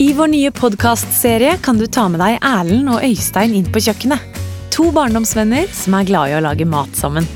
I 0.00 0.12
vår 0.12 0.28
nye 0.32 0.50
podkastserie 0.50 1.58
kan 1.62 1.76
du 1.76 1.84
ta 1.84 2.06
med 2.08 2.22
deg 2.22 2.38
Erlend 2.40 2.88
og 2.88 3.02
Øystein 3.04 3.52
inn 3.52 3.66
på 3.68 3.82
kjøkkenet. 3.84 4.38
To 4.72 4.86
barndomsvenner 4.96 5.66
som 5.76 5.92
er 5.98 6.06
glad 6.08 6.30
i 6.30 6.36
å 6.38 6.40
lage 6.40 6.64
mat 6.64 6.96
sammen. 6.96 7.28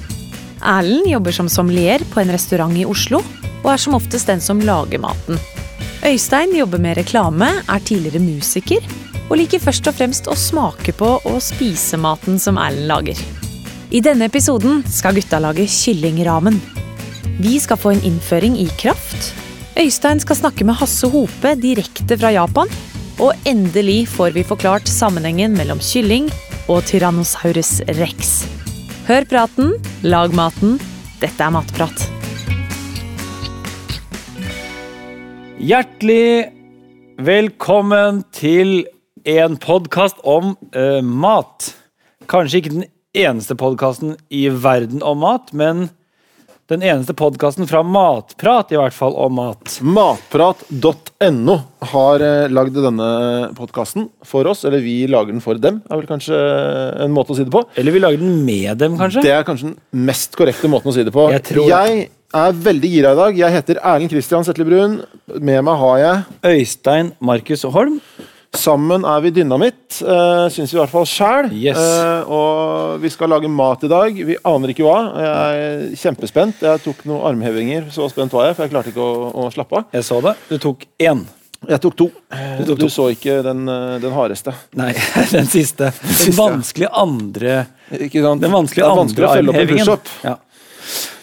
Erlend 0.64 1.10
jobber 1.10 1.36
som 1.36 1.50
sommelier 1.52 2.00
på 2.14 2.22
en 2.22 2.32
restaurant 2.32 2.72
i 2.80 2.86
Oslo, 2.88 3.20
og 3.58 3.68
er 3.68 3.84
som 3.84 3.98
oftest 4.00 4.32
den 4.32 4.40
som 4.40 4.64
lager 4.64 5.04
maten. 5.04 5.36
Øystein 6.08 6.56
jobber 6.56 6.80
med 6.80 6.96
reklame, 7.02 7.50
er 7.68 7.84
tidligere 7.84 8.24
musiker, 8.24 8.80
og 9.28 9.36
liker 9.42 9.60
først 9.60 9.92
og 9.92 10.00
fremst 10.00 10.32
å 10.32 10.40
smake 10.46 10.96
på 10.96 11.18
og 11.20 11.40
spise 11.44 12.00
maten 12.00 12.40
som 12.40 12.56
Erlend 12.56 12.88
lager. 12.88 13.24
I 13.92 14.00
denne 14.00 14.32
episoden 14.32 14.80
skal 14.88 15.20
gutta 15.20 15.44
lage 15.44 15.68
kyllingramen. 15.68 16.62
Vi 17.44 17.58
skal 17.60 17.76
få 17.76 17.92
en 17.92 18.06
innføring 18.08 18.56
i 18.56 18.70
kraft. 18.80 19.34
Øystein 19.74 20.20
skal 20.22 20.36
snakke 20.38 20.62
med 20.62 20.76
Hasse 20.78 21.08
Hope 21.10 21.50
direkte 21.58 22.14
fra 22.14 22.28
Japan. 22.30 22.68
Og 23.18 23.34
endelig 23.42 24.06
får 24.06 24.30
vi 24.36 24.44
forklart 24.46 24.86
sammenhengen 24.86 25.56
mellom 25.58 25.80
kylling 25.82 26.28
og 26.70 26.84
Tyrannosaurus 26.86 27.80
rex. 27.98 28.44
Hør 29.08 29.26
praten, 29.26 29.72
lag 30.06 30.30
maten. 30.30 30.76
Dette 31.18 31.42
er 31.42 31.50
Matprat. 31.56 32.04
Hjertelig 35.58 36.54
velkommen 37.18 38.22
til 38.30 38.84
en 39.26 39.58
podkast 39.58 40.22
om 40.22 40.54
uh, 40.78 41.02
mat. 41.02 41.72
Kanskje 42.30 42.62
ikke 42.62 42.76
den 42.76 42.88
eneste 43.10 43.58
podkasten 43.58 44.14
i 44.30 44.46
verden 44.54 45.02
om 45.02 45.24
mat, 45.26 45.50
men 45.50 45.88
den 46.72 46.80
eneste 46.82 47.12
podkasten 47.12 47.66
fra 47.68 47.82
Matprat 47.84 48.70
i 48.72 48.78
hvert 48.80 48.94
fall 48.96 49.12
om 49.20 49.34
mat. 49.36 49.74
Matprat.no 49.84 51.56
har 51.92 52.24
eh, 52.24 52.46
lagd 52.48 52.78
denne 52.80 53.08
podkasten 53.58 54.06
for 54.24 54.48
oss. 54.48 54.64
Eller 54.64 54.80
vi 54.84 55.02
lager 55.10 55.34
den 55.34 55.44
for 55.44 55.60
dem, 55.60 55.82
er 55.90 56.00
vel 56.00 56.08
kanskje 56.08 56.38
en 57.04 57.12
måte 57.12 57.34
å 57.34 57.38
si 57.38 57.44
det 57.44 57.52
på. 57.52 57.64
Eller 57.76 57.92
vi 57.92 58.00
lager 58.00 58.22
den 58.22 58.38
med 58.46 58.80
dem, 58.80 58.96
kanskje? 59.00 59.26
Det 59.26 59.34
er 59.36 59.44
kanskje 59.44 59.74
den 59.74 60.06
mest 60.08 60.36
korrekte 60.40 60.70
måten 60.72 60.88
å 60.92 60.96
si 60.96 61.04
det 61.04 61.12
på. 61.14 61.28
Jeg 61.34 61.44
tror- 61.50 61.68
jeg 61.68 62.08
er 62.34 62.52
veldig 62.64 62.90
gira 62.96 63.12
i 63.12 63.20
dag. 63.20 63.36
Jeg 63.44 63.52
heter 63.58 63.78
Erlend 63.84 64.10
Kristian 64.10 64.44
Setlebrun. 64.48 65.02
Med 65.38 65.60
meg 65.68 65.76
har 65.84 65.98
jeg 65.98 66.24
Øystein 66.56 67.12
Markus 67.20 67.62
Holm. 67.76 68.00
Sammen 68.54 69.06
er 69.08 69.22
vi 69.24 69.32
dynamitt, 69.34 70.00
uh, 70.06 70.46
syns 70.52 70.72
vi 70.72 70.78
i 70.78 70.80
hvert 70.80 70.92
fall 70.92 71.06
sjæl. 71.08 71.52
Yes. 71.54 71.78
og 72.30 73.00
vi 73.02 73.10
skal 73.12 73.32
lage 73.34 73.50
mat 73.50 73.84
i 73.86 73.90
dag. 73.90 74.18
Vi 74.30 74.36
aner 74.46 74.72
ikke 74.72 74.86
hva. 74.86 74.98
Jeg 75.20 75.62
er 75.68 75.86
kjempespent. 76.00 76.62
Jeg 76.64 76.84
tok 76.84 77.06
noen 77.10 77.24
armhevinger, 77.32 77.88
så 77.94 78.08
spent 78.12 78.34
var 78.34 78.50
jeg, 78.50 78.58
for 78.58 78.66
jeg 78.66 78.74
klarte 78.74 78.94
ikke 78.94 79.04
å, 79.04 79.30
å 79.44 79.48
slappe 79.54 79.80
av. 79.80 79.88
Jeg 79.96 80.06
så 80.06 80.20
det. 80.24 80.36
Du 80.50 80.60
tok 80.62 80.86
én. 81.02 81.26
Jeg 81.68 81.80
tok 81.80 81.96
to. 81.96 82.08
Du 82.58 82.64
tok 82.68 82.80
Du 82.82 82.88
så 82.92 83.08
ikke 83.14 83.38
den, 83.44 83.64
eh, 83.68 83.96
den 84.02 84.14
hardeste. 84.14 84.54
Nei, 84.78 84.92
den 85.34 85.48
siste. 85.50 85.90
Den 86.04 86.36
vanskelige 86.36 86.90
andre? 86.92 87.56
Den 87.88 88.52
vanskelige 88.52 88.90
andre 88.90 89.30
armhevingen. 89.30 90.10
Ja. 90.24 90.36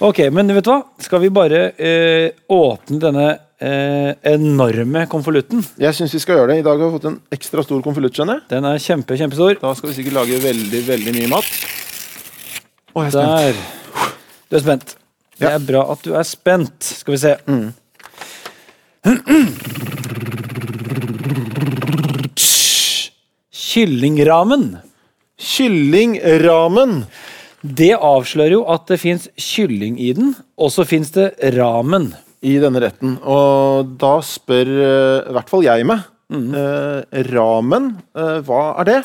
Ok, 0.02 0.20
men 0.34 0.50
vet 0.56 0.66
du 0.66 0.72
hva? 0.72 0.80
Skal 1.06 1.22
vi 1.22 1.30
bare 1.34 1.60
eh, 1.78 2.32
åpne 2.50 2.98
denne 3.04 3.26
eh, 3.62 4.14
enorme 4.34 5.04
konvolutten? 5.12 5.62
Jeg 5.82 5.94
syns 5.98 6.16
vi 6.18 6.22
skal 6.24 6.40
gjøre 6.40 6.54
det. 6.54 6.60
I 6.64 6.66
dag 6.66 6.80
har 6.82 6.88
vi 6.90 6.96
fått 6.98 7.10
en 7.12 7.20
ekstra 7.38 7.64
stor 7.66 7.84
konvolutt. 7.86 8.16
skjønner 8.18 8.40
jeg. 8.40 8.48
Den 8.56 8.66
er 8.72 8.82
kjempe, 8.82 9.18
kjempestor. 9.20 9.60
Da 9.62 9.76
skal 9.78 9.92
vi 9.92 9.98
sikkert 10.00 10.18
lage 10.18 10.42
veldig 10.42 10.82
veldig 10.90 11.14
mye 11.20 11.30
mat. 11.36 11.52
Å, 12.92 13.06
jeg 13.06 13.12
er 13.12 13.14
spent. 13.14 13.38
Der. 13.38 14.10
Du 14.52 14.58
er 14.58 14.66
spent. 14.66 14.96
Det 15.42 15.48
Ja. 15.48 15.56
er 15.56 15.64
bra 15.66 15.86
at 15.94 16.02
du 16.06 16.12
er 16.18 16.24
spent. 16.28 16.84
Skal 17.02 17.14
vi 17.16 17.22
se. 17.22 17.36
Kyllingramen. 23.52 24.78
Kyllingramen. 25.38 27.06
Det 27.62 27.94
avslører 27.94 28.56
jo 28.56 28.64
at 28.74 28.88
det 28.90 28.98
fins 29.02 29.28
kylling 29.38 30.00
i 30.02 30.12
den, 30.18 30.34
og 30.58 30.72
så 30.74 30.86
fins 30.88 31.14
det 31.14 31.34
ramen. 31.58 32.12
i 32.42 32.56
denne 32.58 32.82
retten. 32.82 33.20
Og 33.22 33.92
da 34.02 34.16
spør 34.26 34.70
eh, 34.72 35.30
i 35.30 35.34
hvert 35.36 35.52
fall 35.52 35.62
jeg 35.62 35.86
meg 35.86 36.08
eh, 36.34 37.20
Ramen, 37.30 37.92
eh, 38.18 38.40
hva 38.48 38.64
er 38.82 38.88
det? 38.90 39.00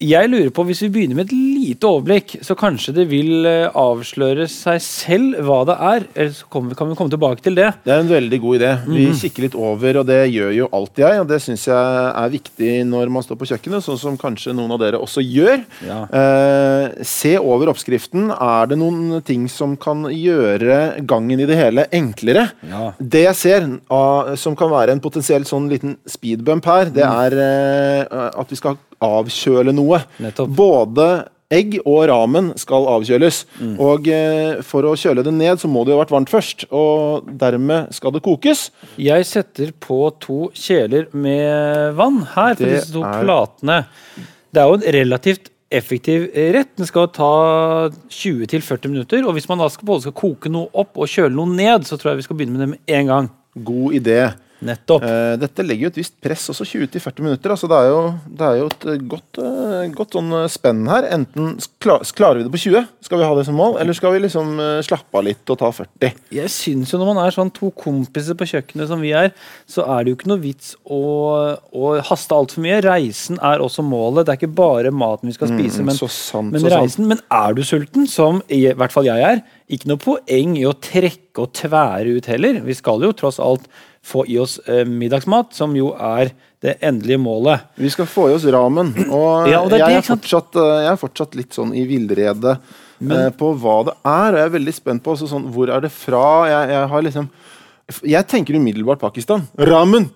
Jeg 0.00 0.30
lurer 0.32 0.48
på, 0.48 0.64
Hvis 0.64 0.80
vi 0.86 0.88
begynner 0.88 1.18
med 1.18 1.26
et 1.28 1.34
lite 1.36 1.84
overblikk, 1.84 2.38
så 2.40 2.54
kanskje 2.56 2.94
det 2.96 3.04
vil 3.10 3.44
eh, 3.44 3.66
avsløre 3.76 4.46
seg 4.48 4.78
selv 4.80 5.42
hva 5.44 5.58
det 5.68 5.76
er. 5.76 6.06
Eller 6.14 6.32
så 6.38 6.48
kan 6.48 6.70
vi 6.70 6.96
komme 6.96 7.12
tilbake 7.12 7.44
til 7.44 7.58
det. 7.58 7.66
Det 7.84 7.92
er 7.92 8.00
en 8.00 8.08
veldig 8.08 8.38
god 8.40 8.56
idé. 8.56 8.70
Vi 8.88 9.10
kikker 9.20 9.44
litt 9.44 9.58
over, 9.60 10.00
og 10.00 10.08
det 10.08 10.22
gjør 10.32 10.56
jo 10.56 10.70
alltid 10.72 11.04
jeg. 11.04 11.20
Og 11.20 11.28
det 11.28 11.40
syns 11.44 11.66
jeg 11.68 12.08
er 12.22 12.32
viktig 12.32 12.72
når 12.88 13.12
man 13.12 13.28
står 13.28 13.42
på 13.42 13.50
kjøkkenet, 13.52 13.84
sånn 13.84 14.00
som 14.00 14.18
kanskje 14.20 14.56
noen 14.56 14.72
av 14.72 14.80
dere 14.80 15.04
også 15.04 15.20
gjør. 15.20 15.66
Ja. 15.84 16.00
Eh, 16.08 17.04
se 17.04 17.36
over 17.36 17.74
oppskriften. 17.74 18.32
Er 18.32 18.72
det 18.72 18.80
noen 18.80 19.20
ting 19.20 19.50
som 19.52 19.76
kan 19.76 20.08
gjøre 20.08 21.04
gangen 21.04 21.44
i 21.44 21.50
det 21.50 21.60
hele 21.60 21.90
enklere? 21.92 22.48
Ja. 22.72 22.94
Det 22.96 23.26
jeg 23.28 23.42
ser 23.44 23.68
av, 23.92 24.32
som 24.40 24.56
kan 24.56 24.72
være 24.72 24.96
en 24.96 25.04
potensiell 25.04 25.44
sånn 25.44 25.68
liten 25.68 25.98
speedbump 26.08 26.72
her, 26.72 26.88
det 26.88 27.04
er 27.04 27.42
eh, 27.44 28.30
at 28.32 28.48
vi 28.48 28.64
skal 28.64 28.80
avkjøle 29.04 29.72
noe. 29.76 30.02
Nettopp. 30.20 30.50
Både 30.56 31.06
egg 31.50 31.80
og 31.82 32.04
ramen 32.06 32.52
skal 32.60 32.84
avkjøles. 32.92 33.40
Mm. 33.58 33.72
Og 33.82 34.06
eh, 34.14 34.60
for 34.62 34.86
å 34.86 34.92
kjøle 34.94 35.24
det 35.26 35.32
ned, 35.34 35.58
så 35.58 35.66
må 35.66 35.82
det 35.82 35.90
jo 35.94 35.98
ha 35.98 36.04
vært 36.04 36.12
varmt 36.14 36.30
først. 36.30 36.66
Og 36.70 37.26
dermed 37.40 37.90
skal 37.96 38.12
det 38.14 38.22
kokes. 38.22 38.68
Jeg 39.02 39.26
setter 39.26 39.72
på 39.82 40.02
to 40.22 40.44
kjeler 40.54 41.08
med 41.12 41.96
vann 41.98 42.20
her 42.36 42.54
for 42.54 42.64
Det 42.66 42.76
disse 42.76 42.92
to 42.94 43.02
er- 43.02 43.24
platene. 43.24 43.80
Det 44.52 44.62
er 44.62 44.68
jo 44.70 44.78
en 44.78 44.86
relativt 45.00 45.50
effektiv 45.70 46.28
rett. 46.54 46.70
Den 46.78 46.86
skal 46.86 47.08
ta 47.14 47.32
20-40 48.10 48.88
minutter. 48.90 49.26
Og 49.26 49.34
hvis 49.36 49.48
man 49.50 49.58
da 49.62 49.68
skal 49.70 49.86
både 49.90 50.06
skal 50.06 50.16
koke 50.18 50.50
noe 50.50 50.70
opp 50.74 50.98
og 50.98 51.10
kjøle 51.10 51.34
noe 51.34 51.50
ned, 51.50 51.86
så 51.86 51.98
tror 51.98 52.12
jeg 52.12 52.22
vi 52.22 52.26
skal 52.28 52.38
begynne 52.40 52.56
med 52.58 52.64
det 52.64 52.70
med 52.76 52.94
en 53.00 53.10
gang. 53.10 53.28
God 53.66 53.94
idé. 53.98 54.20
Nettopp. 54.60 55.04
Uh, 55.04 55.34
dette 55.40 55.64
legger 55.64 55.86
jo 55.86 55.90
et 55.94 55.98
visst 56.02 56.16
press, 56.22 56.46
også 56.52 56.66
20-40 56.68 57.24
minutter. 57.24 57.54
Altså 57.54 57.68
det, 57.70 57.78
er 57.80 57.90
jo, 57.90 58.00
det 58.40 58.46
er 58.46 58.58
jo 58.60 58.66
et 58.70 58.86
eh, 58.92 59.02
godt, 59.14 59.40
uh, 59.40 59.84
godt 59.96 60.16
sånn 60.18 60.34
spenn 60.52 60.82
her. 60.90 61.06
Enten 61.16 61.54
klar, 61.82 62.04
klarer 62.16 62.40
vi 62.40 62.46
det 62.48 62.52
på 62.54 62.62
20, 62.66 62.88
skal 63.06 63.22
vi 63.22 63.28
ha 63.28 63.36
det 63.38 63.46
som 63.48 63.56
mål, 63.58 63.78
eller 63.82 63.96
skal 63.96 64.14
vi 64.16 64.22
liksom 64.26 64.52
uh, 64.60 64.80
slappe 64.84 65.20
av 65.20 65.26
litt 65.26 65.52
og 65.54 65.60
ta 65.62 65.70
40? 65.74 66.20
Jeg 66.36 66.52
syns 66.52 66.92
jo 66.92 67.00
når 67.00 67.12
man 67.12 67.22
er 67.24 67.36
sånn 67.36 67.52
to 67.56 67.72
kompiser 67.76 68.36
på 68.38 68.48
kjøkkenet 68.52 68.90
som 68.90 69.00
vi 69.04 69.14
er, 69.16 69.32
så 69.70 69.86
er 69.96 70.04
det 70.04 70.12
jo 70.12 70.20
ikke 70.20 70.32
noe 70.34 70.42
vits 70.44 70.74
å, 70.84 71.00
å 71.72 71.94
haste 72.10 72.36
altfor 72.36 72.64
mye. 72.64 72.82
Reisen 72.84 73.40
er 73.40 73.64
også 73.64 73.84
målet. 73.86 74.26
Det 74.28 74.34
er 74.34 74.42
ikke 74.42 74.54
bare 74.60 74.92
maten 74.94 75.30
vi 75.30 75.36
skal 75.38 75.52
spise, 75.54 75.80
men, 75.84 75.90
Mm, 75.90 75.96
men, 76.00 76.10
sant, 76.10 76.52
men 76.52 76.64
reisen. 76.64 77.04
sant. 77.04 77.08
Men 77.10 77.20
er 77.34 77.54
du 77.56 77.62
sulten, 77.66 78.06
som 78.08 78.38
i 78.52 78.62
hvert 78.76 78.92
fall 78.94 79.08
jeg 79.08 79.24
er, 79.26 79.40
ikke 79.70 79.90
noe 79.90 80.00
poeng 80.02 80.56
i 80.58 80.64
å 80.66 80.74
trekke 80.82 81.44
og 81.44 81.52
tvære 81.56 82.16
ut 82.18 82.28
heller. 82.30 82.60
Vi 82.66 82.74
skal 82.74 83.02
jo 83.04 83.12
tross 83.16 83.38
alt 83.42 83.66
få 84.04 84.24
i 84.26 84.38
oss 84.40 84.58
eh, 84.66 84.84
middagsmat, 84.88 85.52
som 85.54 85.74
jo 85.76 85.92
er 85.94 86.32
det 86.60 86.76
endelige 86.84 87.20
målet. 87.20 87.66
Vi 87.80 87.90
skal 87.92 88.08
få 88.08 88.28
i 88.30 88.36
oss 88.36 88.46
ramen. 88.48 88.92
Og, 89.08 89.48
Ja, 89.50 89.62
og 89.62 89.70
det 89.72 89.80
er 89.80 89.86
jeg, 89.86 90.00
det, 90.00 90.04
er 90.04 90.08
fortsatt, 90.08 90.56
eh, 90.60 90.76
jeg 90.84 90.92
er 90.92 91.00
fortsatt 91.00 91.36
litt 91.38 91.56
sånn 91.56 91.74
i 91.76 91.84
villrede 91.88 92.56
eh, 92.56 93.28
på 93.36 93.52
hva 93.60 93.76
det 93.88 93.96
er. 94.02 94.32
Og 94.32 94.40
jeg 94.40 94.46
er 94.46 94.56
veldig 94.56 94.76
spent 94.76 95.04
på 95.04 95.16
også 95.16 95.28
sånn, 95.30 95.50
hvor 95.54 95.72
er 95.72 95.84
det 95.84 95.92
fra. 95.94 96.24
Jeg, 96.50 96.72
jeg 96.74 96.88
har 96.94 97.06
liksom 97.08 97.28
Jeg 98.06 98.26
tenker 98.30 98.56
umiddelbart 98.56 99.00
Pakistan. 99.02 99.46
Ramen! 99.58 100.10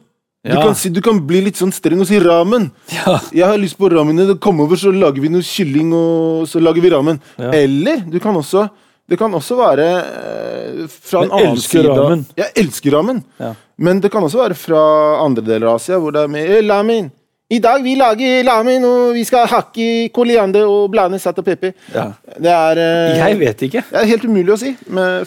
Du, 0.44 0.52
kan 0.52 0.74
si, 0.76 0.90
du 0.92 1.00
kan 1.00 1.22
bli 1.24 1.40
litt 1.46 1.56
sånn 1.56 1.72
streng 1.72 2.02
og 2.04 2.08
si 2.10 2.18
ramen. 2.20 2.66
Ja. 2.92 3.14
Jeg 3.32 3.48
har 3.48 3.56
lyst 3.56 3.78
på 3.80 3.88
ramen. 3.88 4.20
Kom 4.44 4.60
over, 4.60 4.76
så 4.76 4.92
lager 4.92 5.24
vi 5.24 5.30
noe 5.32 5.44
kylling, 5.44 5.94
og 5.96 6.44
så 6.50 6.60
lager 6.60 6.84
vi 6.84 6.90
ramen. 6.92 7.20
Ja. 7.40 7.48
Eller 7.56 8.02
du 8.04 8.18
kan 8.20 8.36
også 8.36 8.66
det 9.10 9.18
kan 9.20 9.34
også 9.36 9.56
være 9.58 9.88
eh, 10.00 10.86
fra 10.88 11.24
en 11.26 11.34
annen 11.36 11.60
side 11.60 11.90
ramen. 11.90 12.24
Jeg 12.38 12.54
elsker 12.62 12.96
ramen. 12.96 13.20
Ja. 13.40 13.52
Men 13.76 14.00
det 14.00 14.10
kan 14.12 14.24
også 14.24 14.40
være 14.40 14.56
fra 14.56 14.80
andre 15.24 15.44
deler 15.44 15.68
av 15.68 15.80
Asia, 15.80 15.98
hvor 16.00 16.14
det 16.14 16.22
er 16.24 16.32
med 16.32 16.48
lamin. 16.48 16.70
lamen. 16.70 17.12
I 17.52 17.58
dag 17.60 17.82
vi 17.84 17.92
lager 17.98 18.42
lamin, 18.46 18.84
og 18.88 19.12
vi 19.14 19.22
skal 19.28 19.44
hakke 19.50 20.08
koliander 20.16 20.64
og 20.64 20.88
blande 20.94 21.18
salt 21.20 21.38
og 21.42 21.44
pepper. 21.44 21.74
Ja. 21.92 22.06
Det 22.40 22.50
er 22.50 22.80
eh, 22.80 23.18
Jeg 23.20 23.38
vet 23.42 23.64
ikke. 23.68 23.84
Det 23.90 24.00
er 24.00 24.10
helt 24.14 24.24
umulig 24.24 24.54
å 24.54 24.60
si 24.62 24.72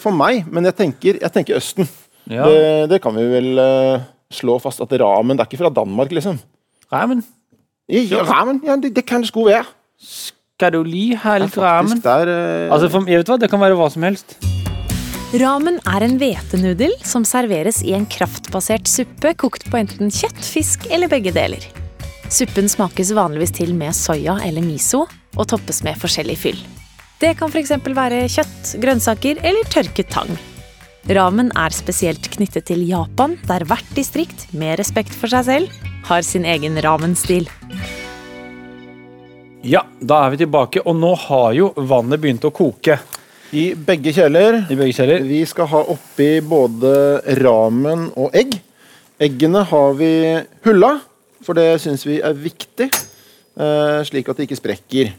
for 0.01 0.15
meg, 0.15 0.47
men 0.49 0.65
jeg 0.65 0.77
tenker, 0.81 1.21
jeg 1.21 1.33
tenker 1.35 1.59
Østen. 1.61 1.89
Ja. 2.27 2.47
Det, 2.49 2.89
det 2.91 3.01
kan 3.03 3.15
vi 3.15 3.27
vel 3.29 3.61
eh, 3.61 4.07
slå 4.33 4.57
fast 4.59 4.81
at 4.83 4.97
ramen 4.99 5.37
det 5.37 5.45
er 5.45 5.51
ikke 5.51 5.61
fra 5.61 5.71
Danmark, 5.71 6.11
liksom. 6.11 6.41
Ramen? 6.91 7.21
Ja, 7.87 8.25
ramen, 8.27 8.59
ja, 8.65 8.75
det, 8.81 8.95
det 8.97 9.05
kan 9.07 9.21
det 9.23 9.29
sko 9.29 9.45
være. 9.47 9.63
Det 10.57 10.71
er 10.73 11.51
ramen? 11.61 11.99
der 12.01 12.29
uh... 12.31 12.73
Altså, 12.73 12.87
for, 12.89 13.05
jeg 13.05 13.21
vet 13.21 13.29
hva, 13.29 13.35
Det 13.37 13.49
kan 13.51 13.61
være 13.61 13.75
hva 13.77 13.91
som 13.93 14.01
helst. 14.07 14.33
Ramen 15.37 15.75
er 15.85 16.01
en 16.01 16.15
hvetenudel 16.17 16.95
som 17.05 17.21
serveres 17.27 17.83
i 17.85 17.93
en 17.93 18.07
kraftbasert 18.09 18.89
suppe 18.89 19.35
kokt 19.37 19.67
på 19.69 19.77
enten 19.77 20.09
kjøtt, 20.09 20.39
fisk 20.41 20.87
eller 20.89 21.11
begge 21.11 21.29
deler. 21.35 21.61
Suppen 22.33 22.65
smakes 22.71 23.13
vanligvis 23.13 23.53
til 23.59 23.75
med 23.77 23.93
soya 23.93 24.39
eller 24.47 24.65
miso 24.65 25.03
og 25.37 25.45
toppes 25.51 25.83
med 25.85 25.99
forskjellig 26.01 26.39
fyll. 26.41 26.65
Det 27.21 27.35
kan 27.37 27.53
f.eks. 27.53 27.75
være 27.85 28.25
kjøtt, 28.25 28.73
grønnsaker 28.81 29.43
eller 29.45 29.69
tørket 29.69 30.09
tang. 30.09 30.33
Ramen 31.13 31.53
er 31.53 31.75
spesielt 31.75 32.31
knyttet 32.33 32.65
til 32.71 32.81
Japan, 32.89 33.37
der 33.45 33.67
hvert 33.69 33.93
distrikt, 33.93 34.49
med 34.57 34.79
respekt 34.81 35.13
for 35.13 35.29
seg 35.29 35.45
selv, 35.51 35.79
har 36.09 36.25
sin 36.25 36.49
egen 36.49 36.81
ramen-stil. 36.81 37.45
Ja, 39.67 39.81
da 39.99 40.21
er 40.23 40.31
vi 40.31 40.37
tilbake, 40.45 40.79
og 40.87 40.95
nå 40.95 41.09
har 41.27 41.51
jo 41.57 41.71
vannet 41.89 42.21
begynt 42.23 42.45
å 42.47 42.53
koke 42.55 42.95
I 43.51 43.73
begge 43.75 44.13
kjeler. 44.15 44.61
i 44.71 44.75
begge 44.79 44.95
kjeller. 44.95 45.25
Vi 45.27 45.41
skal 45.49 45.67
ha 45.67 45.81
oppi 45.91 46.39
både 46.39 47.19
ramen 47.41 48.07
og 48.15 48.35
egg. 48.37 48.55
Eggene 49.19 49.65
har 49.67 49.93
vi 49.99 50.11
hulla, 50.63 50.93
for 51.43 51.57
det 51.57 51.81
syns 51.83 52.05
vi 52.07 52.21
er 52.21 52.33
viktig. 52.33 52.87
eh, 53.57 54.03
slik 54.07 54.29
at 54.29 54.37
det 54.37 54.47
ikke 54.47 54.61
sprekker. 54.61 55.13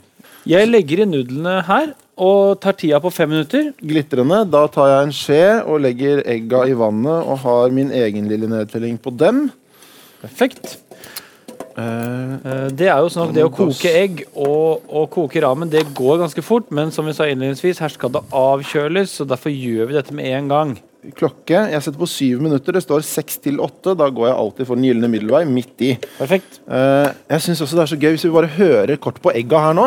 Jeg 0.47 0.69
legger 0.71 1.03
i 1.03 1.11
nudlene 1.11 1.59
her 1.67 1.93
og 2.17 2.61
tar 2.63 2.73
tida 2.73 3.01
på 3.01 3.13
fem 3.13 3.29
minutter. 3.29 3.73
Glitrende. 3.83 4.47
Da 4.49 4.67
tar 4.69 4.89
jeg 4.89 5.07
en 5.07 5.13
skje 5.13 5.67
og 5.67 5.81
legger 5.83 6.23
egga 6.25 6.65
i 6.65 6.73
vannet 6.73 7.27
og 7.27 7.39
har 7.45 7.71
min 7.75 7.91
egen 7.91 8.29
lille 8.31 8.49
nedtelling 8.49 8.97
på 9.03 9.13
dem. 9.19 9.51
Perfekt. 10.23 10.79
Eh, 11.79 12.35
Eh, 12.45 12.69
Det 12.75 12.89
er 12.91 12.99
jo 13.05 13.09
sånn 13.13 13.29
at 13.29 13.35
det 13.37 13.45
å 13.47 13.51
koke 13.55 13.91
egg 13.95 14.25
og, 14.35 14.83
og 14.91 15.09
koke 15.15 15.41
ramen 15.43 15.71
det 15.71 15.85
går 15.95 16.19
ganske 16.25 16.43
fort, 16.43 16.71
men 16.75 16.91
som 16.95 17.07
vi 17.07 17.13
sa 17.15 17.25
innledningsvis, 17.31 17.79
her 17.83 17.89
skal 17.95 18.11
det 18.17 18.23
avkjøles, 18.35 19.15
så 19.21 19.27
derfor 19.29 19.51
gjør 19.55 19.87
vi 19.91 19.95
dette 19.99 20.15
med 20.15 20.27
en 20.27 20.49
gang. 20.51 20.77
klokke. 21.15 21.61
Jeg 21.71 21.81
setter 21.83 21.99
på 22.03 22.09
syv 22.11 22.41
minutter. 22.43 22.73
Det 22.75 22.83
står 22.83 23.05
seks 23.07 23.39
til 23.41 23.61
åtte. 23.63 23.95
Da 23.97 24.09
går 24.11 24.27
jeg 24.29 24.37
alltid 24.37 24.67
for 24.67 24.77
den 24.77 24.85
gylne 24.89 25.09
middelvei 25.09 25.45
midt 25.49 25.81
i. 25.87 25.93
Perfekt. 26.19 26.59
Eh, 26.69 27.13
jeg 27.31 27.41
syns 27.47 27.63
også 27.63 27.79
det 27.79 27.85
er 27.87 27.93
så 27.95 28.01
gøy 28.03 28.11
hvis 28.17 28.27
vi 28.27 28.35
bare 28.35 28.51
hører 28.59 28.97
kort 28.99 29.23
på 29.23 29.33
egga 29.33 29.63
her 29.69 29.75
nå. 29.79 29.87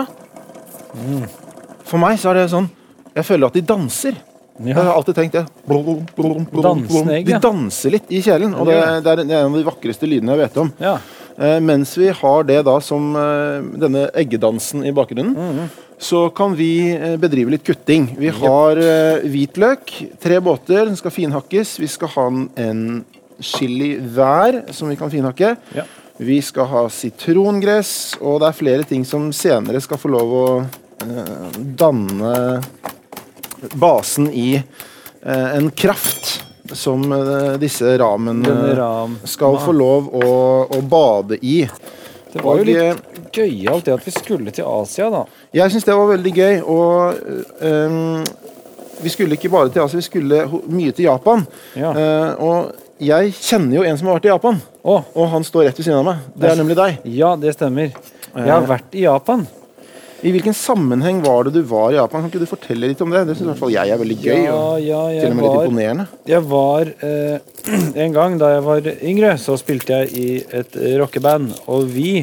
For 1.87 1.99
meg 2.01 2.17
så 2.19 2.31
er 2.31 2.41
det 2.41 2.49
sånn 2.51 2.69
Jeg 3.15 3.25
føler 3.27 3.47
at 3.51 3.53
de 3.59 3.61
danser. 3.67 4.15
Jeg 4.61 4.75
har 4.77 4.91
alltid 4.93 5.15
tenkt 5.17 5.33
det. 5.35 5.45
Blum, 5.67 7.09
egg, 7.11 7.25
De 7.27 7.37
danser 7.41 7.91
litt 7.95 8.11
i 8.13 8.19
kjelen, 8.23 8.53
og 8.53 8.67
det, 8.69 8.75
det, 9.03 9.13
er, 9.13 9.21
det 9.25 9.33
er 9.35 9.45
en 9.45 9.51
av 9.53 9.57
de 9.57 9.65
vakreste 9.67 10.07
lydene 10.07 10.35
jeg 10.35 10.41
vet 10.45 10.57
om. 10.61 10.69
Ja. 10.79 10.97
Eh, 11.41 11.59
mens 11.59 11.95
vi 11.97 12.09
har 12.13 12.43
det 12.45 12.59
da 12.67 12.75
som 12.85 13.15
eh, 13.17 13.63
denne 13.81 14.03
eggedansen 14.13 14.83
i 14.85 14.91
bakgrunnen, 14.93 15.33
Mhm. 15.33 15.69
så 15.97 16.29
kan 16.33 16.53
vi 16.55 16.91
eh, 16.93 17.17
bedrive 17.17 17.49
litt 17.51 17.63
kutting. 17.63 18.15
Vi 18.17 18.29
har 18.29 18.75
hvitløk, 19.25 20.19
tre 20.21 20.39
båter, 20.39 20.85
den 20.85 20.95
skal 20.95 21.11
finhakkes. 21.11 21.79
Vi 21.79 21.87
skal 21.87 22.07
ha 22.09 22.27
en, 22.57 23.05
chili 23.41 23.95
hver 23.97 24.71
som 24.71 24.87
vi 24.87 24.95
kan 24.95 25.09
finhakke. 25.09 25.55
Ja. 25.73 25.83
Vi 26.19 26.35
skal 26.45 26.67
ha 26.69 26.83
sitrongress, 26.93 28.15
og 28.21 28.39
det 28.43 28.47
er 28.51 28.59
flere 28.59 28.83
ting 28.85 29.03
som 29.03 29.31
senere 29.33 29.81
skal 29.81 29.97
få 29.97 30.11
lov 30.13 30.35
å 30.37 30.45
danne 31.57 32.61
basen 33.73 34.29
i 34.29 34.61
en 35.25 35.71
kraft 35.71 36.43
som 36.77 37.03
eh, 37.11 37.53
disse 37.61 37.97
ramene 37.97 38.49
eh, 38.49 38.75
ram. 38.77 39.17
skal 39.23 39.57
få 39.61 39.73
lov 39.75 40.09
å, 40.15 40.35
å 40.71 40.81
bade 40.81 41.39
i. 41.41 41.63
Det 42.31 42.43
var 42.43 42.61
jo 42.61 42.63
Og, 42.63 42.69
eh, 42.69 42.93
litt 42.93 43.35
gøyalt 43.35 43.87
det 43.87 43.95
at 43.95 44.05
vi 44.07 44.13
skulle 44.15 44.53
til 44.55 44.67
Asia, 44.67 45.09
da. 45.11 45.25
Jeg 45.55 45.73
syns 45.73 45.87
det 45.87 45.97
var 45.97 46.11
veldig 46.13 46.33
gøy. 46.35 46.61
Og 46.71 47.19
um, 47.59 48.23
vi 49.01 49.11
skulle 49.11 49.37
ikke 49.37 49.51
bare 49.51 49.71
til 49.71 49.83
Asia, 49.83 49.99
vi 49.99 50.07
skulle 50.07 50.45
mye 50.71 50.95
til 50.95 51.09
Japan. 51.09 51.45
Ja. 51.79 51.91
Uh, 51.95 52.29
og 52.43 53.01
jeg 53.01 53.33
kjenner 53.39 53.79
jo 53.79 53.87
en 53.87 53.97
som 53.97 54.11
har 54.11 54.19
vært 54.19 54.29
i 54.29 54.33
Japan, 54.33 54.59
oh. 54.83 55.07
og 55.17 55.31
han 55.31 55.45
står 55.47 55.65
rett 55.67 55.79
ved 55.79 55.87
siden 55.87 56.03
av 56.03 56.05
meg. 56.11 56.27
Det 56.37 56.51
er 56.51 56.59
nemlig 56.59 56.77
deg. 56.77 56.99
ja, 57.17 57.33
det 57.39 57.55
stemmer. 57.57 57.95
Jeg 58.31 58.51
har 58.51 58.67
vært 58.69 58.93
i 58.95 59.07
Japan. 59.07 59.47
I 60.21 60.29
hvilken 60.29 60.53
sammenheng 60.53 61.23
var 61.25 61.47
det 61.47 61.55
du 61.55 61.61
var 61.65 61.89
i 61.93 61.97
Japan? 61.97 62.21
Kan 62.21 62.29
ikke 62.29 62.43
du 62.43 62.49
fortelle 62.49 62.89
litt 62.91 62.99
om 63.01 63.09
det? 63.09 63.23
Det 63.25 63.33
syns 63.39 63.47
i 63.47 63.49
hvert 63.49 63.61
fall 63.63 63.71
jeg 63.73 63.89
er 63.89 63.97
veldig 64.01 64.17
gøy. 64.21 64.41
Ja, 64.45 64.53
og 64.53 64.81
til 65.17 65.31
og 65.31 65.37
med 65.37 65.45
litt 65.45 65.55
var 65.55 65.63
imponerende. 65.65 66.05
Jeg 66.29 66.43
var 66.51 66.91
eh, 67.07 67.37
En 68.05 68.13
gang 68.13 68.35
da 68.41 68.51
jeg 68.53 68.65
var 68.67 68.89
yngre, 69.01 69.31
så 69.41 69.55
spilte 69.57 70.01
jeg 70.03 70.11
i 70.21 70.27
et 70.61 70.77
rockeband. 71.01 71.55
Og 71.73 71.87
vi 71.89 72.19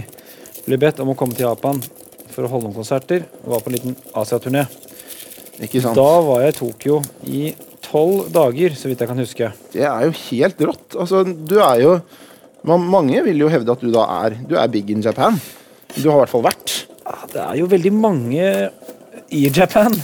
ble 0.68 0.78
bedt 0.78 1.00
om 1.02 1.10
å 1.10 1.16
komme 1.18 1.34
til 1.34 1.48
Japan 1.48 1.80
for 2.30 2.46
å 2.46 2.52
holde 2.52 2.68
noen 2.68 2.76
konserter. 2.78 3.24
Og 3.42 3.56
var 3.56 3.64
på 3.66 3.72
en 3.72 3.76
liten 3.80 3.96
Asia-turné. 4.14 4.66
Da 5.58 6.08
var 6.22 6.44
jeg 6.44 6.54
i 6.54 6.58
Tokyo 6.60 7.00
i 7.26 7.42
tolv 7.88 8.28
dager, 8.30 8.76
så 8.78 8.86
vidt 8.92 9.00
jeg 9.02 9.10
kan 9.10 9.18
huske. 9.18 9.48
Det 9.74 9.82
er 9.90 10.04
jo 10.06 10.14
helt 10.28 10.62
rått. 10.70 10.94
Altså, 11.02 11.24
du 11.26 11.56
er 11.58 11.80
jo 11.82 11.96
ma- 12.68 12.78
Mange 12.78 13.24
vil 13.26 13.42
jo 13.42 13.50
hevde 13.50 13.74
at 13.74 13.82
du 13.82 13.90
da 13.90 14.04
er 14.22 14.36
Du 14.46 14.54
er 14.54 14.70
big 14.70 14.90
in 14.94 15.02
Japan. 15.02 15.40
Du 15.96 16.04
har 16.12 16.20
i 16.20 16.22
hvert 16.22 16.30
fall 16.36 16.46
vært. 16.46 16.76
Ah, 17.08 17.24
Det 17.32 17.40
er 17.42 17.56
jo 17.62 17.66
veldig 17.70 17.92
mange 17.96 18.48
i 19.32 19.46
Japan. 19.48 19.94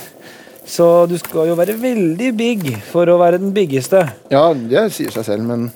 Så 0.64 0.86
du 1.10 1.18
skal 1.20 1.50
jo 1.50 1.56
være 1.58 1.74
veldig 1.76 2.30
big 2.38 2.62
for 2.88 3.04
å 3.12 3.18
være 3.20 3.36
den 3.42 3.52
biggeste. 3.52 4.00
Ja, 4.32 4.46
det 4.56 4.86
sier 4.96 5.12
seg 5.14 5.24
selv, 5.32 5.44
men 5.50 5.70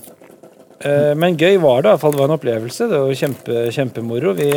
Eh, 0.79 1.11
Men 1.19 1.35
gøy 1.35 1.57
var 1.59 1.81
det. 1.83 1.91
Iallfall. 1.91 2.13
Det 2.15 2.19
var 2.21 2.29
en 2.29 2.37
opplevelse. 2.39 2.87
Det 2.87 2.99
var 3.03 3.17
kjempe, 3.19 3.55
kjempemoro. 3.75 4.31
Vi 4.39 4.49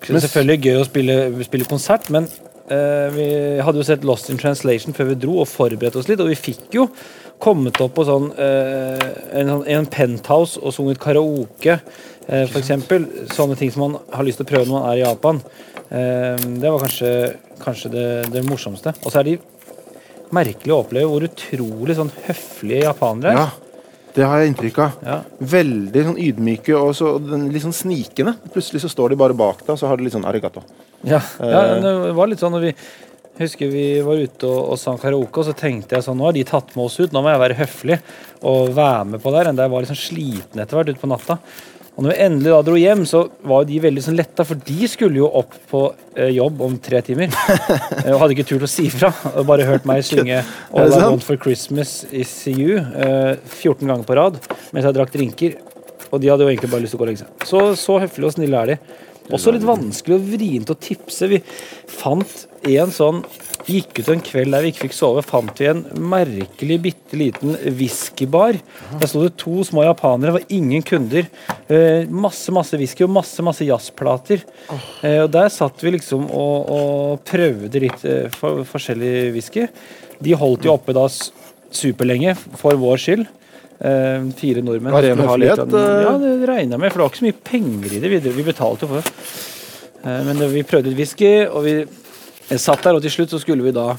det 0.00 0.14
er 0.16 0.22
selvfølgelig 0.24 0.62
gøy 0.64 0.78
å 0.80 0.84
spille, 0.88 1.16
spille 1.44 1.66
konsert, 1.68 2.08
men 2.10 2.24
eh, 2.72 3.10
vi 3.14 3.26
hadde 3.62 3.78
jo 3.82 3.84
sett 3.86 4.06
Lost 4.08 4.30
in 4.32 4.40
Translation 4.40 4.96
før 4.96 5.10
vi 5.12 5.18
dro, 5.22 5.36
og 5.42 5.46
forberedt 5.50 5.98
oss 6.00 6.08
litt. 6.08 6.22
Og 6.24 6.30
vi 6.32 6.38
fikk 6.40 6.72
jo 6.74 6.86
kommet 7.40 7.78
opp 7.84 7.92
på 7.98 8.06
sånn 8.08 8.30
eh, 8.32 9.04
en, 9.38 9.52
sånn- 9.52 9.68
en 9.76 9.86
penthouse 9.92 10.58
og 10.58 10.72
sunget 10.74 10.98
karaoke, 11.04 11.76
eh, 12.28 12.44
eksempel. 12.60 13.06
Sånne 13.32 13.56
ting 13.58 13.72
som 13.72 13.86
man 13.86 13.98
har 14.12 14.26
lyst 14.26 14.40
til 14.42 14.48
å 14.48 14.50
prøve 14.50 14.68
når 14.68 14.76
man 14.76 14.90
er 14.90 15.00
i 15.00 15.04
Japan. 15.04 15.40
Eh, 15.90 16.44
det 16.62 16.70
var 16.70 16.84
kanskje, 16.84 17.14
kanskje 17.62 17.92
det, 17.94 18.06
det 18.34 18.44
morsomste. 18.48 18.94
Og 19.04 19.10
så 19.12 19.22
er 19.22 19.30
de 19.30 19.38
merkelig 20.34 20.74
å 20.74 20.82
oppleve 20.84 21.10
hvor 21.10 21.26
utrolig 21.26 21.96
sånn 21.98 22.12
høflige 22.28 22.86
japanere 22.86 23.34
er. 23.34 23.42
ja. 23.44 23.50
Det 24.10 24.24
har 24.26 24.40
jeg 24.42 24.50
inntrykk 24.50 24.78
av. 24.82 24.94
Ja. 25.06 25.16
Veldig 25.52 26.00
sånn 26.02 26.16
ydmyke 26.18 26.74
og 26.74 26.88
så 26.98 27.12
litt 27.22 27.62
sånn 27.62 27.76
snikende. 27.76 28.32
Plutselig 28.50 28.80
så 28.82 28.88
står 28.90 29.12
de 29.12 29.18
bare 29.20 29.36
bak 29.38 29.60
deg, 29.62 29.70
og 29.76 29.78
så 29.78 29.86
har 29.86 30.00
de 30.00 30.02
litt 30.02 30.16
sånn 30.16 30.26
arigato. 30.26 30.64
Ja, 31.06 31.20
ja 31.38 31.60
Eh. 31.76 31.76
det 31.84 31.92
var 32.18 32.26
litt 32.26 32.42
sånn 32.42 32.50
når 32.56 32.64
vi 32.64 32.72
husker 33.38 33.70
vi 33.70 33.84
var 34.02 34.18
ute 34.18 34.48
og, 34.50 34.72
og 34.74 34.80
sang 34.82 34.98
karaoke, 34.98 35.38
og 35.40 35.46
så 35.46 35.54
tenkte 35.54 35.94
jeg 35.94 36.02
sånn 36.04 36.18
Nå 36.18 36.26
har 36.26 36.34
de 36.34 36.42
tatt 36.42 36.74
med 36.74 36.88
oss 36.88 36.98
ut, 36.98 37.12
nå 37.14 37.22
må 37.22 37.30
jeg 37.30 37.42
være 37.44 37.58
høflig 37.62 38.00
og 38.42 38.74
være 38.74 39.04
med 39.14 39.22
på 39.22 39.30
der. 39.36 39.52
Enda 39.52 39.62
jeg 39.68 39.74
var 39.76 39.86
litt 39.86 39.92
sånn 39.92 40.02
sliten 40.02 40.64
etter 40.64 40.80
hvert 40.80 40.90
ute 40.90 41.04
på 41.04 41.12
natta. 41.14 41.38
Og 41.98 42.04
når 42.04 42.12
vi 42.14 42.24
endelig 42.24 42.52
da 42.52 42.60
dro 42.64 42.76
hjem, 42.80 43.02
så 43.08 43.22
var 43.50 43.66
de 43.68 43.80
veldig 43.82 44.02
sånn 44.04 44.16
letta, 44.16 44.44
for 44.46 44.60
de 44.64 44.88
skulle 44.88 45.20
jo 45.20 45.26
opp 45.40 45.56
på 45.68 45.82
eh, 46.14 46.30
jobb 46.36 46.62
om 46.64 46.78
tre 46.82 47.02
timer. 47.06 47.34
Eh, 48.00 48.14
og 48.14 48.22
hadde 48.22 48.32
ikke 48.36 48.46
turt 48.48 48.64
å 48.64 48.68
si 48.70 48.86
fra. 48.92 49.10
Og 49.34 49.44
bare 49.48 49.66
hørt 49.68 49.84
meg 49.88 50.00
synge 50.06 50.38
All 50.72 50.88
I? 50.88 51.00
Want 51.02 51.24
for 51.26 51.36
Christmas 51.40 52.06
Is 52.08 52.30
You 52.48 52.78
eh, 52.78 53.34
14 53.42 53.84
ganger 53.84 54.06
på 54.08 54.16
rad 54.16 54.38
mens 54.72 54.86
jeg 54.86 54.96
drakk 54.96 55.12
drinker. 55.12 55.58
Og 56.08 56.22
de 56.22 56.30
hadde 56.30 56.46
jo 56.46 56.50
egentlig 56.52 56.70
bare 56.72 56.84
lyst 56.86 56.94
til 56.94 57.00
å 57.00 57.02
gå 57.02 57.06
og 57.06 57.10
legge 57.10 57.24
seg. 57.26 57.44
Så, 57.50 57.60
så 57.78 57.98
høflige 58.02 58.30
og 58.30 58.34
snille 58.38 58.62
er 58.62 58.72
de. 58.72 58.78
Også 59.36 59.54
litt 59.54 59.66
vanskelig 59.66 60.18
og 60.18 60.26
vrient 60.32 60.72
å 60.72 60.78
tipse. 60.80 61.28
Vi 61.30 61.40
fant 62.00 62.46
en 62.68 62.92
sånn 62.94 63.22
Gikk 63.68 64.00
ut 64.00 64.08
en 64.08 64.22
kveld 64.24 64.54
der 64.54 64.64
vi 64.64 64.70
ikke 64.72 64.86
fikk 64.86 64.94
sove, 64.96 65.22
fant 65.26 65.58
vi 65.60 65.66
en 65.68 65.82
merkelig 66.10 66.78
bitte 66.82 67.18
liten 67.18 67.52
whiskybar. 67.76 68.56
Der 68.98 69.10
sto 69.10 69.22
det 69.22 69.34
to 69.40 69.60
små 69.66 69.84
japanere, 69.84 70.30
det 70.30 70.36
var 70.38 70.54
ingen 70.56 70.84
kunder. 70.86 71.28
Eh, 71.68 72.08
masse 72.08 72.54
masse 72.56 72.78
whisky 72.80 73.04
og 73.04 73.12
masse 73.14 73.44
masse 73.44 73.66
jazzplater. 73.68 74.46
Eh, 75.04 75.20
og 75.26 75.28
der 75.34 75.52
satt 75.52 75.84
vi 75.84 75.92
liksom 75.98 76.24
og, 76.32 76.72
og 76.72 77.24
prøvde 77.28 77.84
litt 77.84 78.06
eh, 78.08 78.30
for, 78.34 78.64
forskjellig 78.68 79.14
whisky. 79.36 79.68
De 80.24 80.34
holdt 80.40 80.66
jo 80.66 80.74
oppe 80.74 80.96
da 80.96 81.04
superlenge 81.70 82.34
for 82.58 82.80
vår 82.80 83.04
skyld. 83.04 83.28
Eh, 83.80 84.24
fire 84.36 84.60
nordmenn. 84.62 84.92
En 84.92 85.16
skulle 85.16 85.26
ha 85.30 85.36
litt 85.40 85.58
av 85.58 85.68
den- 85.70 85.80
eh? 85.80 86.02
Ja, 86.04 86.18
det 86.18 86.48
regna 86.48 86.76
med, 86.78 86.92
for 86.92 86.98
det 87.00 87.04
var 87.06 87.10
ikke 87.14 87.22
så 87.22 87.28
mye 87.30 87.44
penger 87.44 87.92
i 87.96 88.00
det. 88.00 88.10
Vi, 88.10 88.18
vi 88.36 88.42
betalte 88.44 88.84
jo 88.84 88.88
for 88.88 89.00
det. 89.00 89.12
Eh, 90.04 90.24
Men 90.28 90.36
vi 90.52 90.62
prøvde 90.68 90.90
litt 90.92 90.98
whisky, 91.00 91.46
og 91.48 91.64
vi 91.64 91.76
satt 92.58 92.82
der, 92.82 92.94
og 92.98 93.02
til 93.02 93.10
slutt 93.14 93.30
så 93.32 93.40
skulle 93.40 93.62
vi 93.64 93.72
da 93.72 93.94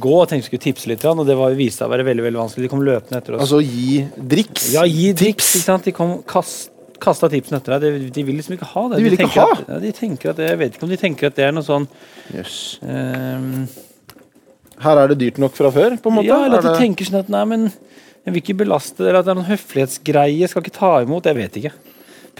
gå 0.00 0.12
og 0.16 0.26
tenkte 0.26 0.48
vi 0.48 0.56
skulle 0.56 0.62
tipse 0.72 0.88
litt, 0.88 1.04
og 1.04 1.26
det 1.28 1.34
var, 1.36 1.52
viste 1.52 1.82
seg 1.84 1.90
å 1.90 1.92
være 1.92 2.04
veldig 2.08 2.22
veldig 2.24 2.40
vanskelig. 2.40 2.62
De 2.64 2.68
kom 2.72 2.80
løpende 2.82 3.18
etter 3.20 3.34
oss. 3.36 3.42
Altså 3.44 3.58
gi 3.60 3.98
driks. 4.16 4.70
ja, 4.72 4.82
gi 4.88 5.10
tips! 5.12 5.50
ikke 5.58 5.66
sant? 5.66 5.84
De 5.84 5.92
kom 5.92 6.14
kast, 6.26 6.70
kasta 6.98 7.28
tipsene 7.28 7.60
etter 7.60 7.76
deg. 7.78 8.00
De, 8.00 8.08
de 8.16 8.22
vil 8.24 8.36
liksom 8.40 8.56
ikke 8.56 8.70
ha 8.72 8.88
det. 8.88 8.96
De 8.96 9.04
vil 9.04 9.12
ikke 9.18 9.26
tenker 9.28 9.44
ha? 9.44 9.52
At, 9.58 9.68
ja, 9.68 9.78
de 9.84 9.92
tenker 9.92 10.30
at, 10.32 10.38
Jeg 10.48 10.58
vet 10.58 10.74
ikke 10.78 10.82
om 10.88 10.94
de 10.94 10.96
tenker 10.96 11.26
at 11.28 11.36
det 11.36 11.44
er 11.44 11.52
noe 11.52 11.62
sånn 11.68 11.86
Jøss. 12.34 12.56
um, 12.82 13.68
Her 14.80 14.96
er 15.04 15.12
det 15.12 15.18
dyrt 15.20 15.38
nok 15.44 15.52
fra 15.60 15.70
før, 15.70 15.98
på 16.00 16.08
en 16.08 16.16
måte? 16.16 16.26
Ja, 16.32 16.40
eller 16.46 16.58
at 16.64 16.64
de 16.70 16.74
tenker 16.80 17.04
sånn 17.04 17.20
at 17.20 17.28
nei, 17.28 17.44
men 17.44 17.68
jeg 18.24 18.34
vil 18.34 18.42
ikke 18.42 18.60
belaste 18.64 19.06
Eller 19.06 19.20
at 19.20 19.28
det 19.28 19.32
er 19.32 19.40
noen 19.40 19.50
høflighetsgreie, 19.50 20.50
skal 20.50 20.64
ikke 20.64 20.76
ta 20.76 20.92
imot. 21.04 21.28
Jeg 21.28 21.38
vet 21.38 21.62
ikke. 21.62 21.72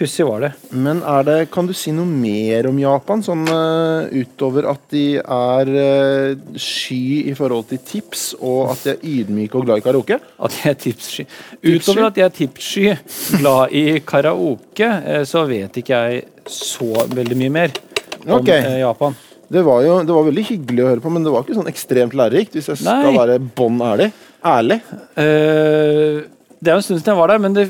Pussig 0.01 0.25
var 0.25 0.41
det. 0.41 0.51
Men 0.73 1.03
er 1.05 1.25
det, 1.27 1.37
kan 1.53 1.67
du 1.69 1.75
si 1.77 1.93
noe 1.93 2.09
mer 2.09 2.71
om 2.71 2.79
Japan, 2.81 3.21
sånn 3.25 3.43
uh, 3.51 4.07
utover 4.17 4.69
at 4.71 4.85
de 4.95 5.05
er 5.21 5.71
uh, 5.75 6.55
sky 6.57 7.27
i 7.29 7.35
forhold 7.37 7.67
til 7.73 7.83
tips, 7.85 8.23
og 8.39 8.71
at 8.73 8.87
de 8.87 8.95
er 8.95 9.03
ydmyke 9.19 9.59
og 9.59 9.67
glad 9.67 9.83
i 9.83 9.85
karaoke? 9.85 10.21
At 10.41 10.57
de 10.57 10.71
er 10.71 10.79
tipssky. 10.87 11.27
Utover 11.67 12.07
at 12.09 12.17
de 12.17 12.25
er 12.25 12.33
tipssky, 12.33 12.95
glad 13.43 13.77
i 13.77 13.85
karaoke, 14.07 14.89
uh, 14.89 15.25
så 15.29 15.45
vet 15.51 15.83
ikke 15.83 16.01
jeg 16.07 16.25
så 16.49 17.05
veldig 17.11 17.41
mye 17.43 17.57
mer 17.59 17.77
om 18.25 18.39
okay. 18.39 18.79
Japan. 18.81 19.19
Det 19.51 19.67
var 19.67 19.83
jo 19.83 20.01
det 20.07 20.15
var 20.15 20.27
veldig 20.31 20.47
hyggelig 20.47 20.85
å 20.85 20.91
høre 20.95 21.03
på, 21.05 21.13
men 21.13 21.27
det 21.27 21.35
var 21.35 21.45
ikke 21.45 21.59
sånn 21.59 21.69
ekstremt 21.69 22.17
lærerikt, 22.17 22.57
hvis 22.57 22.71
jeg 22.71 22.81
skal 22.87 23.11
Nei. 23.11 23.17
være 23.19 23.41
bånn 23.43 23.81
ærlig. 23.83 24.13
Ærlig. 24.47 24.81
Uh, 25.17 26.25
det 26.61 26.69
er 26.69 26.77
jo 26.77 26.81
en 26.81 26.85
stund 26.85 27.01
siden 27.01 27.13
jeg 27.13 27.21
var 27.21 27.33
der, 27.33 27.41
men 27.41 27.57
det 27.57 27.67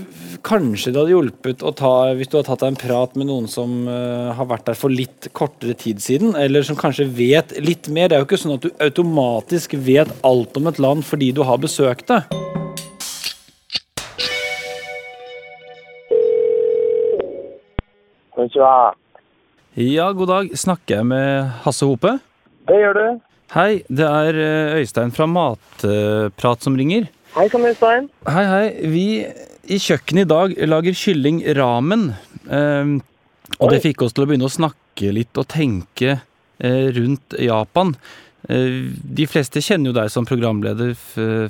kanskje 0.46 0.90
det 0.90 1.00
hadde 1.00 1.12
hjulpet 1.12 1.62
å 1.66 1.72
ta, 1.76 1.92
hvis 2.16 2.30
du 2.30 2.36
hadde 2.38 2.48
tatt 2.48 2.62
deg 2.62 2.72
en 2.72 2.80
prat 2.80 3.16
med 3.18 3.28
noen 3.28 3.46
som 3.50 3.84
uh, 3.90 4.30
har 4.34 4.48
vært 4.50 4.70
der 4.70 4.78
for 4.78 4.92
litt 4.92 5.28
kortere 5.36 5.76
tid 5.78 6.02
siden, 6.02 6.34
eller 6.38 6.66
som 6.66 6.78
kanskje 6.78 7.06
vet 7.10 7.54
litt 7.62 7.90
mer. 7.92 8.10
Det 8.10 8.18
er 8.18 8.24
jo 8.24 8.28
ikke 8.30 8.40
sånn 8.40 8.56
at 8.56 8.66
du 8.66 8.70
automatisk 8.86 9.76
vet 9.78 10.10
alt 10.26 10.58
om 10.58 10.70
et 10.70 10.80
land 10.82 11.06
fordi 11.06 11.32
du 11.36 11.42
har 11.46 11.60
besøkt 11.62 12.10
det. 12.10 12.22
Ja, 19.74 20.10
god 20.12 20.30
dag. 20.32 20.54
Snakker 20.58 21.00
jeg 21.00 21.06
med 21.12 21.50
Hasse 21.64 21.86
Hope? 21.86 22.16
Det 22.66 22.78
gjør 22.80 22.96
du. 22.96 23.29
Hei, 23.50 23.80
det 23.90 24.06
er 24.06 24.36
eh, 24.38 24.76
Øystein 24.78 25.10
fra 25.10 25.26
Matprat 25.26 26.62
som 26.62 26.76
ringer. 26.78 27.08
Hei 27.34 27.48
sann, 27.50 27.64
Øystein. 27.66 28.04
Hei, 28.30 28.44
hei. 28.46 28.66
Vi 28.92 29.06
i 29.74 29.78
kjøkkenet 29.82 30.28
i 30.28 30.30
dag 30.30 30.52
lager 30.70 30.94
kylling 30.94 31.40
ramen. 31.58 32.12
Eh, 32.46 32.92
og 33.58 33.72
det 33.72 33.80
fikk 33.82 34.04
oss 34.06 34.14
til 34.14 34.22
å 34.22 34.28
begynne 34.30 34.46
å 34.46 34.54
snakke 34.54 35.10
litt 35.16 35.34
og 35.40 35.48
tenke 35.50 36.12
eh, 36.20 36.86
rundt 36.94 37.34
Japan. 37.42 37.90
Eh, 38.46 38.86
de 39.18 39.26
fleste 39.26 39.62
kjenner 39.66 39.90
jo 39.90 39.98
deg 39.98 40.12
som 40.14 40.28
programleder 40.30 40.94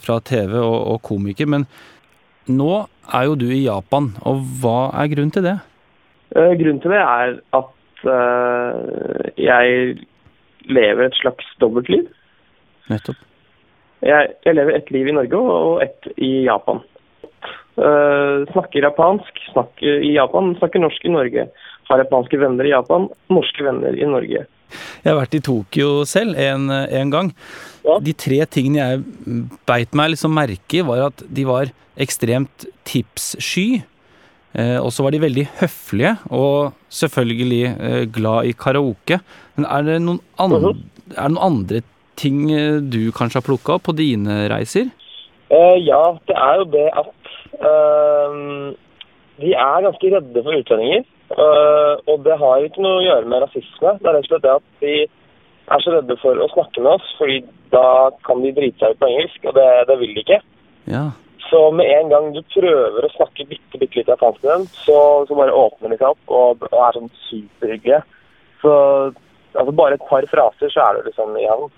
fra 0.00 0.16
TV 0.25 0.57
og, 0.57 0.78
og 0.95 1.02
komiker, 1.04 1.52
men 1.52 1.69
nå 2.49 2.71
er 3.12 3.28
jo 3.28 3.37
du 3.42 3.50
i 3.52 3.66
Japan, 3.66 4.14
og 4.25 4.40
hva 4.62 4.88
er 5.02 5.12
grunnen 5.12 5.37
til 5.37 5.45
det? 5.45 5.59
Grunnen 6.33 6.80
til 6.80 6.97
det 6.97 7.02
er 7.04 7.37
at 7.59 7.76
jeg 9.37 9.99
lever 10.69 11.09
et 11.09 11.19
slags 11.21 11.47
dobbeltliv. 11.62 12.07
Nettopp. 12.90 13.19
Jeg, 14.00 14.31
jeg 14.47 14.57
lever 14.57 14.76
ett 14.79 14.90
liv 14.95 15.11
i 15.11 15.17
Norge 15.17 15.40
og 15.40 15.83
ett 15.85 16.09
i 16.17 16.47
Japan. 16.47 16.81
Uh, 17.81 18.47
snakker 18.52 18.85
japansk, 18.85 19.43
snakker 19.52 20.05
i 20.05 20.14
Japan, 20.14 20.55
snakker 20.59 20.83
norsk 20.83 21.05
i 21.05 21.12
Norge. 21.12 21.47
Har 21.90 22.02
japanske 22.05 22.38
venner 22.40 22.69
i 22.69 22.73
Japan, 22.73 23.09
norske 23.33 23.64
venner 23.67 23.97
i 23.97 24.09
Norge. 24.09 24.47
Jeg 25.02 25.09
har 25.09 25.19
vært 25.19 25.37
i 25.37 25.43
Tokyo 25.43 26.05
selv 26.09 26.38
en, 26.38 26.69
en 26.71 27.12
gang. 27.12 27.33
Ja. 27.85 27.99
De 28.05 28.14
tre 28.14 28.38
tingene 28.52 28.85
jeg 28.85 29.47
beit 29.69 29.97
meg 29.99 30.12
liksom 30.14 30.35
merke 30.37 30.81
i, 30.81 30.85
var 30.87 31.09
at 31.09 31.25
de 31.26 31.47
var 31.49 31.73
ekstremt 32.00 32.69
tipssky. 32.88 33.83
Eh, 34.54 34.78
og 34.83 34.90
så 34.90 35.04
var 35.07 35.14
de 35.14 35.21
veldig 35.23 35.45
høflige, 35.61 36.16
og 36.35 36.73
selvfølgelig 36.90 37.62
eh, 37.71 38.04
glad 38.11 38.49
i 38.50 38.52
karaoke. 38.59 39.21
Men 39.57 39.66
er 39.71 39.83
det 39.87 39.99
noen, 40.02 40.21
an 40.38 40.50
Mhm. 40.50 40.64
det 40.64 41.19
noen 41.19 41.38
andre 41.38 41.83
ting 42.16 42.50
eh, 42.50 42.80
du 42.83 43.12
kanskje 43.12 43.38
har 43.38 43.47
plukka 43.47 43.75
opp 43.78 43.85
på 43.88 43.95
dine 43.97 44.49
reiser? 44.50 44.90
Eh, 45.50 45.76
ja, 45.87 46.02
det 46.26 46.37
er 46.37 46.57
jo 46.59 46.64
det 46.75 46.88
at 46.95 47.14
eh, 47.54 48.75
de 49.40 49.54
er 49.54 49.87
ganske 49.87 50.11
redde 50.16 50.42
for 50.45 50.59
utlendinger. 50.59 51.04
Eh, 51.30 51.95
og 52.11 52.25
det 52.26 52.37
har 52.42 52.66
ikke 52.66 52.83
noe 52.83 52.99
å 52.99 53.07
gjøre 53.07 53.30
med 53.30 53.42
rasisme. 53.47 53.95
Det 54.02 54.07
er 54.11 54.16
rett 54.19 54.26
og 54.26 54.30
slett 54.33 54.42
det 54.47 54.54
at 54.57 54.69
de 54.83 54.95
er 55.71 55.83
så 55.85 55.92
redde 55.95 56.16
for 56.19 56.35
å 56.42 56.49
snakke 56.50 56.83
med 56.83 56.92
oss, 56.97 57.07
fordi 57.19 57.45
da 57.71 58.11
kan 58.26 58.42
de 58.42 58.50
drite 58.57 58.83
seg 58.83 58.97
ut 58.97 58.99
på 58.99 59.07
engelsk, 59.12 59.45
og 59.47 59.54
det, 59.54 59.69
det 59.87 59.99
vil 60.00 60.14
de 60.16 60.25
ikke. 60.25 60.40
Ja. 60.90 61.04
Så 61.50 61.61
med 61.75 61.90
en 61.90 62.12
gang 62.12 62.28
du 62.35 62.40
prøver 62.54 63.07
å 63.07 63.12
snakke 63.16 63.49
bitte, 63.50 63.78
bitte 63.78 63.99
litt 63.99 64.11
japansk 64.11 64.42
med 64.45 64.52
dem, 64.52 64.69
så, 64.85 64.99
så 65.26 65.38
bare 65.38 65.57
åpner 65.57 65.90
de 65.90 65.99
seg 65.99 66.12
opp 66.12 66.35
og, 66.37 66.62
og 66.71 66.78
er 66.87 66.97
sånn 66.97 67.11
superhyggelige. 67.26 68.04
Så 68.62 68.73
altså 69.59 69.75
bare 69.75 69.99
et 69.99 70.07
par 70.07 70.26
fraser, 70.30 70.71
så 70.71 70.85
er 70.85 70.99
du 70.99 71.09
liksom 71.09 71.35
i 71.40 71.49
havn. 71.50 71.73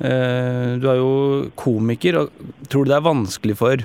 Eh, 0.00 0.68
du 0.80 0.88
er 0.88 1.00
jo 1.02 1.12
komiker, 1.60 2.22
og 2.22 2.68
tror 2.72 2.86
du 2.86 2.94
det 2.94 2.96
er 2.96 3.08
vanskelig 3.10 3.58
for 3.60 3.84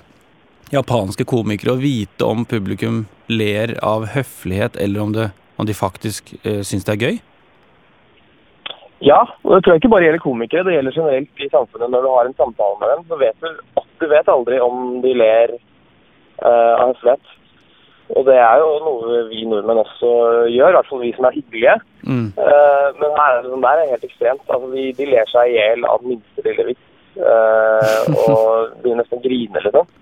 japanske 0.72 1.28
komikere 1.28 1.76
å 1.76 1.82
vite 1.82 2.28
om 2.28 2.46
publikum 2.48 3.04
ler 3.28 3.76
av 3.84 4.08
høflighet, 4.16 4.80
eller 4.80 5.04
om, 5.04 5.16
det, 5.16 5.30
om 5.60 5.68
de 5.68 5.76
faktisk 5.76 6.32
eh, 6.44 6.62
syns 6.64 6.88
det 6.88 6.96
er 6.96 7.10
gøy? 7.10 7.20
Ja, 9.04 9.20
og 9.44 9.52
det 9.52 9.66
tror 9.66 9.76
jeg 9.76 9.84
ikke 9.84 9.92
bare 9.92 10.08
gjelder 10.08 10.24
komikere, 10.24 10.64
det 10.66 10.78
gjelder 10.78 10.96
generelt 10.96 11.44
i 11.44 11.52
samfunnet. 11.52 11.92
Når 11.92 12.06
du 12.06 12.10
har 12.14 12.30
en 12.30 12.40
samtale 12.40 12.80
med 12.80 12.94
dem, 12.94 13.04
så 13.10 13.20
vet 13.20 13.44
du 13.44 13.84
du 14.00 14.08
vet 14.12 14.30
aldri 14.32 14.60
om 14.64 15.02
de 15.04 15.14
ler 15.18 15.56
uh, 15.56 16.74
av 16.76 16.94
høflighet. 16.94 17.34
Og 18.14 18.26
det 18.28 18.36
er 18.38 18.60
jo 18.62 18.74
noe 18.86 19.22
vi 19.32 19.46
nordmenn 19.50 19.82
også 19.82 20.10
gjør, 20.54 20.70
i 20.70 20.76
hvert 20.78 20.90
fall 20.90 21.02
vi 21.02 21.14
som 21.16 21.26
er 21.26 21.38
hyggelige. 21.40 21.76
Mm. 22.06 22.28
Uh, 22.38 22.90
men 23.00 23.16
her 23.18 23.32
er 23.32 23.40
det 23.42 23.54
sånn 23.54 23.66
der 23.66 23.82
er 23.82 23.94
helt 23.94 24.08
ekstremt. 24.10 24.44
Altså, 24.46 24.70
de, 24.76 24.84
de 25.00 25.08
ler 25.10 25.32
seg 25.32 25.50
i 25.50 25.56
hjel 25.58 25.88
av 25.90 26.06
minste 26.06 26.46
lille 26.46 26.68
vits. 26.70 26.84
Uh, 27.16 28.04
og 28.28 28.44
begynner 28.84 29.02
nesten 29.02 29.18
å 29.18 29.24
grine, 29.24 29.64
liksom. 29.64 29.94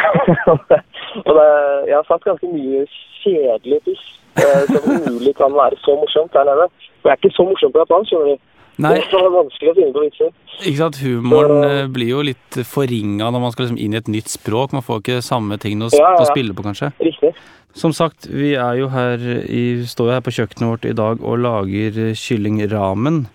og 1.26 1.32
det, 1.34 1.48
jeg 1.90 1.96
har 1.96 2.06
sagt 2.08 2.28
ganske 2.28 2.48
mye 2.48 2.84
kjedelig 3.20 3.80
piss 3.84 4.04
uh, 4.38 4.62
som 4.70 4.86
umulig 4.86 5.34
kan 5.36 5.52
være 5.52 5.76
så 5.84 5.96
morsomt 5.98 6.32
der 6.32 6.48
nede. 6.48 6.70
Og 6.70 7.08
jeg 7.08 7.12
er 7.12 7.20
ikke 7.20 7.36
så 7.36 7.48
morsom 7.48 7.74
på 7.74 7.82
japansk, 7.82 8.14
skjønner 8.14 8.32
du. 8.32 8.46
Nei, 8.80 8.94
Det 8.96 9.18
er 9.20 9.30
vanskelig 9.34 9.70
å 9.70 9.76
finne 9.76 9.92
på 9.94 10.02
vitser. 10.06 10.32
ikke 10.64 10.76
sant. 10.80 10.98
Humoren 11.04 11.64
eh, 11.68 11.86
blir 11.92 12.12
jo 12.14 12.22
litt 12.26 12.60
forringa 12.66 13.30
når 13.30 13.40
man 13.44 13.52
skal 13.54 13.66
liksom 13.66 13.80
inn 13.80 13.94
i 13.96 14.00
et 14.00 14.08
nytt 14.08 14.28
språk. 14.32 14.72
Man 14.76 14.84
får 14.86 15.02
ikke 15.02 15.18
samme 15.26 15.58
ting 15.60 15.82
å, 15.84 15.90
Ja, 15.92 15.98
ja, 16.00 16.12
ja. 16.16 16.22
å 16.24 16.30
spille 16.30 16.54
på, 16.56 16.64
kanskje. 16.66 16.92
Riktig. 17.00 17.34
Som 17.76 17.92
sagt, 17.94 18.26
vi 18.26 18.54
er 18.58 18.80
jo 18.80 18.88
her 18.90 19.20
i, 19.46 19.84
står 19.86 20.08
jo 20.08 20.14
her 20.16 20.24
på 20.26 20.32
kjøkkenet 20.34 20.70
vårt 20.72 20.88
i 20.90 20.94
dag 20.96 21.20
og 21.22 21.38
lager 21.38 22.00
kyllingramen. 22.18 23.26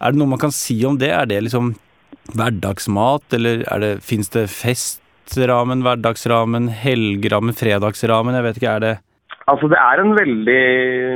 Er 0.00 0.12
det 0.12 0.20
noe 0.20 0.28
man 0.34 0.40
kan 0.42 0.52
si 0.52 0.76
om 0.84 0.98
det? 1.00 1.08
Er 1.16 1.26
det 1.30 1.42
liksom 1.46 1.74
hverdagsmat, 2.36 3.24
eller 3.36 3.64
er 3.72 4.00
fins 4.04 4.28
det 4.34 4.46
festramen, 4.52 5.82
hverdagsramen, 5.86 6.68
helgeramen, 6.82 7.56
fredagsramen? 7.56 8.36
Jeg 8.36 8.46
vet 8.48 8.60
ikke, 8.60 8.74
er 8.76 8.84
det 8.84 8.92
Altså, 9.50 9.68
det 9.72 9.78
er 9.80 10.00
en 10.02 10.12
veldig 10.14 10.60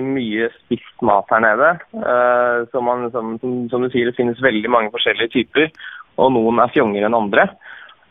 mye 0.06 0.48
spist 0.56 1.04
mat 1.06 1.30
her 1.30 1.42
nede. 1.44 1.70
Uh, 1.94 2.64
som, 2.72 2.86
man, 2.88 3.06
som, 3.14 3.34
som, 3.42 3.56
som 3.70 3.84
du 3.84 3.90
sier, 3.92 4.10
det 4.10 4.18
finnes 4.18 4.42
veldig 4.42 4.70
mange 4.72 4.90
forskjellige 4.94 5.32
typer, 5.36 5.70
og 6.18 6.32
noen 6.34 6.58
er 6.62 6.72
fjongere 6.74 7.10
enn 7.10 7.18
andre. 7.18 7.48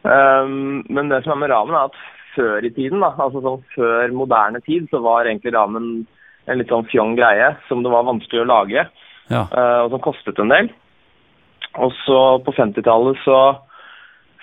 Um, 0.03 0.83
men 0.91 1.11
det 1.11 1.23
som 1.23 1.35
er 1.35 1.41
med 1.43 1.51
ramen, 1.53 1.75
er 1.75 1.91
at 1.91 1.99
før 2.35 2.65
i 2.65 2.71
tiden, 2.73 3.03
da, 3.03 3.11
altså 3.25 3.43
sånn 3.43 3.61
før 3.75 4.15
moderne 4.15 4.63
tid, 4.65 4.87
så 4.91 5.03
var 5.03 5.27
egentlig 5.27 5.53
ramen 5.55 5.91
en 6.47 6.59
litt 6.59 6.71
sånn 6.71 6.87
fjong 6.91 7.13
greie 7.19 7.53
som 7.69 7.83
det 7.83 7.91
var 7.93 8.07
vanskelig 8.07 8.43
å 8.43 8.49
lage, 8.49 8.87
Ja. 9.31 9.45
uh, 9.51 9.85
og 9.85 9.93
som 9.93 10.03
kostet 10.03 10.39
en 10.39 10.51
del. 10.51 10.71
Og 11.83 11.93
så 12.03 12.19
på 12.45 12.53
50-tallet 12.53 13.19
så, 13.23 13.37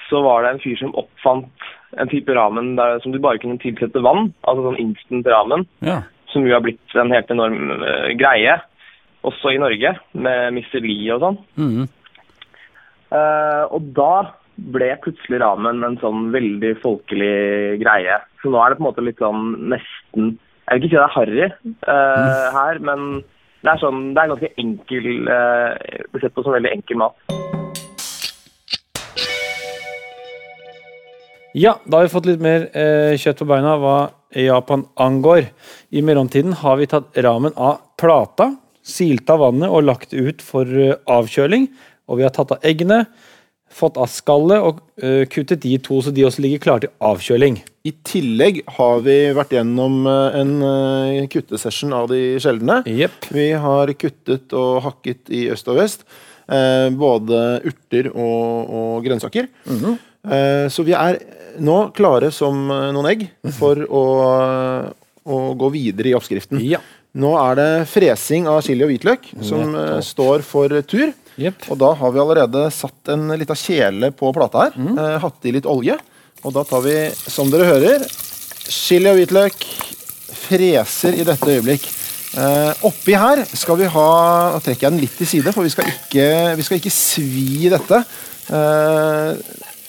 så 0.09 0.23
var 0.25 0.43
det 0.43 0.55
en 0.55 0.63
fyr 0.65 0.81
som 0.81 0.97
oppfant 0.99 1.69
en 1.99 2.11
type 2.11 2.35
ramen 2.37 2.75
der, 2.79 2.99
som 3.03 3.13
du 3.13 3.19
bare 3.23 3.41
kunne 3.43 3.59
tilsette 3.63 4.03
vann, 4.05 4.31
altså 4.47 4.69
sånn 4.69 4.83
instant 4.83 5.31
ramen, 5.31 5.67
ja. 5.87 6.01
som 6.31 6.47
jo 6.47 6.55
har 6.55 6.63
blitt 6.65 6.99
en 6.99 7.13
helt 7.15 7.31
enorm 7.35 7.73
uh, 7.83 8.11
greie, 8.19 8.59
også 9.27 9.55
i 9.55 9.61
Norge, 9.61 9.95
med. 10.13 10.61
Lee 10.81 11.15
og 11.15 11.25
sånn. 11.25 11.41
Mhm. 11.61 11.89
Uh, 13.11 13.65
og 13.75 13.91
da 13.97 14.13
ble 14.71 14.91
plutselig 15.03 15.41
ramen 15.43 15.83
en 15.87 15.99
sånn 16.03 16.29
veldig 16.35 16.77
folkelig 16.83 17.81
greie. 17.83 18.21
Så 18.43 18.53
nå 18.53 18.61
er 18.61 18.71
det 18.71 18.79
på 18.79 18.85
en 18.85 18.89
måte 18.91 19.05
litt 19.05 19.23
sånn 19.23 19.55
nesten 19.73 20.37
Jeg 20.69 20.79
vil 20.79 20.87
ikke 20.87 20.91
si 20.91 20.99
det 20.99 21.07
er 21.07 21.17
harry 21.17 21.41
eh, 21.47 22.47
her, 22.55 22.79
men 22.85 23.25
det 23.65 23.73
er 23.73 23.81
sånn 23.83 24.13
Det 24.15 24.23
er 24.23 24.31
ganske 24.35 24.53
enkel 24.63 25.09
uh, 25.27 26.21
sett 26.21 26.37
på 26.37 26.45
som 26.45 26.55
veldig 26.55 26.75
enkel 26.77 27.01
mat. 27.03 27.17
Ja, 31.53 31.81
da 31.85 31.99
har 31.99 32.07
vi 32.07 32.13
fått 32.13 32.29
litt 32.29 32.43
mer 32.43 32.69
eh, 32.79 33.17
kjøtt 33.19 33.41
på 33.43 33.49
beina 33.51 33.75
hva 33.81 33.95
Japan 34.39 34.85
angår. 35.03 35.49
I 35.91 36.03
mellomtiden 36.07 36.55
har 36.61 36.79
vi 36.79 36.87
tatt 36.91 37.17
ramen 37.19 37.57
av 37.59 37.81
plata, 37.99 38.53
silt 38.87 39.31
av 39.33 39.43
vannet 39.43 39.71
og 39.71 39.83
lagt 39.89 40.15
ut 40.15 40.45
for 40.47 40.69
eh, 40.71 40.95
avkjøling. 41.11 41.67
Og 42.11 42.21
vi 42.21 42.27
har 42.27 42.35
tatt 42.35 42.55
av 42.55 42.63
eggene, 42.67 43.03
fått 43.71 43.99
av 43.99 44.07
skallet 44.11 44.63
og 44.63 44.79
eh, 45.03 45.25
kuttet 45.31 45.63
de 45.65 45.77
to 45.83 45.99
så 46.03 46.15
de 46.15 46.25
også 46.27 46.45
ligger 46.45 46.63
klare 46.63 46.87
til 46.87 46.95
avkjøling. 47.11 47.59
I 47.87 47.93
tillegg 48.07 48.61
har 48.77 49.03
vi 49.03 49.17
vært 49.35 49.55
gjennom 49.57 50.05
eh, 50.11 50.39
en 50.43 50.53
eh, 50.71 51.29
kuttesession 51.33 51.95
av 51.99 52.11
de 52.13 52.39
sjeldne. 52.43 52.83
Yep. 52.87 53.31
Vi 53.35 53.49
har 53.67 53.91
kuttet 53.99 54.55
og 54.55 54.85
hakket 54.87 55.35
i 55.35 55.49
øst 55.51 55.71
og 55.71 55.83
vest. 55.83 56.07
Eh, 56.51 56.87
både 56.95 57.43
urter 57.67 58.13
og, 58.15 58.71
og 58.71 59.03
grønnsaker. 59.07 59.51
eh, 59.67 60.07
så 60.71 60.85
vi 60.85 60.93
er 60.93 61.21
nå 61.59 61.77
klare 61.97 62.31
som 62.35 62.71
eh, 62.71 62.89
noen 62.95 63.11
egg 63.11 63.27
for 63.57 63.81
å, 63.85 64.05
å 65.25 65.39
gå 65.59 65.71
videre 65.75 66.13
i 66.13 66.17
oppskriften. 66.19 66.61
Ja. 66.65 66.81
Nå 67.21 67.33
er 67.41 67.57
det 67.59 67.71
fresing 67.91 68.47
av 68.47 68.61
chili 68.63 68.87
og 68.87 68.93
hvitløk 68.93 69.33
som 69.47 69.75
eh, 69.75 69.99
står 70.05 70.47
for 70.47 70.77
tur. 70.89 71.11
Yep. 71.41 71.71
Og 71.73 71.81
da 71.81 71.93
har 71.97 72.15
vi 72.15 72.23
allerede 72.23 72.67
satt 72.75 73.13
en 73.15 73.31
lita 73.39 73.57
kjele 73.57 74.13
på 74.15 74.33
plata 74.37 74.67
her. 74.67 74.77
Mm. 74.77 74.99
hatt 75.23 75.47
i 75.49 75.55
litt 75.57 75.69
olje. 75.71 75.97
Og 76.45 76.53
da 76.53 76.65
tar 76.69 76.83
vi, 76.85 76.97
som 77.29 77.49
dere 77.53 77.69
hører, 77.69 78.05
chili 78.69 79.09
og 79.11 79.17
hvitløk. 79.19 79.65
Freser 80.41 81.17
i 81.17 81.25
dette 81.27 81.49
øyeblikk. 81.49 81.87
Uh, 82.31 82.71
oppi 82.87 83.17
her 83.19 83.41
skal 83.59 83.75
vi 83.81 83.89
ha 83.91 84.11
Nå 84.55 84.61
trekker 84.63 84.87
jeg 84.87 84.95
den 84.95 85.01
litt 85.03 85.17
til 85.19 85.27
side, 85.27 85.51
for 85.55 85.67
vi 85.67 85.73
skal 85.73 85.89
ikke, 85.91 86.27
vi 86.59 86.67
skal 86.67 86.79
ikke 86.79 86.93
svi 86.95 87.71
dette. 87.73 87.99
Eh, 88.51 89.37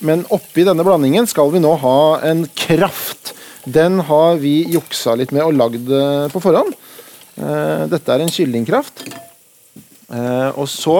men 0.05 0.23
oppi 0.33 0.65
denne 0.65 0.83
blandingen 0.85 1.27
skal 1.29 1.51
vi 1.53 1.61
nå 1.61 1.75
ha 1.83 1.99
en 2.25 2.45
kraft 2.57 3.35
Den 3.63 3.99
har 4.07 4.39
vi 4.41 4.63
juksa 4.73 5.13
litt 5.19 5.33
med 5.35 5.45
og 5.45 5.53
lagd 5.53 5.91
eh, 5.93 6.25
på 6.33 6.39
forhånd. 6.41 6.73
Eh, 7.37 7.83
dette 7.91 8.09
er 8.09 8.23
en 8.23 8.31
kyllingkraft. 8.33 9.03
Eh, 10.09 10.49
og 10.57 10.65
så 10.65 10.95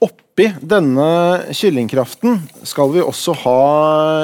oppi 0.00 0.46
denne 0.64 1.08
kyllingkraften 1.52 2.40
skal 2.64 2.94
vi 2.94 3.04
også 3.04 3.36
ha 3.42 3.58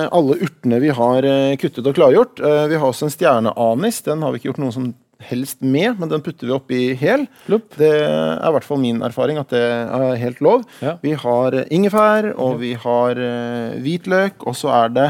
alle 0.09 0.39
urtene 0.41 0.81
vi 0.81 0.95
har 0.97 1.29
kuttet 1.61 1.85
og 1.85 2.01
klargjort. 2.01 2.41
Vi 2.41 2.81
har 2.81 2.89
også 2.89 3.11
en 3.11 3.13
stjerneanis. 3.13 4.01
Den 4.09 4.25
har 4.25 4.33
vi 4.33 4.41
ikke 4.41 4.55
gjort 4.55 4.63
noe 4.65 4.77
som 4.79 4.89
helst 5.19 5.61
med, 5.65 5.99
men 5.99 6.11
den 6.13 6.23
putter 6.23 6.47
vi 6.47 6.55
oppi 6.55 6.81
hel. 6.99 7.25
Plopp. 7.47 7.73
Det 7.79 7.91
er 7.91 8.39
i 8.39 8.53
hvert 8.55 8.67
fall 8.67 8.81
min 8.83 9.01
erfaring 9.03 9.41
at 9.41 9.51
det 9.51 9.63
er 9.65 10.21
helt 10.21 10.41
lov. 10.45 10.63
Ja. 10.85 10.95
Vi 11.03 11.15
har 11.19 11.57
eh, 11.59 11.67
ingefær, 11.75 12.31
og 12.39 12.61
vi 12.63 12.75
har 12.79 13.19
eh, 13.19 13.79
hvitløk, 13.83 14.47
og 14.47 14.57
så 14.59 14.71
er 14.85 14.95
det 14.95 15.09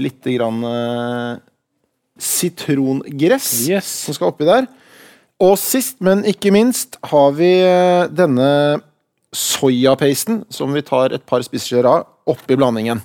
litt 0.00 0.24
grann 0.24 0.64
eh, 0.64 1.40
sitrongress 2.20 3.50
Yes. 3.68 3.90
som 4.06 4.16
skal 4.16 4.32
oppi 4.32 4.48
der. 4.48 4.68
Og 5.40 5.56
sist, 5.60 5.98
men 6.04 6.24
ikke 6.28 6.52
minst, 6.52 6.98
har 7.08 7.30
vi 7.36 7.52
denne 8.12 8.48
soyapasten 9.32 10.42
som 10.52 10.72
vi 10.74 10.82
tar 10.84 11.14
et 11.16 11.24
par 11.28 11.40
spiseskjeer 11.46 11.86
av 11.88 12.08
oppi 12.28 12.58
blandingen. 12.60 13.00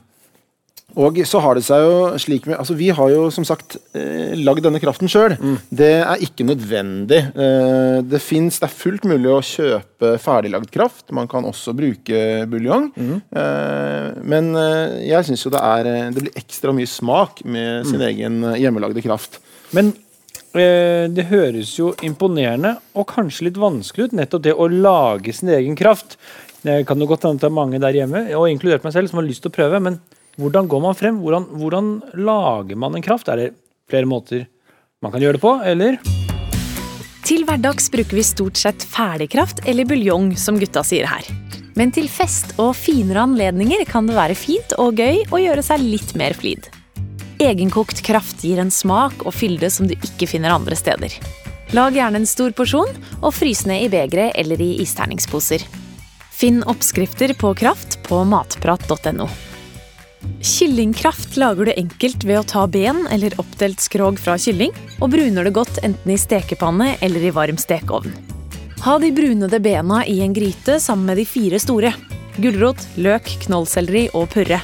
Og 0.96 1.18
så 1.28 1.42
har 1.44 1.58
det 1.58 1.66
seg 1.68 1.84
jo 1.84 1.96
slik 2.22 2.46
med 2.48 2.56
Altså, 2.60 2.76
vi 2.78 2.88
har 2.96 3.10
jo 3.12 3.28
som 3.34 3.46
sagt 3.48 3.76
eh, 3.98 4.32
lagd 4.40 4.64
denne 4.64 4.80
kraften 4.80 5.10
sjøl. 5.12 5.36
Det 5.68 5.92
er 6.00 6.24
ikke 6.24 6.48
nødvendig. 6.48 7.20
Eh, 7.36 8.00
det 8.08 8.22
finnes, 8.24 8.60
Det 8.62 8.70
er 8.70 8.76
fullt 8.76 9.08
mulig 9.10 9.32
å 9.32 9.42
kjøpe 9.44 10.16
ferdiglagd 10.24 10.72
kraft. 10.72 11.12
Man 11.16 11.28
kan 11.32 11.48
også 11.48 11.76
bruke 11.76 12.46
buljong. 12.52 12.90
Eh, 12.96 14.08
men 14.24 14.50
eh, 14.56 14.96
jeg 15.12 15.28
syns 15.28 15.46
jo 15.46 15.54
det 15.54 15.62
er 15.62 15.92
Det 16.16 16.24
blir 16.24 16.40
ekstra 16.40 16.74
mye 16.76 16.90
smak 16.90 17.44
med 17.44 17.86
sin 17.90 18.04
egen 18.06 18.42
eh, 18.52 18.60
hjemmelagde 18.64 19.04
kraft. 19.06 19.42
Men 19.76 19.94
det 20.56 21.26
høres 21.28 21.74
jo 21.76 21.90
imponerende 22.08 22.78
og 22.96 23.10
kanskje 23.10 23.50
litt 23.50 23.58
vanskelig 23.60 24.06
ut, 24.06 24.14
nettopp 24.16 24.46
det 24.46 24.54
å 24.56 24.70
lage 24.72 25.34
sin 25.36 25.50
egen 25.52 25.76
kraft. 25.76 26.16
Det 26.64 26.86
kan 26.88 27.02
jo 27.02 27.10
godt 27.10 27.26
hende 27.28 27.42
at 27.42 27.44
det 27.44 27.50
er 27.50 27.58
mange 27.58 27.82
der 27.84 27.98
hjemme, 27.98 28.22
og 28.40 28.48
inkludert 28.48 28.86
meg 28.88 28.94
selv, 28.96 29.12
som 29.12 29.20
har 29.20 29.28
lyst 29.28 29.44
til 29.44 29.52
å 29.52 29.58
prøve. 29.58 29.82
Men 29.84 30.00
hvordan 30.36 30.68
går 30.68 30.84
man 30.84 30.98
frem? 30.98 31.22
Hvordan, 31.24 31.48
hvordan 31.56 31.90
lager 32.20 32.80
man 32.80 32.96
en 32.96 33.06
kraft? 33.06 33.30
Er 33.32 33.40
det 33.40 33.50
flere 33.90 34.10
måter 34.10 34.46
man 35.04 35.14
kan 35.14 35.24
gjøre 35.24 35.38
det 35.38 35.44
på, 35.44 35.54
eller? 35.64 36.00
Til 37.26 37.46
hverdags 37.48 37.88
bruker 37.90 38.20
vi 38.20 38.24
stort 38.26 38.60
sett 38.60 38.84
ferdigkraft 38.86 39.64
eller 39.66 39.88
buljong, 39.90 40.36
som 40.38 40.60
gutta 40.62 40.84
sier 40.86 41.08
her. 41.10 41.26
Men 41.76 41.92
til 41.92 42.08
fest 42.12 42.54
og 42.62 42.76
finere 42.78 43.24
anledninger 43.26 43.82
kan 43.90 44.08
det 44.08 44.16
være 44.16 44.38
fint 44.38 44.76
og 44.80 45.00
gøy 45.02 45.24
å 45.34 45.42
gjøre 45.42 45.64
seg 45.66 45.84
litt 45.84 46.14
mer 46.20 46.36
flid. 46.38 46.70
Egenkokt 47.42 48.00
kraft 48.06 48.46
gir 48.46 48.62
en 48.62 48.72
smak 48.72 49.26
og 49.26 49.36
fylde 49.36 49.72
som 49.74 49.90
du 49.90 49.96
ikke 49.98 50.30
finner 50.30 50.56
andre 50.56 50.78
steder. 50.80 51.18
Lag 51.76 51.98
gjerne 51.98 52.22
en 52.22 52.30
stor 52.30 52.54
porsjon, 52.56 52.94
og 53.20 53.34
frys 53.36 53.66
ned 53.68 53.88
i 53.88 53.92
begre 53.92 54.30
eller 54.38 54.62
i 54.62 54.76
isterningsposer. 54.86 55.66
Finn 56.36 56.62
oppskrifter 56.64 57.34
på 57.40 57.52
kraft 57.58 58.00
på 58.06 58.22
matprat.no. 58.30 59.28
Kyllingkraft 60.46 61.38
lager 61.42 61.66
du 61.66 61.74
enkelt 61.74 62.24
ved 62.24 62.40
å 62.40 62.46
ta 62.46 62.68
ben 62.70 63.04
eller 63.12 63.34
oppdelt 63.42 63.82
skrog 63.82 64.20
fra 64.22 64.38
kylling, 64.38 64.74
og 65.02 65.12
bruner 65.16 65.48
det 65.48 65.56
godt 65.58 65.80
enten 65.84 66.14
i 66.14 66.20
stekepanne 66.22 66.94
eller 67.06 67.26
i 67.26 67.34
varm 67.34 67.58
stekeovn. 67.58 68.14
Ha 68.86 68.98
de 69.02 69.10
brunede 69.16 69.60
bena 69.60 70.04
i 70.06 70.20
en 70.22 70.34
gryte 70.36 70.78
sammen 70.80 71.10
med 71.10 71.18
de 71.18 71.26
fire 71.26 71.60
store. 71.62 71.94
Gulrot, 72.38 72.84
løk, 73.02 73.32
knollselleri 73.48 74.08
og 74.14 74.30
purre. 74.36 74.60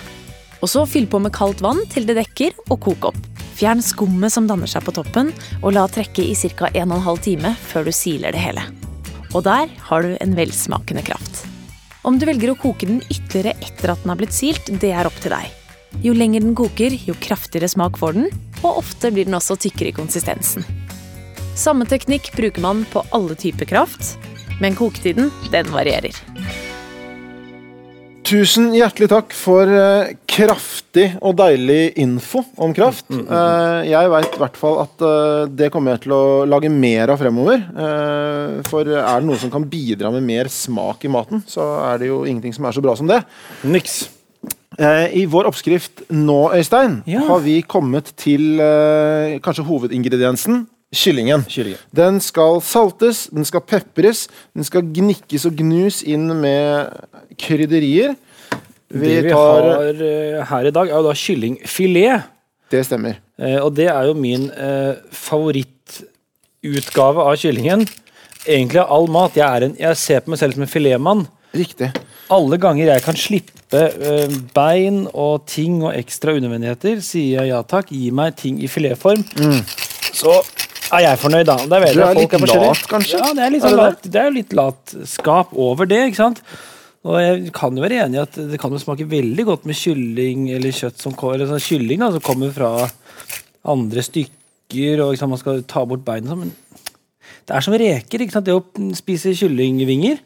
Og 0.62 0.70
så 0.70 0.86
fyll 0.86 1.08
på 1.10 1.22
med 1.24 1.34
kaldt 1.34 1.64
vann 1.66 1.82
til 1.90 2.06
det 2.06 2.20
dekker, 2.20 2.54
og 2.70 2.84
kok 2.86 3.10
opp. 3.10 3.22
Fjern 3.58 3.82
skummet 3.86 4.34
som 4.34 4.48
danner 4.50 4.70
seg 4.70 4.86
på 4.86 4.94
toppen, 4.96 5.32
og 5.62 5.74
la 5.78 5.88
trekke 5.90 6.26
i 6.26 6.36
ca. 6.38 6.70
1 6.70 6.94
12 6.94 7.24
time 7.26 7.56
før 7.72 7.90
du 7.90 7.96
siler 7.96 8.36
det 8.36 8.44
hele. 8.44 8.66
Og 9.34 9.46
der 9.48 9.72
har 9.90 10.06
du 10.06 10.14
en 10.20 10.38
velsmakende 10.38 11.06
kraft. 11.08 11.48
Om 12.02 12.18
du 12.18 12.26
velger 12.26 12.50
å 12.50 12.58
koke 12.58 12.88
den 12.90 13.02
ytterligere 13.14 13.54
etter 13.62 13.92
at 13.94 14.02
den 14.02 14.10
har 14.10 14.18
blitt 14.18 14.34
silt, 14.34 14.72
det 14.82 14.90
er 14.90 15.06
opp 15.06 15.18
til 15.22 15.36
deg. 15.36 15.52
Jo 16.02 16.16
lenger 16.18 16.42
den 16.42 16.56
koker, 16.58 16.96
jo 17.06 17.14
kraftigere 17.22 17.70
smak 17.70 18.00
får 18.02 18.18
den, 18.18 18.32
og 18.64 18.80
ofte 18.82 19.12
blir 19.14 19.28
den 19.28 19.38
også 19.38 19.60
tykkere 19.62 19.92
i 19.92 19.96
konsistensen. 20.00 20.66
Samme 21.54 21.86
teknikk 21.86 22.32
bruker 22.34 22.64
man 22.64 22.86
på 22.90 23.04
alle 23.14 23.38
typer 23.38 23.70
kraft, 23.70 24.16
men 24.64 24.78
koketiden, 24.78 25.30
den 25.54 25.70
varierer. 25.74 26.18
Tusen 28.32 28.70
hjertelig 28.72 29.10
takk 29.12 29.34
for 29.36 29.68
eh, 29.68 30.14
kraftig 30.30 31.10
og 31.20 31.34
deilig 31.36 31.98
info 32.00 32.46
om 32.64 32.72
kraft. 32.76 33.10
Eh, 33.12 33.80
jeg 33.90 34.12
veit 34.14 34.38
i 34.38 34.40
hvert 34.40 34.60
fall 34.60 34.78
at 34.86 35.04
eh, 35.04 35.50
det 35.60 35.68
kommer 35.74 35.98
jeg 35.98 36.06
til 36.06 36.14
å 36.16 36.22
lage 36.48 36.72
mer 36.72 37.12
av 37.12 37.20
fremover. 37.20 37.60
Eh, 37.60 38.62
for 38.70 38.88
er 38.88 39.04
det 39.20 39.28
noe 39.28 39.42
som 39.42 39.52
kan 39.52 39.66
bidra 39.68 40.14
med 40.16 40.24
mer 40.30 40.48
smak 40.54 41.04
i 41.04 41.12
maten, 41.12 41.44
så 41.50 41.66
er 41.90 42.00
det 42.06 42.08
jo 42.14 42.22
ingenting 42.24 42.56
som 42.56 42.70
er 42.70 42.78
så 42.78 42.86
bra 42.86 42.96
som 42.96 43.12
det. 43.12 43.20
Niks. 43.68 44.06
Eh, 44.80 45.10
I 45.20 45.26
vår 45.28 45.50
oppskrift 45.52 46.06
nå, 46.16 46.40
Øystein, 46.56 47.02
Ja. 47.12 47.26
har 47.28 47.44
vi 47.44 47.60
kommet 47.68 48.14
til 48.16 48.62
eh, 48.64 49.42
kanskje 49.44 49.68
hovedingrediensen. 49.68 50.70
Kyllingen. 50.92 51.46
Kyllingen. 51.48 51.80
Den 51.96 52.18
skal 52.20 52.58
saltes, 52.68 53.30
den 53.32 53.48
skal 53.48 53.64
pepres, 53.64 54.26
den 54.52 54.68
skal 54.68 54.84
gnikkes 54.84 55.46
og 55.48 55.56
gnus 55.62 56.02
inn 56.04 56.28
med 56.42 56.92
krydderier. 57.40 58.18
Vi 58.92 59.08
det 59.08 59.24
vi 59.24 59.32
tar 59.32 59.64
har 59.70 59.96
eh, 60.04 60.44
her 60.50 60.66
i 60.68 60.74
dag, 60.76 60.90
er 60.90 61.00
jo 61.00 61.08
da 61.08 61.14
kyllingfilet. 61.16 62.22
Det 62.72 62.86
stemmer. 62.88 63.14
Eh, 63.40 63.60
og 63.64 63.76
det 63.78 63.88
er 63.88 64.04
jo 64.10 64.14
min 64.20 64.52
eh, 64.52 64.96
favorittutgave 65.16 67.20
av 67.24 67.36
kyllingen. 67.40 67.88
Egentlig 68.44 68.80
av 68.84 68.92
all 68.92 69.08
mat. 69.12 69.36
Jeg, 69.40 69.64
en, 69.64 69.76
jeg 69.80 69.98
ser 70.02 70.20
på 70.26 70.32
meg 70.34 70.40
selv 70.42 70.54
som 70.58 70.64
en 70.66 70.74
filetmann. 70.74 71.28
Riktig. 71.56 71.90
Alle 72.32 72.58
ganger 72.60 72.86
jeg 72.92 73.04
kan 73.06 73.16
slippe 73.20 73.82
eh, 73.96 74.28
bein 74.56 75.08
og 75.12 75.46
ting 75.48 75.84
og 75.86 75.96
ekstra 75.96 76.34
unødvendigheter, 76.36 77.00
sier 77.00 77.42
jeg 77.42 77.48
ja 77.54 77.62
takk. 77.64 77.92
Gi 77.96 78.12
meg 78.12 78.36
ting 78.40 78.60
i 78.60 78.68
filetform. 78.72 79.24
Så 80.12 80.42
er 80.98 81.04
jeg 81.06 81.20
fornøyd, 81.22 81.46
da. 81.46 81.56
Det 81.58 81.80
vet 81.84 81.94
Du 81.96 82.02
er 82.02 82.16
litt 82.16 82.34
er 82.34 82.46
lat, 82.52 82.84
kanskje? 82.92 83.20
Ja, 83.22 83.34
det 83.38 83.44
er 83.46 83.52
litt, 83.56 83.64
Er 83.64 83.70
det 83.70 83.78
lat, 83.78 84.02
det 84.12 84.20
er 84.22 84.26
jo 84.30 84.36
litt 84.38 84.54
latskap 84.58 85.54
over 85.56 85.86
det, 85.90 86.02
ikke 86.12 86.22
sant. 86.22 86.42
Og 87.04 87.18
jeg 87.20 87.52
kan 87.58 87.76
jo 87.76 87.82
være 87.82 88.04
enig 88.06 88.20
i 88.20 88.22
at 88.22 88.36
det 88.52 88.60
kan 88.62 88.72
jo 88.72 88.78
smake 88.78 89.08
veldig 89.10 89.46
godt 89.48 89.64
med 89.66 89.76
kylling 89.80 90.50
eller 90.54 90.70
kjøtt 90.76 91.00
som, 91.02 91.16
eller 91.34 91.48
sånn 91.50 91.64
kylling 91.66 92.00
da, 92.04 92.12
som 92.14 92.22
kommer 92.22 92.52
fra 92.54 92.74
andre 93.66 94.04
stykker, 94.06 95.02
og 95.02 95.16
liksom, 95.16 95.30
man 95.34 95.42
skal 95.42 95.64
ta 95.70 95.86
bort 95.86 96.04
bein 96.06 96.28
og 96.28 96.36
sånn, 96.36 96.44
men 96.46 96.52
det 97.48 97.56
er 97.58 97.66
som 97.66 97.74
reker, 97.74 98.22
ikke 98.22 98.36
sant? 98.36 98.46
Det 98.46 98.54
å 98.54 98.94
spise 98.96 99.34
kyllingvinger. 99.36 100.20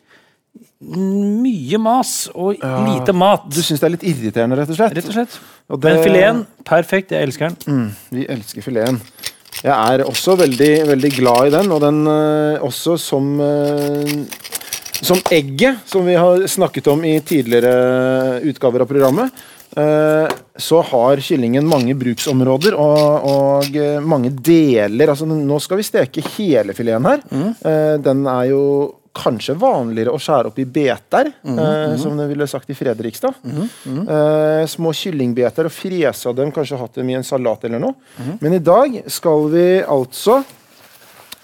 Mye 0.85 1.77
mas 1.81 2.27
og 2.35 2.59
lite 2.59 3.13
mat. 3.15 3.45
Du 3.49 3.61
syns 3.63 3.79
det 3.81 3.87
er 3.87 3.93
litt 3.95 4.03
irriterende, 4.11 4.57
rett 4.59 4.69
og 4.69 4.77
slett? 4.77 4.93
Rett 4.97 5.07
og 5.09 5.15
slett. 5.15 5.37
Og 5.71 5.79
det- 5.81 5.93
Men 5.95 6.03
fileten, 6.03 6.41
perfekt. 6.67 7.09
Jeg 7.15 7.23
elsker 7.27 7.55
den. 7.55 7.95
Vi 8.11 8.25
elsker 8.27 8.61
fileten. 8.61 8.99
Jeg 9.63 9.73
er 9.73 10.03
også 10.05 10.35
veldig, 10.39 10.71
veldig 10.91 11.11
glad 11.15 11.47
i 11.47 11.53
den, 11.55 11.71
og 11.73 11.81
den 11.83 12.01
eh, 12.11 12.63
også 12.65 12.97
som 13.01 13.35
eh, 13.41 14.17
Som 15.05 15.19
egget, 15.31 15.83
som 15.85 16.05
vi 16.07 16.15
har 16.15 16.45
snakket 16.47 16.87
om 16.87 17.03
i 17.05 17.19
tidligere 17.19 18.41
utgaver 18.47 18.81
av 18.85 18.89
programmet. 18.89 19.43
eh, 19.75 20.27
så 20.57 20.79
har 20.81 21.19
kyllingen 21.19 21.67
mange 21.67 21.93
bruksområder 21.99 22.77
og, 22.79 23.27
og 23.27 23.75
mange 24.07 24.31
deler. 24.31 25.11
Altså, 25.11 25.27
nå 25.27 25.59
skal 25.59 25.81
vi 25.81 25.87
steke 25.87 26.23
hele 26.37 26.73
fileten 26.73 27.05
her. 27.05 27.25
Mm. 27.29 27.51
den 28.01 28.23
er 28.31 28.45
jo 28.53 28.61
kanskje 29.15 29.55
vanligere 29.59 30.13
å 30.13 30.19
skjære 30.21 30.51
opp 30.51 30.59
i 30.59 30.65
beter, 30.67 31.31
eh, 31.45 31.95
som 32.01 32.17
det 32.19 32.27
ville 32.29 32.47
sagt 32.47 32.69
i 32.69 32.75
Fredrikstad. 32.77 33.37
Eh, 33.45 34.65
små 34.67 34.91
kyllingbeter 34.93 35.69
og 35.69 35.73
frese 35.73 36.29
av 36.29 36.35
dem, 36.35 36.51
kanskje 36.51 36.79
hatt 36.79 36.99
dem 36.99 37.09
i 37.09 37.15
en 37.15 37.23
salat 37.23 37.63
eller 37.65 37.79
noe. 37.79 37.95
Men 38.41 38.53
i 38.53 38.59
dag 38.59 39.01
skal 39.07 39.49
vi 39.49 39.67
altså 39.81 40.43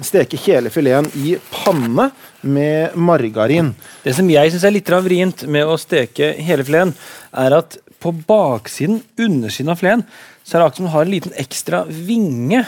steke 0.02 0.38
hele 0.48 0.72
fileten 0.74 1.12
i 1.22 1.36
panne 1.52 2.10
med 2.42 2.96
margarin. 2.98 3.74
Det 4.04 4.16
som 4.18 4.30
jeg 4.30 4.52
syns 4.52 4.66
er 4.66 4.76
litt 4.76 4.90
vrient 4.90 5.46
med 5.48 5.70
å 5.70 5.78
steke 5.80 6.34
hele 6.42 6.66
fileten, 6.66 6.96
er 7.34 7.58
at 7.62 7.78
på 8.02 8.12
baksiden, 8.26 9.02
undersiden 9.22 9.70
av 9.70 9.78
fileten, 9.78 10.06
så 10.44 10.58
er 10.58 10.60
det 10.60 10.66
akkurat 10.66 10.80
som 10.80 10.88
den 10.88 10.96
har 10.96 11.06
en 11.06 11.14
liten 11.14 11.36
ekstra 11.38 11.84
vinge. 11.86 12.66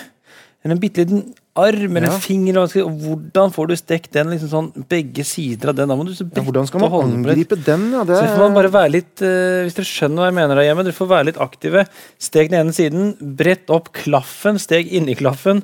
Eller 0.64 0.76
en 0.76 0.82
bitte 0.82 1.02
liten 1.02 1.34
arm 1.56 1.98
eller 1.98 2.08
Ja. 2.08 2.14
en 2.16 2.22
finger. 2.22 2.58
Og 2.58 2.70
hvordan 2.74 3.54
får 3.54 3.68
du 3.68 3.76
stekt 3.76 4.12
den 4.12 4.32
liksom 4.32 4.50
sånn 4.50 4.88
begge 4.90 5.24
sider 5.24 5.70
av 5.70 5.76
den? 5.76 5.88
Da 5.88 5.96
må 5.96 6.06
du 6.06 6.14
så 6.14 6.26
Ja, 6.36 6.42
hvordan 6.42 6.68
skal 6.68 6.80
man 6.82 6.92
angripe 6.92 7.56
den? 7.64 7.92
Ja, 7.92 8.04
det 8.04 8.18
Så 8.18 8.36
får 8.36 8.44
man 8.50 8.54
bare 8.54 8.72
være 8.74 8.92
litt 8.92 9.22
uh, 9.22 9.64
Hvis 9.64 9.76
dere 9.78 9.86
skjønner 9.86 10.18
hva 10.24 10.30
jeg 10.32 10.38
mener 10.40 10.56
der 10.56 10.68
hjemme, 10.68 10.84
dere 10.84 10.98
får 10.98 11.10
være 11.14 11.26
litt 11.26 11.38
aktive. 11.38 11.88
Stek 12.20 12.50
den 12.50 12.60
ene 12.66 12.74
siden, 12.74 13.18
brett 13.22 13.70
opp 13.70 13.92
klaffen, 13.94 14.58
steg 14.60 14.92
inni 14.92 15.16
klaffen. 15.16 15.64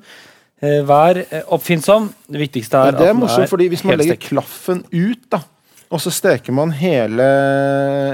Uh, 0.61 0.81
vær 0.83 1.23
eh, 1.23 1.41
oppfinnsom. 1.47 2.11
Det 2.29 2.39
viktigste 2.41 2.75
er 2.77 2.85
Ja, 2.85 2.91
det 2.91 2.99
er 2.99 3.09
at 3.09 3.15
den 3.15 3.21
morsomt, 3.23 3.49
fordi 3.49 3.69
hvis 3.69 3.83
man 3.83 3.97
legger 3.97 4.17
helstekt. 4.17 4.29
klaffen 4.29 4.83
ut, 4.91 5.29
da, 5.31 5.41
og 5.89 5.99
så 6.03 6.11
steker 6.13 6.53
man 6.53 6.69
hele, 6.75 7.25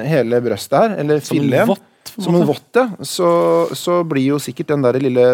hele 0.07 0.39
brøstet 0.45 0.77
her, 0.77 0.93
eller 1.01 1.19
fileten 1.19 1.75
Som 2.17 2.35
en 2.37 2.45
vått, 2.47 2.69
ja. 2.77 2.85
Så, 3.03 3.27
så 3.75 3.97
blir 4.07 4.29
jo 4.29 4.37
sikkert 4.39 4.69
den 4.71 4.85
der 4.85 4.95
lille 5.03 5.25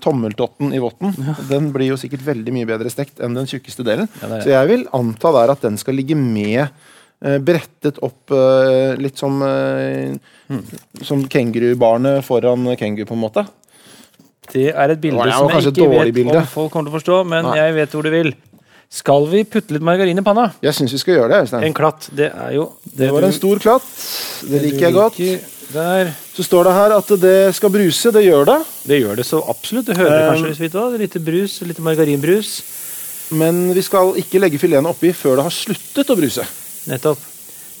tommeltotten 0.00 0.72
i 0.72 0.80
votten 0.80 1.12
Den 1.50 1.68
blir 1.74 1.90
jo 1.90 1.98
sikkert 2.00 2.22
veldig 2.24 2.54
mye 2.54 2.68
bedre 2.70 2.88
stekt 2.92 3.20
enn 3.20 3.36
den 3.36 3.48
tjukkeste 3.50 3.84
delen. 3.84 4.08
Ja, 4.22 4.26
det 4.28 4.38
det. 4.38 4.42
Så 4.46 4.54
jeg 4.54 4.70
vil 4.72 4.86
anta 4.96 5.34
der 5.36 5.52
at 5.52 5.66
den 5.66 5.76
skal 5.80 5.98
ligge 6.00 6.16
med 6.16 6.62
eh, 6.64 7.36
brettet 7.44 8.00
opp 8.06 8.32
eh, 8.32 8.96
litt 9.00 9.20
som 9.20 9.40
eh, 9.44 10.16
Hmm. 10.50 10.64
Som 11.06 11.20
kengurubarnet 11.30 12.24
foran 12.26 12.64
kengu, 12.74 13.04
på 13.06 13.14
en 13.14 13.20
måte. 13.22 13.44
Det 14.50 14.72
er 14.74 14.90
et 14.90 14.98
bilde 14.98 15.22
Det 15.22 15.36
som 15.36 15.52
jeg 15.52 15.70
ikke 15.70 15.86
vet 15.92 16.14
bilde. 16.16 16.40
om 16.40 16.48
folk 16.50 16.72
kommer 16.72 16.90
til 16.90 16.96
å 16.96 16.98
forstå, 16.98 17.18
men 17.30 17.46
Nei. 17.46 17.52
jeg 17.60 17.74
vet 17.76 17.94
hvor 17.94 18.02
du 18.02 18.10
vil. 18.10 18.32
Skal 18.90 19.28
vi 19.30 19.44
putte 19.46 19.76
litt 19.76 19.84
margarin 19.86 20.18
i 20.18 20.24
panna? 20.26 20.48
Jeg 20.66 20.74
syns 20.74 20.90
vi 20.96 20.98
skal 20.98 21.14
gjøre 21.20 21.30
det. 21.30 21.38
Øystein. 21.44 21.68
En 21.68 21.76
klatt, 21.78 22.08
det 22.18 22.32
er 22.34 22.56
jo 22.56 22.64
Det 22.82 23.12
var 23.14 23.28
en 23.28 23.36
stor 23.36 23.62
klatt. 23.62 23.86
Det 24.50 24.62
liker 24.64 24.88
jeg 24.88 24.96
godt. 24.96 25.20
Der. 25.70 26.10
Så 26.34 26.44
står 26.46 26.66
det 26.66 26.74
her 26.74 26.94
at 26.96 27.10
det 27.22 27.54
skal 27.54 27.72
bruse. 27.72 28.12
Det 28.14 28.24
gjør 28.24 28.48
det. 28.48 28.58
Det 28.90 29.00
gjør 29.00 29.20
det 29.20 29.26
så 29.28 29.40
absolutt. 29.52 29.86
Det 29.86 29.96
hører 29.98 30.26
Um, 30.26 30.30
kanskje 30.34 30.64
litt 30.64 30.78
òg. 30.78 30.96
Litt 30.98 31.16
brus, 31.24 31.60
litt 31.68 31.82
margarinbrus. 31.84 32.52
Men 33.38 33.68
vi 33.76 33.82
skal 33.86 34.16
ikke 34.18 34.40
legge 34.42 34.58
filetene 34.58 34.90
oppi 34.90 35.12
før 35.14 35.38
det 35.38 35.46
har 35.46 35.54
sluttet 35.54 36.10
å 36.10 36.18
bruse. 36.18 36.46
Nettopp. 36.90 37.22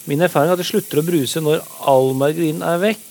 Min 0.08 0.22
erfaring 0.22 0.52
er 0.52 0.56
at 0.56 0.62
det 0.62 0.68
slutter 0.68 1.02
å 1.02 1.06
bruse 1.06 1.42
når 1.42 1.64
all 1.90 2.12
margarinen 2.18 2.62
er 2.64 2.78
vekk. 2.80 3.06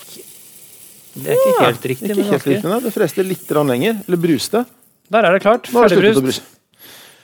Det 1.20 1.28
er 1.34 1.40
ikke 1.40 1.66
helt 1.66 1.88
riktig. 1.92 2.12
Ikke 2.14 2.30
helt 2.30 2.48
riktig, 2.48 2.70
nei. 2.70 2.82
Det 2.86 2.94
freste 2.96 3.26
litt 3.26 3.52
lenger. 3.52 4.04
Eller 4.08 4.22
bruste. 4.22 4.64
Der 5.10 5.26
er 5.26 5.36
det 5.36 5.44
klart. 5.44 5.68
Ferdigbrust. 5.68 6.46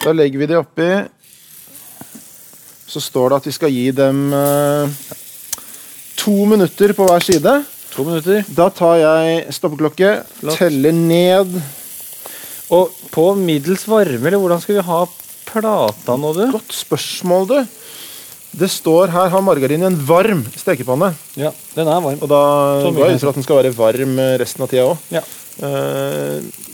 Da 0.04 0.12
legger 0.13 0.41
vi 0.41 0.48
det 0.52 0.58
oppi. 0.60 0.89
Så 2.86 3.02
står 3.02 3.32
det 3.32 3.38
at 3.39 3.48
vi 3.48 3.54
skal 3.56 3.72
gi 3.74 3.86
dem 3.96 4.34
eh, 4.36 5.06
to 6.17 6.36
minutter 6.49 6.93
på 6.97 7.08
hver 7.08 7.23
side. 7.23 7.56
To 7.95 8.04
minutter. 8.08 8.43
Da 8.58 8.69
tar 8.73 8.97
jeg 8.99 9.45
stoppeklokke, 9.56 10.12
Flott. 10.39 10.58
teller 10.60 10.95
ned. 10.95 11.56
Og 12.75 12.91
på 13.13 13.30
middels 13.38 13.86
varme, 13.88 14.25
eller 14.25 14.41
hvordan 14.41 14.62
skal 14.63 14.80
vi 14.80 14.88
ha 14.88 15.04
plata 15.45 16.15
nå, 16.19 16.34
du? 16.36 16.45
Godt 16.56 16.73
spørsmål, 16.75 17.47
du. 17.51 17.60
Det 18.56 18.70
står 18.72 19.12
her 19.12 19.32
har 19.34 19.44
margarin 19.44 19.84
i 19.84 19.88
en 19.89 19.98
varm 20.08 20.46
stekepanne. 20.56 21.12
Ja, 21.36 21.52
den 21.76 21.89
er 21.91 22.04
varm. 22.04 22.22
Og 22.22 22.30
da 22.32 22.44
går 22.86 23.10
jeg 23.10 23.18
ut 23.18 23.26
fra 23.26 23.34
at 23.34 23.39
den 23.39 23.46
skal 23.48 23.60
være 23.60 23.74
varm 23.76 24.20
eh, 24.22 24.38
resten 24.39 24.63
av 24.63 24.72
tida 24.72 24.86
òg. 24.91 25.10
Ja. 25.15 25.26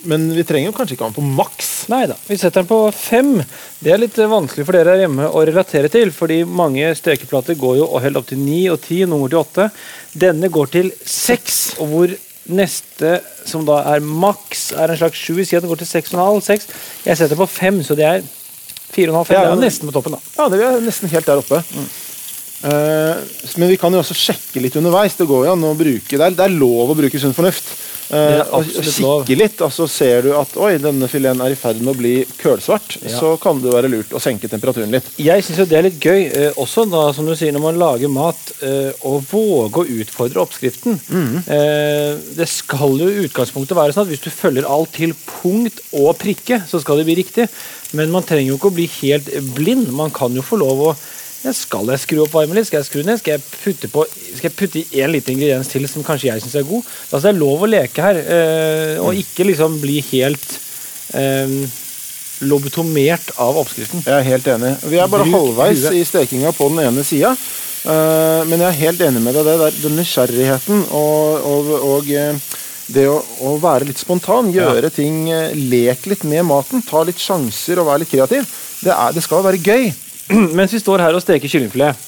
men 0.10 0.24
vi 0.34 0.42
trenger 0.42 0.72
jo 0.72 0.74
kanskje 0.74 0.96
ikke 0.96 1.06
ha 1.06 1.12
den 1.12 1.18
på 1.20 1.34
maks. 1.38 1.70
Nei 1.92 2.08
da, 2.10 2.16
vi 2.26 2.38
setter 2.38 2.64
den 2.64 2.70
på 2.70 2.80
fem. 2.98 3.36
Det 3.82 3.94
er 3.94 4.02
litt 4.02 4.18
eh, 4.18 4.30
vanskelig 4.30 4.66
for 4.66 4.78
dere 4.78 4.96
her 4.96 5.04
hjemme 5.06 5.30
å 5.30 5.44
relatere 5.46 5.90
til, 5.94 6.14
fordi 6.14 6.42
mange 6.46 6.90
stekeplater 6.98 7.58
går 7.62 7.78
jo 7.82 7.90
helt 8.02 8.22
opp 8.22 8.30
til 8.32 8.42
ni 8.42 8.64
og 8.74 8.82
ti, 8.86 9.04
noen 9.06 9.26
går 9.26 9.34
til 9.34 9.42
åtte. 9.44 9.70
Denne 10.26 10.50
går 10.54 10.74
til 10.74 10.92
seks, 11.06 11.62
og 11.82 11.94
hvor 11.94 12.16
neste, 12.52 13.20
som 13.46 13.66
da 13.68 13.82
er 13.94 14.02
maks, 14.02 14.72
er 14.74 14.92
en 14.92 15.02
slags 15.02 15.22
sju. 15.22 15.40
Si 15.46 15.58
at 15.58 15.66
den 15.66 15.72
går 15.72 15.82
til 15.82 15.90
seks 15.90 16.14
og 16.14 16.20
en 16.20 16.26
halv, 16.26 16.46
seks. 16.46 16.70
Jeg 17.06 17.20
setter 17.20 17.40
på 17.40 17.50
fem, 17.50 17.82
så 17.86 17.98
det 17.98 18.08
er 18.08 18.26
fire 18.94 19.12
og 19.12 19.16
en 19.16 19.20
halv, 19.22 19.30
fem. 19.32 19.38
Ja, 19.38 19.44
det 19.44 19.52
er 19.52 19.58
jo 19.58 19.66
nesten 19.66 19.90
på 19.90 19.98
toppen, 19.98 20.18
da. 20.18 20.24
Ja, 20.38 20.48
det 20.52 20.64
er 20.68 20.82
nesten 20.86 21.12
helt 21.12 21.30
der 21.30 21.44
oppe. 21.44 21.62
Eh, 22.62 23.16
men 23.58 23.72
vi 23.72 23.78
kan 23.82 23.94
jo 23.94 24.02
også 24.04 24.18
sjekke 24.18 24.62
litt 24.62 24.76
underveis. 24.78 25.18
Det 25.18 25.30
går 25.30 25.48
jo 25.48 25.56
an 25.56 25.64
å 25.66 25.78
bruke 25.78 26.18
Det 26.18 26.28
er, 26.28 26.36
det 26.38 26.46
er 26.46 26.54
lov 26.54 26.94
å 26.94 26.98
bruke 26.98 27.22
sunn 27.22 27.38
fornuft. 27.38 27.72
Uh, 28.12 28.42
og, 28.58 28.66
lov. 29.00 29.22
kikke 29.24 29.38
litt, 29.40 29.62
og 29.64 29.70
så 29.72 29.86
ser 29.88 30.26
du 30.26 30.34
at 30.36 30.58
oi, 30.60 30.74
denne 30.84 31.08
fileten 31.08 31.40
er 31.46 31.54
i 31.54 31.56
ferd 31.56 31.78
med 31.80 31.94
å 31.94 31.96
bli 31.96 32.12
kølsvart. 32.42 32.98
Ja. 33.06 33.14
Så 33.16 33.30
kan 33.40 33.62
det 33.64 33.72
være 33.72 33.88
lurt 33.88 34.12
å 34.12 34.20
senke 34.20 34.50
temperaturen 34.52 34.92
litt. 34.92 35.08
Jeg 35.16 35.46
syns 35.48 35.62
det 35.72 35.78
er 35.80 35.86
litt 35.88 36.04
gøy, 36.04 36.26
uh, 36.28 36.60
også 36.60 36.84
da, 36.92 37.06
som 37.16 37.30
du 37.30 37.32
sier, 37.40 37.56
når 37.56 37.64
man 37.70 37.80
lager 37.80 38.12
mat, 38.12 38.52
å 39.08 39.16
våge 39.32 39.82
å 39.82 40.00
utfordre 40.02 40.42
oppskriften. 40.44 41.00
Eh, 41.52 42.20
det 42.36 42.46
skal 42.52 43.00
jo 43.00 43.08
i 43.10 43.24
utgangspunktet 43.26 43.78
være 43.78 43.96
sånn 43.96 44.06
at 44.06 44.12
hvis 44.12 44.24
du 44.26 44.30
følger 44.34 44.68
alt 44.70 44.92
til 44.96 45.16
punkt 45.16 45.80
og 45.98 46.12
prikke, 46.20 46.62
så 46.68 46.82
skal 46.84 47.00
det 47.00 47.08
bli 47.08 47.18
riktig. 47.22 47.48
Men 47.98 48.12
man 48.14 48.26
trenger 48.28 48.54
jo 48.54 48.60
ikke 48.60 48.72
å 48.72 48.76
bli 48.76 48.88
helt 49.02 49.32
blind. 49.56 49.92
Man 49.96 50.14
kan 50.16 50.36
jo 50.36 50.46
få 50.46 50.60
lov 50.62 50.86
å 50.90 50.94
ja, 51.42 51.50
Skal 51.58 51.90
jeg 51.90 52.04
skru 52.04 52.20
opp 52.22 52.36
varmen 52.38 52.54
litt? 52.54 52.68
Skal 52.70 52.84
jeg 52.84 52.90
skru 52.90 53.02
ned? 53.02 53.18
Skal 53.18 53.40
jeg 53.40 53.46
putte, 53.50 53.90
på, 53.90 54.06
skal 54.06 54.46
jeg 54.46 54.58
putte 54.60 54.84
i 54.84 55.02
en 55.02 55.10
liten 55.10 55.34
ingrediens 55.34 55.72
til 55.72 55.88
som 55.90 56.06
kanskje 56.06 56.30
jeg 56.30 56.44
syns 56.44 56.60
er 56.60 56.68
god? 56.68 56.86
Altså, 57.10 57.24
det 57.26 57.32
er 57.32 57.40
lov 57.40 57.64
å 57.66 57.70
leke 57.72 58.06
her, 58.06 58.20
øh, 58.36 58.92
og 59.08 59.18
ikke 59.18 59.48
liksom 59.50 59.80
bli 59.82 59.98
helt 60.12 60.46
øh, 61.18 61.56
lobotomert 62.46 63.34
av 63.42 63.58
oppskriften. 63.58 64.06
Jeg 64.06 64.20
er 64.20 64.30
helt 64.30 64.52
enig. 64.54 64.76
Vi 64.86 65.02
er 65.02 65.10
bare 65.10 65.26
Bruk 65.26 65.40
halvveis 65.40 65.88
huet. 65.88 65.98
i 65.98 66.06
stekinga 66.12 66.54
på 66.58 66.70
den 66.70 66.86
ene 66.86 67.06
sida. 67.06 67.34
men 68.46 68.62
jeg 68.62 68.68
er 68.68 68.82
helt 68.84 69.02
enig 69.02 69.22
med 69.26 69.34
deg. 69.34 69.48
Det 69.50 69.58
der, 69.64 69.78
den 69.82 69.98
nysgjerrigheten 69.98 70.84
og, 70.94 71.48
og, 71.50 71.72
og 71.96 72.12
det 72.94 73.08
å, 73.10 73.18
å 73.48 73.56
være 73.62 73.88
litt 73.90 74.02
spontan, 74.02 74.52
gjøre 74.54 74.92
ting 74.94 75.26
leke 75.28 75.70
Lek 75.72 76.08
litt 76.12 76.24
med 76.28 76.46
maten. 76.50 76.84
Ta 76.86 77.04
litt 77.08 77.20
sjanser 77.22 77.82
og 77.82 77.90
være 77.90 78.04
litt 78.04 78.12
kreativ. 78.12 78.48
Det, 78.82 78.92
er, 78.94 79.16
det 79.16 79.24
skal 79.24 79.44
være 79.46 79.62
gøy. 79.62 79.92
Mens 80.58 80.76
vi 80.76 80.82
står 80.82 81.04
her 81.06 81.18
og 81.18 81.24
steker 81.24 81.52
kyllingfilet, 81.52 82.08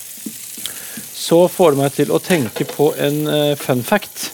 så 1.24 1.46
får 1.48 1.74
det 1.74 1.80
meg 1.80 1.96
til 1.96 2.14
å 2.14 2.22
tenke 2.22 2.68
på 2.68 2.92
en 3.00 3.20
uh, 3.30 3.54
fun 3.60 3.84
fact 3.86 4.32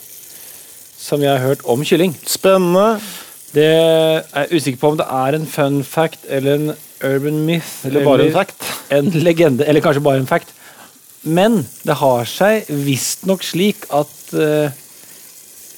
som 1.00 1.22
jeg 1.24 1.32
har 1.32 1.44
hørt 1.44 1.66
om 1.70 1.84
kylling. 1.86 2.16
Spennende. 2.28 3.00
Det 3.54 3.66
er 3.66 4.46
jeg 4.46 4.60
usikker 4.60 4.82
på 4.82 4.92
om 4.94 5.00
det 5.00 5.08
er 5.10 5.38
en 5.38 5.48
fun 5.50 5.82
fact 5.86 6.28
eller 6.30 6.58
en 6.58 6.74
urban 7.06 7.40
myth. 7.48 7.86
Eller 7.88 8.06
bare 8.06 8.28
en 8.28 8.36
fact. 8.36 8.66
En 8.90 9.06
legende, 9.22 9.68
eller 9.70 9.84
kanskje 9.86 10.02
bare 10.02 10.18
en 10.18 10.28
fact. 10.28 10.50
Men 11.22 11.60
det 11.86 12.00
har 12.00 12.26
seg 12.26 12.70
visstnok 12.74 13.44
slik 13.46 13.84
at 13.94 14.32
eh, 14.34 14.74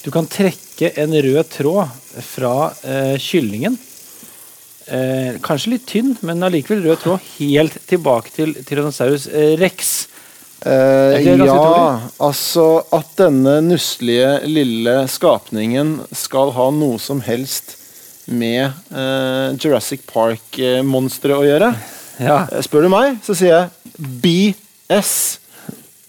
du 0.01 0.11
kan 0.13 0.27
trekke 0.29 0.91
en 1.01 1.13
rød 1.13 1.49
tråd 1.53 2.21
fra 2.25 2.53
eh, 2.83 3.17
kyllingen. 3.21 3.77
Eh, 4.91 5.37
kanskje 5.45 5.75
litt 5.75 5.85
tynn, 5.89 6.15
men 6.25 6.41
allikevel 6.43 6.81
rød 6.87 7.03
tråd 7.03 7.27
helt 7.37 7.77
tilbake 7.89 8.33
til 8.33 8.55
Tyrannosaurus 8.65 9.27
eh, 9.29 9.53
rex. 9.61 9.91
Eh, 10.65 11.21
ja, 11.25 11.35
utrolig? 11.37 12.09
altså 12.21 12.65
at 12.93 13.13
denne 13.17 13.55
nusselige 13.65 14.33
lille 14.45 14.93
skapningen 15.09 15.95
skal 16.13 16.53
ha 16.53 16.67
noe 16.75 16.99
som 17.01 17.21
helst 17.25 17.77
med 18.29 18.67
eh, 18.93 19.47
Jurassic 19.57 20.05
Park-monsteret 20.09 21.37
å 21.37 21.47
gjøre. 21.47 21.71
Ja. 22.21 22.43
Eh, 22.51 22.61
Spør 22.65 22.85
du 22.85 22.91
meg, 22.93 23.17
så 23.25 23.37
sier 23.37 23.55
jeg 23.55 24.11
BS. 24.21 25.40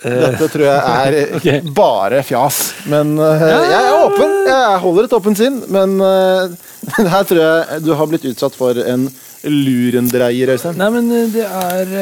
Dette 0.03 0.49
tror 0.51 0.65
jeg 0.67 0.79
er 0.83 1.19
okay. 1.39 1.59
bare 1.75 2.23
fjas. 2.27 2.61
Men 2.91 3.15
uh, 3.21 3.43
jeg 3.43 3.79
er 3.79 3.99
åpen. 4.03 4.39
Jeg 4.49 4.79
holder 4.85 5.09
et 5.09 5.19
åpent 5.19 5.43
sinn. 5.43 5.61
Men 5.73 5.99
uh, 6.03 6.51
her 7.15 7.29
tror 7.29 7.43
jeg 7.43 7.85
du 7.87 7.93
har 7.99 8.11
blitt 8.11 8.27
utsatt 8.33 8.57
for 8.59 8.79
en 8.83 9.09
lurendreier, 9.43 10.53
Øystein. 10.55 10.77
Nei, 10.79 10.89
men 10.95 11.09
eh, 11.11 11.31
det 11.35 11.47
er 11.47 11.95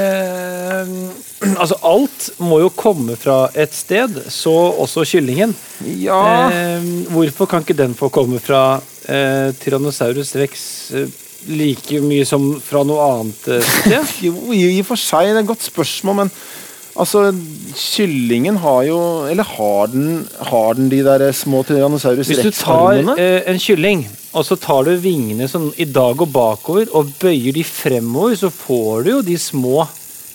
uh, 0.85 0.91
Altså, 1.63 1.79
alt 1.89 2.27
må 2.45 2.59
jo 2.61 2.69
komme 2.77 3.17
fra 3.17 3.47
et 3.57 3.73
sted, 3.73 4.19
så 4.29 4.53
også 4.85 5.07
kyllingen. 5.09 5.55
Ja. 5.97 6.51
Hvorfor 7.09 7.49
kan 7.49 7.65
ikke 7.65 7.79
den 7.79 7.97
få 7.97 8.11
komme 8.13 8.37
fra 8.45 8.77
Tyrannosaurus 9.09 10.35
rex 10.37 10.67
like 11.49 12.03
mye 12.05 12.27
som 12.29 12.45
fra 12.61 12.85
noe 12.85 13.07
annet 13.15 13.41
sted? 13.41 14.13
Jo, 14.27 14.35
i 14.53 14.67
og 14.83 14.91
for 14.91 15.01
seg, 15.01 15.31
det 15.31 15.39
er 15.39 15.43
et 15.47 15.49
godt 15.49 15.65
spørsmål, 15.65 16.19
men 16.21 16.35
altså, 17.01 17.31
kyllingen 17.77 18.59
har 18.63 18.83
jo 18.89 18.99
Eller 19.31 19.47
har 19.57 19.91
den, 19.93 20.27
har 20.51 20.75
den 20.79 20.91
de 20.93 21.03
der 21.07 21.27
små 21.37 21.63
tyrannosaurus 21.67 22.31
rex-armene? 22.31 22.45
Hvis 22.45 22.61
du 22.61 22.65
tar 22.65 23.23
eh, 23.25 23.51
en 23.51 23.61
kylling, 23.63 24.05
og 24.33 24.47
så 24.47 24.59
tar 24.61 24.87
du 24.87 24.93
vingene 25.01 25.49
sånn 25.51 25.71
i 25.81 25.89
dag 25.89 26.21
og 26.21 26.31
bakover, 26.35 26.91
og 26.95 27.11
bøyer 27.23 27.57
de 27.57 27.65
fremover, 27.67 28.37
så 28.39 28.53
får 28.55 29.07
du 29.07 29.11
jo 29.17 29.25
de 29.27 29.39
små 29.41 29.89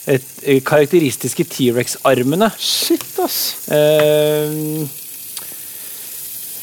et, 0.06 0.25
eh, 0.43 0.62
karakteristiske 0.62 1.47
T-rex-armene. 1.49 2.51
Shit, 2.60 3.08
ass. 3.23 3.69
Eh, 3.71 4.51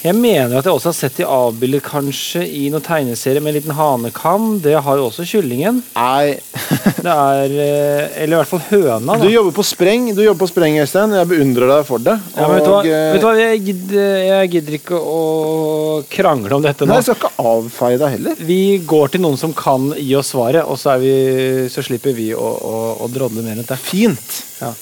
jeg 0.03 0.17
mener 0.19 0.59
at 0.59 0.67
jeg 0.67 0.75
også 0.75 0.91
har 0.91 0.97
sett 0.99 1.19
de 1.21 1.27
avbildet 1.31 1.85
kanskje 1.87 2.43
i 2.43 2.65
noen 2.73 2.83
tegneserier 2.83 3.43
med 3.43 3.53
en 3.53 3.57
liten 3.61 3.77
hanekam. 3.79 4.49
Det 4.63 4.75
har 4.75 4.99
jo 4.99 5.05
også 5.07 5.27
kyllingen. 5.29 5.79
Nei, 5.95 6.41
Det 7.03 7.13
er, 7.13 7.55
eh, 7.63 8.23
Eller 8.23 8.35
i 8.35 8.41
hvert 8.41 8.51
fall 8.51 8.65
høna. 8.71 9.17
Da. 9.17 9.17
du 9.23 9.31
jobber 9.31 9.55
på 9.55 9.65
spreng, 9.67 10.11
du 10.15 10.23
jobber 10.25 10.43
på 10.45 10.51
spreng, 10.51 10.81
Øystein. 10.83 11.15
Jeg 11.19 11.31
beundrer 11.31 11.71
deg 11.71 11.87
for 11.87 12.03
det. 12.03 12.17
Ja, 12.35 12.51
vet, 12.51 12.67
du 12.67 12.71
hva? 12.73 12.83
Eh, 12.83 13.07
vet 13.15 13.23
du 13.23 13.29
hva? 13.29 13.35
Jeg 13.39 13.65
gidder, 13.69 14.13
jeg 14.27 14.53
gidder 14.57 14.79
ikke 14.81 14.99
å 14.99 15.21
krangle 16.11 16.59
om 16.59 16.67
dette 16.67 16.87
nå. 16.87 16.93
Nei, 16.93 17.01
jeg 17.01 17.09
skal 17.11 17.21
ikke 17.23 17.49
avfeie 17.55 18.03
deg 18.03 18.17
heller. 18.19 18.47
Vi 18.53 18.63
går 18.87 19.15
til 19.15 19.23
noen 19.23 19.39
som 19.39 19.55
kan 19.55 19.91
gi 19.97 20.15
oss 20.19 20.33
svaret, 20.35 20.65
og 20.67 20.79
så, 20.83 20.97
er 20.97 21.03
vi, 21.03 21.15
så 21.73 21.85
slipper 21.85 22.17
vi 22.17 22.33
å, 22.35 22.43
å, 22.43 22.79
å 23.03 23.11
drodle 23.13 23.45
mer 23.45 23.61
rundt 23.61 23.71
det. 23.71 23.79
Fint. 23.83 24.41
Ja. 24.63 24.73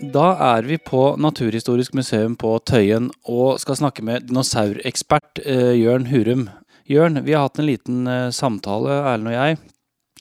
Da 0.00 0.30
er 0.56 0.64
vi 0.64 0.78
på 0.80 1.00
Naturhistorisk 1.20 1.92
museum 1.98 2.32
på 2.40 2.54
Tøyen 2.64 3.10
og 3.28 3.58
skal 3.60 3.76
snakke 3.76 4.04
med 4.06 4.30
dinosaurekspert 4.30 5.42
eh, 5.44 5.74
Jørn 5.76 6.06
Hurum. 6.08 6.46
Jørn, 6.88 7.20
vi 7.26 7.34
har 7.36 7.44
hatt 7.44 7.60
en 7.60 7.68
liten 7.68 8.06
eh, 8.08 8.30
samtale, 8.32 8.96
Erlend 9.12 9.28
og 9.28 9.36
jeg, 9.36 9.58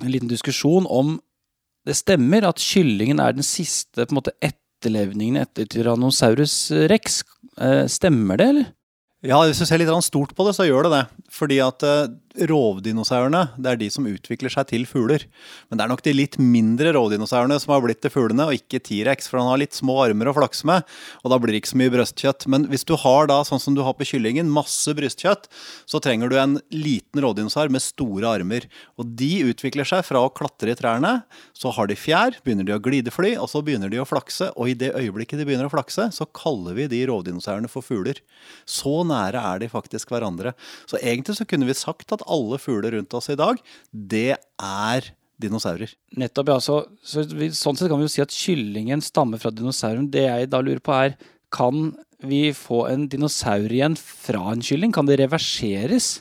en 0.03 0.11
liten 0.11 0.31
diskusjon 0.31 0.87
om 0.91 1.15
det 1.87 1.95
stemmer 1.95 2.43
at 2.49 2.59
kyllingen 2.59 3.21
er 3.23 3.37
den 3.37 3.47
siste 3.47 4.03
på 4.03 4.11
en 4.11 4.19
måte 4.19 4.35
etterlevningen 4.43 5.39
etter 5.45 5.69
Tyrannosaurus 5.71 6.57
rex. 6.91 7.21
Eh, 7.55 7.85
Stemmer 7.87 8.41
det, 8.41 8.49
eller? 8.51 8.67
Ja, 9.23 9.39
hvis 9.47 9.63
du 9.63 9.67
ser 9.67 9.79
litt 9.79 9.91
stort 10.03 10.35
på 10.35 10.47
det, 10.47 10.57
så 10.59 10.67
gjør 10.67 10.89
det 10.89 10.97
det. 10.97 11.03
Fordi 11.31 11.63
at 11.63 11.87
rovdinosaurene 12.49 13.49
det 13.57 13.71
er 13.71 13.79
de 13.81 13.89
som 13.91 14.07
utvikler 14.07 14.51
seg 14.53 14.69
til 14.71 14.85
fugler. 14.89 15.25
Men 15.69 15.79
det 15.79 15.85
er 15.85 15.91
nok 15.91 16.03
de 16.05 16.13
litt 16.15 16.37
mindre 16.41 16.93
rovdinosaurene 16.95 17.57
som 17.61 17.73
har 17.73 17.83
blitt 17.83 18.01
til 18.03 18.13
fuglene, 18.13 18.47
og 18.47 18.55
ikke 18.55 18.81
T-rex, 18.85 19.29
for 19.29 19.41
han 19.41 19.49
har 19.51 19.61
litt 19.61 19.77
små 19.77 19.97
armer 20.05 20.31
å 20.31 20.35
flakse 20.37 20.67
med, 20.69 20.87
og 21.23 21.33
da 21.33 21.39
blir 21.41 21.53
det 21.53 21.63
ikke 21.63 21.73
så 21.73 21.81
mye 21.81 21.93
brystkjøtt. 21.93 22.47
Men 22.51 22.67
hvis 22.71 22.85
du 22.87 22.95
har 22.99 23.29
da, 23.31 23.41
sånn 23.47 23.61
som 23.63 23.75
du 23.77 23.83
har 23.85 23.95
på 23.97 24.07
kyllingen, 24.07 24.51
masse 24.53 24.93
brystkjøtt, 24.95 25.49
så 25.89 26.01
trenger 26.03 26.31
du 26.31 26.37
en 26.39 26.57
liten 26.73 27.23
rovdinosaur 27.23 27.71
med 27.73 27.83
store 27.83 28.31
armer. 28.39 28.67
Og 28.99 29.11
de 29.19 29.31
utvikler 29.49 29.87
seg 29.87 30.05
fra 30.07 30.23
å 30.25 30.31
klatre 30.33 30.73
i 30.73 30.79
trærne, 30.79 31.19
så 31.57 31.73
har 31.75 31.89
de 31.89 31.97
fjær, 31.99 32.39
begynner 32.45 32.67
de 32.67 32.75
å 32.77 32.81
glidefly, 32.83 33.35
og 33.39 33.49
så 33.51 33.63
begynner 33.65 33.91
de 33.91 34.01
å 34.01 34.07
flakse, 34.07 34.51
og 34.55 34.71
i 34.71 34.77
det 34.79 34.93
øyeblikket 34.95 35.41
de 35.41 35.47
begynner 35.47 35.69
å 35.69 35.73
flakse, 35.73 36.09
så 36.15 36.29
kaller 36.35 36.77
vi 36.77 36.89
de 36.91 37.03
rovdinosaurene 37.09 37.71
for 37.71 37.85
fugler. 37.85 38.21
Så 38.69 39.01
nære 39.07 39.41
er 39.41 39.63
de 39.63 39.71
faktisk 39.71 40.13
hverandre. 40.13 40.53
Så 40.89 40.99
egentlig 41.01 41.37
så 41.39 41.47
kunne 41.49 41.67
vi 41.69 41.77
sagt 41.77 42.13
at 42.15 42.23
alle 42.31 42.59
fugler 42.61 42.95
rundt 42.97 43.15
oss 43.17 43.31
i 43.33 43.37
dag, 43.39 43.59
det 43.91 44.35
er 44.35 45.09
dinosaurer. 45.39 45.91
Nettopp, 46.19 46.51
ja. 46.51 46.59
Så, 46.63 46.79
så 47.05 47.23
vi, 47.31 47.49
sånn 47.55 47.79
sett 47.79 47.89
kan 47.91 48.01
vi 48.01 48.07
jo 48.07 48.13
si 48.13 48.23
at 48.23 48.35
kyllingen 48.35 49.03
stammer 49.03 49.41
fra 49.41 49.51
dinosauren. 49.55 50.09
Det 50.11 50.25
jeg 50.25 50.51
da 50.51 50.61
lurer 50.63 50.83
på 50.83 50.95
er, 50.95 51.15
kan 51.55 51.93
vi 52.19 52.49
få 52.55 52.83
en 52.89 53.07
dinosaur 53.11 53.71
igjen 53.71 53.95
fra 53.99 54.51
en 54.51 54.63
kylling? 54.65 54.93
Kan 54.95 55.07
det 55.07 55.19
reverseres? 55.21 56.19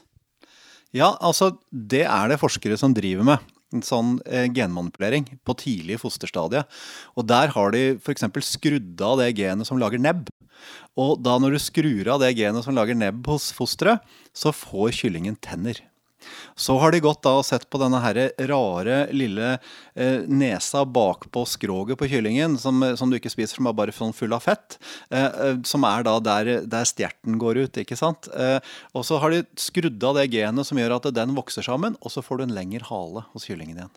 Ja, 0.94 1.16
altså 1.20 1.52
det 1.70 2.06
er 2.06 2.30
det 2.30 2.40
forskere 2.40 2.78
som 2.80 2.94
driver 2.96 3.26
med. 3.26 3.54
En 3.74 3.82
sånn 3.84 4.14
eh, 4.24 4.46
genmanipulering 4.54 5.26
på 5.44 5.56
tidlig 5.60 5.98
fosterstadie. 6.00 6.62
Og 7.18 7.26
der 7.28 7.52
har 7.52 7.74
de 7.74 7.82
f.eks. 7.98 8.24
skrudd 8.46 9.02
av 9.04 9.18
det 9.20 9.34
genet 9.36 9.68
som 9.68 9.80
lager 9.80 10.00
nebb. 10.00 10.30
Og 10.98 11.18
da 11.22 11.36
når 11.38 11.54
du 11.54 11.60
skrur 11.62 12.08
av 12.14 12.22
det 12.22 12.32
genet 12.38 12.64
som 12.64 12.74
lager 12.78 12.96
nebb 12.96 13.28
hos 13.28 13.50
fosteret, 13.54 14.00
så 14.32 14.54
får 14.54 14.96
kyllingen 15.02 15.36
tenner. 15.44 15.82
Så 16.58 16.78
har 16.78 16.92
de 16.92 17.02
gått 17.04 17.22
da 17.26 17.36
og 17.38 17.46
sett 17.46 17.68
på 17.70 17.80
denne 17.80 18.00
her 18.02 18.18
rare 18.50 18.98
lille 19.14 19.54
eh, 19.94 20.24
nesa 20.26 20.84
bakpå 20.84 21.44
skroget 21.48 22.00
på 22.00 22.08
kyllingen, 22.10 22.58
som, 22.58 22.82
som, 22.98 23.10
du 23.10 23.18
ikke 23.18 23.32
spiser, 23.32 23.58
som 23.58 23.70
er 23.70 23.76
bare 23.78 23.94
sånn 23.94 24.16
full 24.16 24.34
av 24.34 24.44
fett. 24.46 24.78
Eh, 25.10 25.28
eh, 25.28 25.54
som 25.68 25.86
er 25.88 26.06
da 26.08 26.18
der, 26.22 26.52
der 26.66 26.88
stjerten 26.88 27.38
går 27.40 27.64
ut, 27.64 27.82
ikke 27.84 27.98
sant. 27.98 28.30
Eh, 28.34 28.58
og 28.94 29.06
så 29.06 29.20
har 29.22 29.34
de 29.34 29.44
skrudd 29.60 30.02
av 30.04 30.18
det 30.18 30.28
genet 30.34 30.68
som 30.68 30.80
gjør 30.80 30.98
at 30.98 31.10
den 31.14 31.36
vokser 31.38 31.66
sammen, 31.66 31.98
og 32.02 32.14
så 32.14 32.24
får 32.24 32.40
du 32.40 32.48
en 32.48 32.58
lengre 32.58 32.86
hale 32.90 33.26
hos 33.32 33.48
kyllingen 33.48 33.78
igjen. 33.78 33.96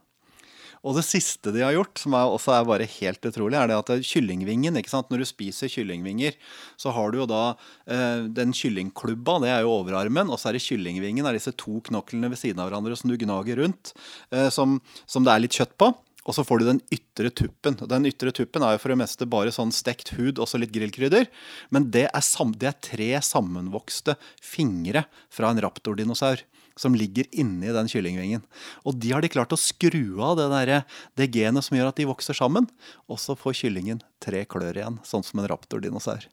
Og 0.81 0.97
det 0.97 1.03
siste 1.05 1.53
de 1.53 1.61
har 1.61 1.75
gjort, 1.75 1.99
som 2.01 2.15
er 2.17 2.33
også 2.33 2.55
er 2.55 2.67
bare 2.67 2.87
helt 2.89 3.25
utrolig, 3.29 3.57
er 3.59 3.69
det 3.69 3.77
at 3.77 4.05
kyllingvingen 4.07 4.79
ikke 4.79 4.93
sant? 4.93 5.11
Når 5.13 5.21
du 5.21 5.29
spiser 5.29 5.69
kyllingvinger, 5.69 6.37
så 6.81 6.93
har 6.95 7.11
du 7.13 7.19
jo 7.21 7.27
da 7.29 7.41
eh, 7.85 8.25
den 8.33 8.55
kyllingklubba, 8.57 9.37
det 9.45 9.51
er 9.53 9.65
jo 9.65 9.75
overarmen, 9.75 10.31
og 10.33 10.41
så 10.41 10.49
er 10.49 10.57
det 10.57 10.65
kyllingvingen, 10.65 11.27
er 11.27 11.37
disse 11.37 11.53
to 11.53 11.83
knoklene 11.85 12.31
ved 12.33 12.41
siden 12.41 12.63
av 12.63 12.71
hverandre 12.71 12.97
som 12.97 13.13
du 13.13 13.19
gnager 13.21 13.61
rundt, 13.61 13.93
eh, 14.33 14.49
som, 14.53 14.79
som 15.05 15.27
det 15.27 15.35
er 15.35 15.45
litt 15.45 15.59
kjøtt 15.61 15.77
på. 15.77 15.93
Og 16.29 16.35
så 16.37 16.43
får 16.45 16.61
du 16.61 16.67
den 16.67 16.81
ytre 16.93 17.31
tuppen. 17.33 17.77
Den 17.89 18.05
ytre 18.05 18.33
tuppen 18.35 18.61
er 18.61 18.75
jo 18.75 18.81
for 18.83 18.93
det 18.93 18.99
meste 19.01 19.25
bare 19.29 19.53
sånn 19.53 19.73
stekt 19.73 20.13
hud 20.19 20.37
og 20.37 20.49
så 20.49 20.59
litt 20.61 20.73
grillkrydder. 20.73 21.25
Men 21.73 21.89
det 21.93 22.07
er, 22.11 22.25
det 22.61 22.69
er 22.69 22.77
tre 22.85 23.09
sammenvokste 23.25 24.17
fingre 24.37 25.07
fra 25.33 25.49
en 25.49 25.61
raptordinosaur 25.65 26.43
som 26.81 26.95
ligger 26.97 27.27
inni 27.31 27.71
den 27.73 27.89
kyllingvingen. 27.91 28.43
Og 28.87 28.97
de 28.97 29.13
har 29.13 29.21
de 29.21 29.29
klart 29.31 29.53
å 29.53 29.59
skru 29.59 30.17
av 30.23 30.37
det, 30.39 30.47
der, 30.51 30.73
det 31.19 31.29
genet 31.35 31.65
som 31.65 31.77
gjør 31.77 31.91
at 31.91 31.99
de 32.01 32.09
vokser 32.09 32.37
sammen. 32.37 32.67
Og 33.11 33.21
så 33.21 33.35
får 33.37 33.59
kyllingen 33.61 34.01
tre 34.21 34.43
klør 34.49 34.77
igjen, 34.77 34.99
sånn 35.05 35.25
som 35.25 35.41
en 35.41 35.47
raptordinosaur. 35.49 36.27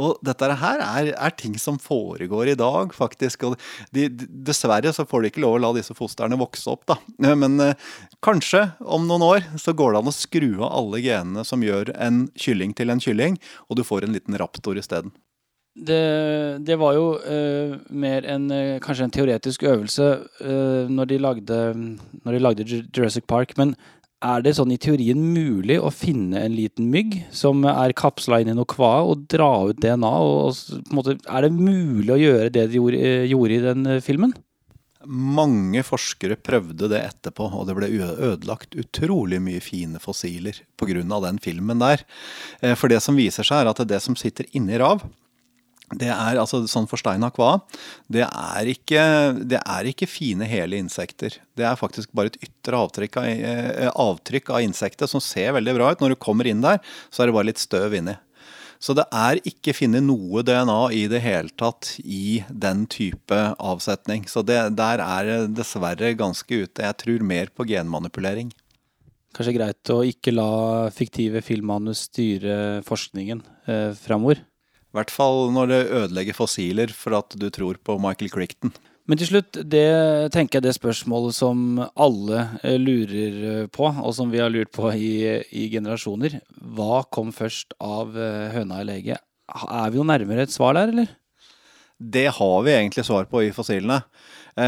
Og 0.00 0.18
dette 0.24 0.48
her 0.60 0.82
er, 0.84 1.12
er, 1.14 1.36
ting 1.36 1.56
som 1.60 1.78
foregår 1.80 2.52
i 2.52 2.58
dag, 2.58 2.92
faktisk. 2.96 3.48
Og 3.48 3.56
de, 3.96 4.08
dessverre 4.50 4.92
så 4.96 5.06
får 5.08 5.24
de 5.24 5.32
ikke 5.32 5.44
lov 5.44 5.58
å 5.58 5.62
la 5.66 5.72
disse 5.76 5.96
fostrene 5.96 6.38
vokse 6.40 6.68
opp, 6.72 6.86
da. 6.90 6.98
Men 7.40 7.60
eh, 7.64 7.88
kanskje 8.24 8.66
om 8.80 9.08
noen 9.08 9.24
år 9.26 9.48
så 9.60 9.74
går 9.76 9.94
det 9.94 10.02
an 10.02 10.12
å 10.12 10.16
skru 10.16 10.50
av 10.60 10.68
alle 10.68 11.02
genene 11.04 11.46
som 11.48 11.64
gjør 11.64 11.94
en 11.96 12.26
kylling 12.40 12.76
til 12.76 12.92
en 12.92 13.02
kylling, 13.02 13.40
og 13.68 13.80
du 13.80 13.86
får 13.86 14.06
en 14.06 14.16
liten 14.16 14.38
raptor 14.40 14.80
isteden. 14.80 15.14
Det, 15.74 16.58
det, 16.66 16.74
var 16.76 16.96
jo 16.96 17.04
uh, 17.22 17.78
mer 17.94 18.26
en 18.26 18.50
uh, 18.50 18.80
kanskje 18.82 19.06
en 19.06 19.14
teoretisk 19.14 19.62
øvelse 19.70 20.08
uh, 20.42 20.90
når, 20.90 21.12
de 21.12 21.18
lagde, 21.22 21.60
når, 22.24 22.32
de 22.32 22.42
lagde, 22.42 22.66
Jurassic 22.90 23.28
Park. 23.30 23.54
Men 23.56 23.76
er 24.20 24.42
det 24.42 24.56
sånn 24.58 24.74
i 24.74 24.80
teorien 24.82 25.20
mulig 25.22 25.78
å 25.78 25.92
finne 25.94 26.42
en 26.42 26.56
liten 26.56 26.90
mygg 26.90 27.20
som 27.32 27.62
er 27.70 27.94
kapsla 27.96 28.42
inn 28.42 28.50
i 28.50 28.56
noe 28.58 28.68
kva 28.68 28.98
og 29.06 29.28
dra 29.30 29.48
ut 29.70 29.78
DNA? 29.80 30.10
Og, 30.10 30.50
og, 30.50 30.92
måte, 30.92 31.16
er 31.22 31.46
det 31.46 31.54
mulig 31.54 32.16
å 32.16 32.20
gjøre 32.20 32.52
det 32.58 32.66
de 32.72 32.80
gjorde, 32.80 33.14
gjorde 33.30 33.56
i 33.56 33.64
den 33.70 33.92
filmen? 34.04 34.34
Mange 35.06 35.80
forskere 35.86 36.36
prøvde 36.36 36.90
det 36.92 36.98
etterpå, 37.06 37.46
og 37.56 37.70
det 37.70 37.78
ble 37.78 37.88
ødelagt 37.94 38.74
utrolig 38.76 39.38
mye 39.40 39.62
fine 39.64 40.02
fossiler 40.02 40.58
pga. 40.76 41.00
den 41.24 41.40
filmen 41.40 41.80
der. 41.80 42.04
For 42.76 42.92
det 42.92 43.00
som 43.00 43.16
viser 43.16 43.46
seg, 43.46 43.62
er 43.62 43.70
at 43.70 43.80
det 43.88 44.02
som 44.04 44.18
sitter 44.18 44.44
inni 44.52 44.76
rav, 44.76 45.06
det 45.98 46.10
er 46.12 46.38
altså 46.38 46.62
sånn 46.70 46.86
forsteina 46.90 47.32
kva. 47.34 47.56
Det 48.06 48.22
er, 48.22 48.68
ikke, 48.70 49.02
det 49.50 49.58
er 49.58 49.88
ikke 49.90 50.06
fine 50.06 50.46
hele 50.46 50.78
insekter. 50.78 51.34
Det 51.58 51.66
er 51.66 51.78
faktisk 51.78 52.12
bare 52.14 52.30
et 52.30 52.38
ytre 52.46 52.78
avtrykk 52.78 53.18
av, 53.18 53.26
eh, 53.26 53.90
avtrykk 53.90 54.52
av 54.54 54.62
insektet 54.62 55.10
som 55.10 55.22
ser 55.24 55.56
veldig 55.58 55.74
bra 55.74 55.90
ut. 55.90 56.02
Når 56.04 56.14
du 56.14 56.20
kommer 56.22 56.46
inn 56.46 56.62
der, 56.62 56.78
så 57.10 57.24
er 57.24 57.30
det 57.30 57.38
bare 57.38 57.50
litt 57.50 57.62
støv 57.62 57.96
inni. 57.98 58.14
Så 58.80 58.94
det 58.96 59.04
er 59.12 59.42
ikke 59.44 59.74
funnet 59.76 60.06
noe 60.06 60.40
DNA 60.46 60.78
i 60.96 61.02
det 61.12 61.20
hele 61.20 61.52
tatt 61.60 61.98
i 62.00 62.40
den 62.48 62.86
type 62.88 63.40
avsetning. 63.60 64.24
Så 64.30 64.40
det, 64.46 64.60
der 64.78 65.02
er 65.04 65.50
dessverre 65.52 66.14
ganske 66.16 66.62
ute. 66.62 66.86
Jeg 66.86 66.96
tror 67.02 67.26
mer 67.26 67.50
på 67.52 67.66
genmanipulering. 67.68 68.54
Kanskje 69.36 69.54
greit 69.58 69.92
å 69.92 70.00
ikke 70.06 70.32
la 70.34 70.52
fiktive 70.94 71.42
filmmanus 71.44 72.06
styre 72.08 72.80
forskningen 72.86 73.42
eh, 73.70 73.90
framover? 73.98 74.40
I 74.90 74.98
hvert 74.98 75.12
fall 75.14 75.52
når 75.54 75.70
det 75.70 75.80
ødelegger 75.86 76.34
fossiler 76.34 76.90
for 76.94 77.14
at 77.20 77.34
du 77.38 77.46
tror 77.54 77.78
på 77.86 77.94
Michael 78.02 78.32
Crichton. 78.32 78.72
Men 79.10 79.18
til 79.18 79.26
slutt, 79.26 79.58
det 79.66 80.30
tenker 80.34 80.60
jeg 80.60 80.68
det 80.68 80.76
spørsmålet 80.76 81.34
som 81.34 81.80
alle 81.98 82.44
eh, 82.62 82.76
lurer 82.78 83.38
eh, 83.52 83.64
på, 83.72 83.88
og 83.88 84.12
som 84.14 84.30
vi 84.30 84.38
har 84.38 84.52
lurt 84.54 84.70
på 84.74 84.90
i, 84.94 85.40
i 85.50 85.64
generasjoner. 85.72 86.36
Hva 86.76 87.00
kom 87.10 87.32
først 87.34 87.74
av 87.82 88.14
eh, 88.14 88.52
høna 88.54 88.82
eller 88.82 89.00
egget? 89.00 89.24
Er 89.66 89.90
vi 89.90 89.98
jo 89.98 90.06
nærmere 90.06 90.46
et 90.46 90.54
svar 90.54 90.78
der, 90.78 90.92
eller? 90.94 91.10
Det 91.98 92.28
har 92.36 92.62
vi 92.62 92.76
egentlig 92.76 93.02
svar 93.08 93.26
på 93.30 93.42
i 93.42 93.54
fossilene. 93.54 93.98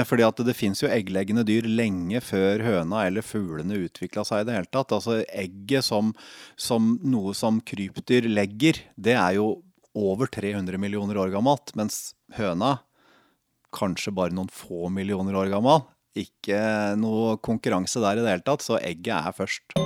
Fordi 0.07 0.23
at 0.25 0.39
det 0.47 0.55
fins 0.57 0.79
jo 0.81 0.89
eggleggende 0.89 1.43
dyr 1.45 1.67
lenge 1.67 2.21
før 2.23 2.63
høna 2.65 3.01
eller 3.09 3.25
fuglene 3.27 3.81
utvikla 3.83 4.23
seg 4.25 4.43
i 4.43 4.47
det 4.49 4.55
hele 4.55 4.71
tatt. 4.73 4.95
Altså 4.95 5.19
egget 5.27 5.85
som, 5.85 6.13
som 6.57 6.95
noe 7.03 7.35
som 7.37 7.59
krypdyr 7.67 8.29
legger, 8.31 8.79
det 8.97 9.17
er 9.19 9.37
jo 9.41 9.49
over 9.95 10.31
300 10.33 10.79
millioner 10.81 11.19
år 11.21 11.33
gammelt, 11.35 11.75
mens 11.79 12.13
høna 12.37 12.79
kanskje 13.73 14.13
bare 14.15 14.35
noen 14.37 14.51
få 14.53 14.91
millioner 14.93 15.37
år 15.39 15.53
gammel. 15.53 15.85
Ikke 16.19 16.61
noe 17.01 17.39
konkurranse 17.41 18.03
der 18.03 18.21
i 18.21 18.25
det 18.25 18.35
hele 18.35 18.45
tatt, 18.45 18.65
så 18.65 18.81
egget 18.81 19.17
er 19.17 19.37
først. 19.37 19.79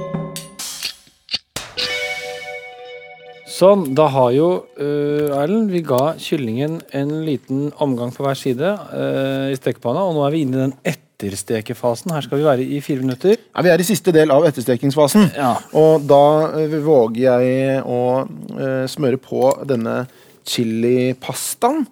Sånn, 3.57 3.87
da 3.97 4.09
har 4.13 4.33
jo 4.35 4.49
uh, 4.77 5.37
Erlend 5.39 5.71
Vi 5.73 5.81
ga 5.87 6.17
kyllingen 6.21 6.81
en 6.99 7.13
liten 7.25 7.71
omgang 7.81 8.11
på 8.13 8.27
hver 8.27 8.37
side 8.37 8.73
uh, 8.91 9.49
i 9.49 9.57
stekepanna, 9.57 10.03
og 10.03 10.17
nå 10.17 10.27
er 10.27 10.35
vi 10.35 10.43
inne 10.45 10.59
i 10.59 10.65
den 10.67 10.75
etterstekefasen. 11.17 12.13
Her 12.13 12.25
skal 12.25 12.41
vi 12.41 12.47
være 12.47 12.65
i 12.65 12.81
fire 12.85 13.01
minutter. 13.01 13.37
Ja, 13.55 13.63
Vi 13.63 13.73
er 13.73 13.81
i 13.81 13.89
siste 13.89 14.13
del 14.13 14.31
av 14.31 14.45
etterstekingsfasen. 14.49 15.31
Ja. 15.37 15.57
Og 15.77 16.05
da 16.05 16.25
uh, 16.53 16.81
våger 16.85 17.23
jeg 17.25 17.85
å 17.85 18.01
uh, 18.27 18.85
smøre 18.91 19.21
på 19.21 19.49
denne 19.69 20.05
chilipastaen. 20.47 21.87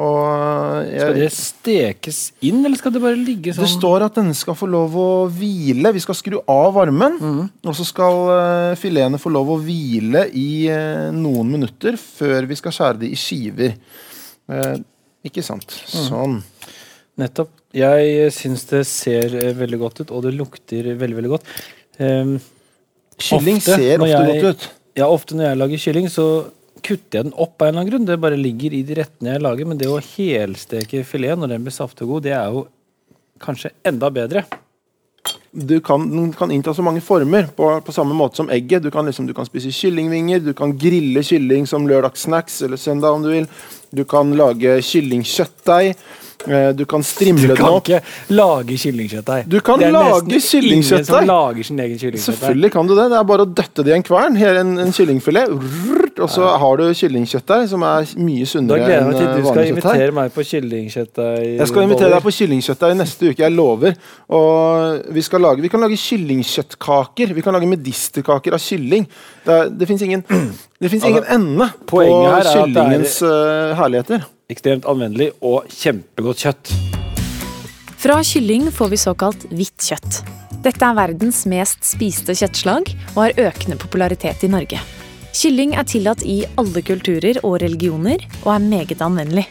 Og 0.00 0.88
jeg, 0.88 1.00
Skal 1.02 1.18
det 1.18 1.28
stekes 1.36 2.20
inn, 2.48 2.62
eller 2.64 2.78
skal 2.80 2.94
det 2.94 3.02
bare 3.02 3.18
ligge 3.18 3.52
sånn? 3.52 3.66
Det 3.66 3.74
står 3.74 4.06
at 4.06 4.16
denne 4.16 4.32
skal 4.32 4.56
få 4.56 4.70
lov 4.72 4.96
å 4.96 5.08
hvile. 5.28 5.92
Vi 5.92 6.00
skal 6.00 6.16
skru 6.16 6.38
av 6.40 6.70
varmen. 6.78 7.18
Mm. 7.20 7.42
Og 7.68 7.76
så 7.76 7.84
skal 7.84 8.20
uh, 8.30 8.78
filetene 8.80 9.20
få 9.20 9.34
lov 9.34 9.52
å 9.52 9.60
hvile 9.60 10.30
i 10.32 10.64
noen 11.12 11.52
minutter 11.52 12.00
før 12.00 12.48
vi 12.48 12.56
skal 12.56 12.72
skjære 12.72 13.04
de 13.04 13.12
i 13.12 13.20
skiver. 13.20 13.76
ikke 15.28 15.44
sant. 15.44 15.76
Mm. 15.92 16.06
Sånn. 16.08 16.40
Nettopp. 17.20 17.50
Jeg 17.76 18.32
syns 18.32 18.64
det 18.70 18.82
ser 18.88 19.34
eh, 19.36 19.52
veldig 19.56 19.78
godt 19.80 20.00
ut, 20.02 20.10
og 20.12 20.22
det 20.26 20.32
lukter 20.36 20.92
veldig, 20.96 21.16
veldig 21.18 21.32
godt. 21.34 21.46
Um, 21.98 22.38
Kylling 23.20 23.60
ofte 23.60 23.76
ser 23.76 24.00
ofte 24.00 24.10
jeg- 24.12 24.42
godt 24.42 24.48
ut. 24.56 24.68
Ja, 24.96 25.06
ofte 25.08 25.36
når 25.36 25.46
jeg 25.50 25.58
lager 25.60 25.80
kylling, 25.80 26.08
så 26.12 26.26
kutter 26.82 27.18
jeg 27.20 27.24
den 27.28 27.32
opp 27.40 27.60
av 27.62 27.68
en 27.68 27.74
eller 27.74 27.80
annen 27.80 27.90
grunn. 27.92 28.06
Det 28.08 28.20
bare 28.20 28.36
ligger 28.36 28.74
i 28.76 28.82
de 28.82 28.94
rettene 28.98 29.32
jeg 29.36 29.40
lager. 29.44 29.66
Men 29.68 29.78
det 29.80 29.88
å 29.88 30.00
helsteke 30.02 31.04
filet 31.08 31.38
når 31.38 31.48
den 31.54 31.64
blir 31.64 31.72
saftig 31.72 32.02
og 32.04 32.16
god, 32.16 32.22
det 32.26 32.32
er 32.36 32.50
jo 32.52 32.66
kanskje 33.40 33.70
enda 33.88 34.10
bedre. 34.12 34.44
Du 35.52 35.80
kan, 35.84 36.06
den 36.10 36.30
kan 36.32 36.50
innta 36.50 36.72
så 36.74 36.80
mange 36.82 37.02
former, 37.04 37.46
på, 37.56 37.66
på 37.84 37.92
samme 37.92 38.14
måte 38.16 38.36
som 38.40 38.48
egget. 38.50 38.82
Du 38.82 38.90
kan, 38.90 39.04
liksom, 39.06 39.26
du 39.28 39.34
kan 39.36 39.44
spise 39.44 39.68
kyllingvinger, 39.72 40.40
du 40.40 40.54
kan 40.56 40.72
grille 40.80 41.20
kylling 41.22 41.66
som 41.68 41.84
lørdagssnacks 41.90 42.62
eller 42.64 42.80
søndag 42.80 43.12
om 43.12 43.22
du 43.22 43.28
vil. 43.34 43.46
Du 43.92 44.04
kan 44.08 44.32
lage 44.38 44.78
kyllingkjøttdeig. 44.80 45.94
eh, 46.48 46.72
Du 46.72 46.84
kan 46.88 47.02
strimle 47.04 47.52
Du 47.52 47.54
kan 47.60 47.76
ikke 47.82 48.00
lage 48.32 48.78
kyllingkjøttdeig. 48.80 49.44
Du 49.52 49.60
kan 49.60 49.78
lage 49.92 50.40
kyllingkjøttdeig. 50.48 51.26
Selvfølgelig 52.24 52.72
kan 52.72 52.86
du 52.88 52.94
det. 52.96 53.10
Det 53.12 53.18
er 53.20 53.28
bare 53.28 53.44
å 53.44 53.52
døtte 53.60 53.84
det 53.84 53.92
i 53.92 53.96
en 54.00 54.02
kvern. 54.08 54.36
Her 54.40 54.56
en, 54.64 54.72
en 54.78 54.92
kyllingfilet. 54.96 55.52
Rrrt, 56.12 56.20
Og 56.24 56.30
så 56.30 56.44
har 56.60 56.76
du 56.76 56.84
kyllingkjøttdeig, 56.94 57.68
som 57.70 57.82
er 57.82 58.04
mye 58.20 58.44
Da 58.44 58.50
sunnere 58.50 58.78
gleder 58.82 58.92
jeg 58.92 59.00
enn 59.02 59.08
meg 59.08 59.16
til 59.16 59.26
eh, 59.26 59.32
du 59.32 59.42
skal 59.42 59.56
vanlig 59.56 59.68
kjøttdeig. 59.72 59.94
invitere 59.94 60.12
meg 60.18 60.32
på 60.34 60.44
kyllingkjøttdeig. 60.50 61.46
Jeg 61.58 61.68
skal 61.70 61.82
invitere 61.86 62.10
deg 62.12 62.22
på 62.26 62.34
kyllingkjøttdeig 62.38 62.96
neste 63.00 63.30
uke, 63.32 63.42
jeg 63.42 63.52
lover. 63.56 63.96
Og 64.28 65.14
vi, 65.16 65.22
skal 65.22 65.40
lage, 65.40 65.62
vi 65.64 65.68
kan 65.72 65.80
lage 65.80 65.96
kyllingkjøttkaker. 65.96 67.34
Vi 67.34 67.42
kan 67.42 67.56
lage 67.56 67.66
medisterkaker 67.70 68.52
av 68.58 68.60
kylling. 68.60 69.08
Det, 69.46 69.52
er, 69.56 69.68
det 69.72 69.88
fins 69.88 70.02
ingen, 70.02 70.24
det 70.82 70.90
finnes 70.92 71.08
ingen 71.08 71.24
ende 71.32 71.70
på 71.88 72.02
Altså, 72.04 72.22
her 72.28 72.36
er 72.36 72.44
er- 72.44 72.56
kyllingens 72.60 73.16
eh, 73.22 73.74
herligheter. 73.80 74.28
Ekstremt 74.52 74.84
anvendelig 74.84 75.30
og 75.40 75.64
kjempegodt 75.72 76.44
kjøtt. 76.44 76.72
Fra 78.02 78.18
kylling 78.26 78.66
får 78.74 78.88
vi 78.90 78.98
såkalt 78.98 79.44
hvitt 79.54 79.78
kjøtt. 79.86 80.22
Dette 80.62 80.84
er 80.86 80.94
verdens 80.94 81.44
mest 81.50 81.86
spiste 81.86 82.34
kjøttslag 82.38 82.90
og 83.14 83.22
har 83.24 83.38
økende 83.48 83.78
popularitet 83.80 84.42
i 84.44 84.50
Norge. 84.50 84.78
Kylling 85.32 85.72
er 85.80 85.86
tillatt 85.88 86.20
i 86.28 86.42
alle 86.60 86.82
kulturer 86.84 87.38
og 87.40 87.62
religioner, 87.62 88.20
og 88.44 88.50
er 88.52 88.66
meget 88.66 89.00
anvendelig. 89.00 89.46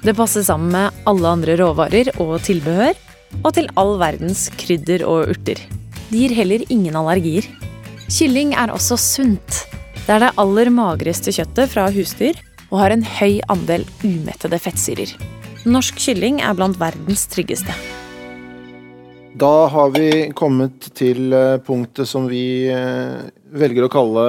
Det 0.00 0.14
passer 0.16 0.44
sammen 0.46 0.72
med 0.72 1.02
alle 1.10 1.28
andre 1.28 1.58
råvarer 1.60 2.08
og 2.22 2.38
tilbehør, 2.46 2.96
og 3.42 3.50
til 3.52 3.68
all 3.76 3.96
verdens 4.00 4.46
krydder 4.56 5.04
og 5.04 5.34
urter. 5.34 5.60
Det 6.08 6.22
gir 6.22 6.32
heller 6.38 6.64
ingen 6.72 6.96
allergier. 6.96 7.44
Kylling 8.08 8.54
er 8.56 8.72
også 8.72 8.96
sunt. 9.02 9.60
Det 10.06 10.14
er 10.14 10.24
det 10.24 10.34
aller 10.40 10.70
magreste 10.72 11.34
kjøttet 11.34 11.72
fra 11.74 11.90
husdyr, 11.92 12.38
og 12.70 12.80
har 12.80 12.94
en 12.94 13.04
høy 13.04 13.42
andel 13.52 13.84
umettede 14.06 14.60
fettsyrer. 14.62 15.12
Norsk 15.68 16.00
kylling 16.00 16.40
er 16.40 16.56
blant 16.56 16.80
verdens 16.80 17.26
tryggeste. 17.28 17.76
Da 19.36 19.66
har 19.68 19.90
vi 19.92 20.30
kommet 20.32 20.86
til 20.96 21.34
eh, 21.36 21.58
punktet 21.60 22.08
som 22.08 22.24
vi 22.30 22.70
eh, 22.72 23.26
velger 23.52 23.86
å 23.86 23.90
kalle 23.92 24.26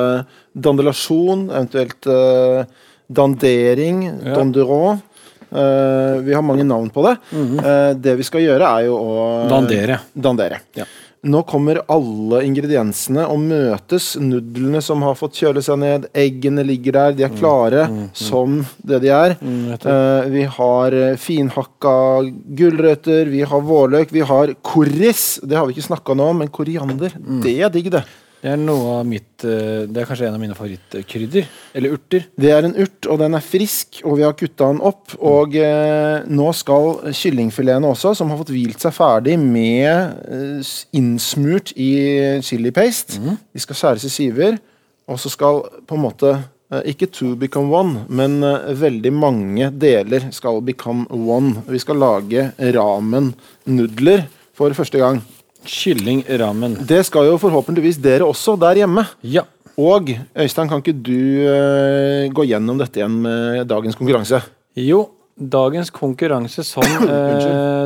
dandelasjon, 0.58 1.48
eventuelt 1.50 2.08
uh, 2.12 2.64
dandering, 3.10 4.04
Ja. 4.26 4.36
donderon. 4.36 5.02
Uh, 5.48 6.20
vi 6.28 6.34
har 6.36 6.44
mange 6.44 6.66
navn 6.68 6.90
på 6.92 7.04
det. 7.06 7.14
Eh, 7.32 7.94
det 7.96 8.18
vi 8.20 8.24
skal 8.28 8.42
gjøre, 8.44 8.68
er 8.82 8.88
jo 8.90 8.98
å 9.00 9.48
Dandere. 9.48 10.02
dandere. 10.14 10.58
Ja. 10.76 10.84
Nå 11.28 11.40
kommer 11.48 11.80
alle 11.90 12.42
ingrediensene 12.46 13.24
og 13.32 13.40
møtes. 13.40 14.18
Nudlene 14.20 14.82
som 14.84 15.02
har 15.08 15.16
fått 15.16 15.40
kjøle 15.40 15.64
seg 15.64 15.80
ned, 15.80 16.06
eggene 16.14 16.64
ligger 16.68 16.92
der, 16.94 17.16
de 17.18 17.24
er 17.26 17.34
klare 17.40 17.88
som 18.16 18.60
det 18.86 19.00
de 19.02 19.10
er. 19.16 19.38
Mm. 19.42 19.72
Eh, 19.80 20.28
vi 20.36 20.44
har 20.60 20.92
eh, 20.94 21.16
finhakka 21.16 21.96
gulrøtter, 22.60 23.26
vi 23.32 23.42
har 23.48 23.62
vårløk, 23.72 24.12
vi 24.12 24.20
har 24.28 24.54
korris. 24.62 25.40
Det 25.44 25.56
har 25.58 25.66
vi 25.68 25.74
ikke 25.78 25.88
snakka 25.90 26.16
noe 26.16 26.36
om, 26.36 26.44
men 26.44 26.52
koriander, 26.54 27.16
det 27.44 27.56
er 27.64 27.70
digg, 27.74 27.90
det. 27.96 28.04
Det 28.48 28.54
er 28.56 29.08
mitt 29.08 29.44
eh, 29.44 29.84
Det 29.92 30.00
er 30.00 30.08
kanskje 30.08 30.28
en 30.30 30.38
av 30.38 30.40
mine 30.40 30.56
favorittkrydder. 30.56 31.48
Eller 31.76 31.96
urter. 31.98 32.28
Det 32.40 32.52
er 32.54 32.64
en 32.64 32.76
urt, 32.80 33.08
og 33.12 33.20
den 33.20 33.36
er 33.36 33.44
frisk, 33.44 34.00
og 34.06 34.18
vi 34.20 34.24
har 34.24 34.38
kutta 34.40 34.70
den 34.72 34.80
opp. 34.88 35.18
Og 35.20 35.58
eh, 35.60 36.24
nå 36.32 36.48
skal 36.56 37.12
kyllingfiletene 37.12 37.92
også, 37.92 38.14
som 38.16 38.32
har 38.32 38.40
fått 38.40 38.54
hvilt 38.56 38.84
seg 38.84 38.96
ferdig 38.96 39.36
med 39.42 40.24
eh, 40.32 40.74
innsmurt 40.96 41.74
i 41.76 41.92
chili 42.46 42.72
paste, 42.72 43.20
de 43.20 43.64
skal 43.64 43.82
skjæres 43.82 44.08
i 44.08 44.14
siver. 44.14 44.62
Og 45.08 45.20
så 45.20 45.32
skal 45.32 45.66
på 45.88 45.98
en 45.98 46.06
måte 46.08 46.32
eh, 46.38 46.88
ikke 46.94 47.12
two 47.12 47.36
become 47.40 47.74
one, 47.76 48.06
men 48.08 48.40
veldig 48.80 49.12
mange 49.12 49.72
deler 49.76 50.32
skal 50.36 50.64
become 50.64 51.04
one. 51.12 51.66
Vi 51.68 51.84
skal 51.84 52.00
lage 52.00 52.52
ramen-nudler 52.64 54.30
for 54.56 54.72
første 54.78 55.04
gang. 55.04 55.20
Kylling 55.68 56.24
ramen. 56.40 56.78
Det 56.88 57.04
skal 57.08 57.28
jo 57.30 57.38
forhåpentligvis 57.42 58.00
dere 58.02 58.28
også 58.28 58.56
der 58.60 58.84
hjemme. 58.84 59.04
Ja. 59.22 59.44
Og 59.78 60.10
Øystein, 60.34 60.70
kan 60.70 60.82
ikke 60.82 60.96
du 60.96 61.44
uh, 61.46 62.26
gå 62.34 62.48
gjennom 62.50 62.80
dette 62.80 62.98
igjen 62.98 63.20
med 63.22 63.68
dagens 63.70 63.98
konkurranse? 64.00 64.40
Jo, 64.80 65.04
dagens 65.38 65.92
konkurranse 65.94 66.66
som, 66.66 66.88
uh, 67.06 67.86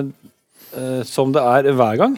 uh, 0.78 1.02
som 1.08 1.34
det 1.36 1.44
er 1.44 1.74
hver 1.76 2.00
gang, 2.00 2.16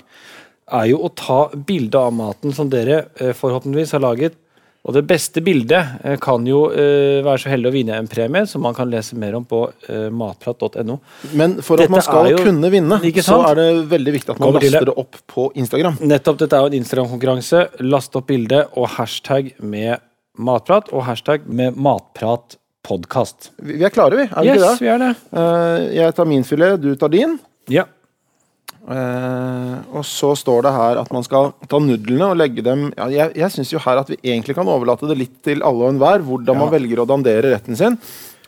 er 0.73 0.91
jo 0.91 1.01
å 1.07 1.09
ta 1.09 1.47
bilde 1.55 1.97
av 1.99 2.13
maten 2.15 2.53
som 2.55 2.69
dere 2.71 3.07
forhåpentligvis 3.35 3.95
har 3.97 4.03
laget. 4.05 4.37
Og 4.83 4.91
det 4.97 5.05
beste 5.07 5.39
bildet 5.39 5.93
eh, 6.03 6.17
kan 6.19 6.43
jo 6.47 6.65
uh, 6.67 7.21
være 7.23 7.39
så 7.39 7.51
heldig 7.53 7.69
å 7.69 7.71
vinne 7.71 7.99
en 8.01 8.07
premie, 8.11 8.43
som 8.51 8.65
man 8.65 8.75
kan 8.75 8.89
lese 8.91 9.15
mer 9.15 9.37
om 9.37 9.45
på 9.47 9.61
uh, 9.71 10.09
matprat.no. 10.11 10.97
Men 11.39 11.55
for 11.63 11.79
at 11.79 11.85
Dette 11.85 11.93
man 11.95 12.03
skal 12.03 12.31
jo- 12.33 12.41
kunne 12.43 12.71
vinne, 12.73 12.97
så 13.23 13.37
er 13.47 13.61
det 13.61 13.67
veldig 13.93 14.15
viktig 14.17 14.33
at 14.35 14.41
man 14.41 14.49
Kommer 14.49 14.65
laster 14.65 14.89
det 14.91 14.97
opp 15.05 15.21
på 15.31 15.45
Instagram. 15.55 16.01
Nettopp, 16.03 16.41
dette 16.43 16.59
er 16.59 16.65
jo 16.65 16.73
en 16.73 16.77
Instagram-konkurranse. 16.81 17.63
Last 17.87 18.19
opp 18.19 18.27
bildet 18.27 18.75
og 18.75 18.91
hashtag 18.97 19.53
med 19.63 20.03
matprat, 20.35 20.91
og 20.91 21.07
hashtag 21.07 21.47
med 21.47 21.79
matpratpodkast. 21.79 23.53
Vi 23.63 23.79
er 23.87 23.93
klare, 23.93 24.19
vi. 24.19 24.27
Er 24.27 24.41
vi 24.43 24.51
Yes, 24.51 24.59
ikke 24.59 24.67
det? 24.67 24.83
vi 24.83 24.91
er 24.97 25.03
det. 25.05 25.11
Uh, 25.31 25.95
jeg 25.95 26.19
tar 26.19 26.27
min 26.27 26.43
filet, 26.43 26.75
du 26.83 26.91
tar 26.99 27.13
din. 27.13 27.39
Ja. 27.71 27.87
Eh, 28.83 29.75
og 29.95 30.03
så 30.03 30.33
står 30.35 30.65
det 30.65 30.71
her 30.75 30.97
at 30.99 31.11
man 31.15 31.23
skal 31.23 31.53
ta 31.71 31.79
nudlene 31.79 32.25
og 32.33 32.35
legge 32.35 32.59
dem 32.65 32.89
ja, 32.97 33.05
Jeg, 33.07 33.31
jeg 33.39 33.53
syns 33.53 33.69
jo 33.71 33.79
her 33.79 34.01
at 34.01 34.09
vi 34.11 34.17
egentlig 34.27 34.57
kan 34.57 34.67
overlate 34.67 35.07
det 35.07 35.15
litt 35.21 35.37
til 35.45 35.61
alle 35.63 35.85
og 35.85 35.93
enhver, 35.93 36.19
hvordan 36.27 36.59
man 36.59 36.71
velger 36.73 36.99
å 36.99 37.05
dandere 37.07 37.53
retten 37.53 37.77
sin. 37.79 37.95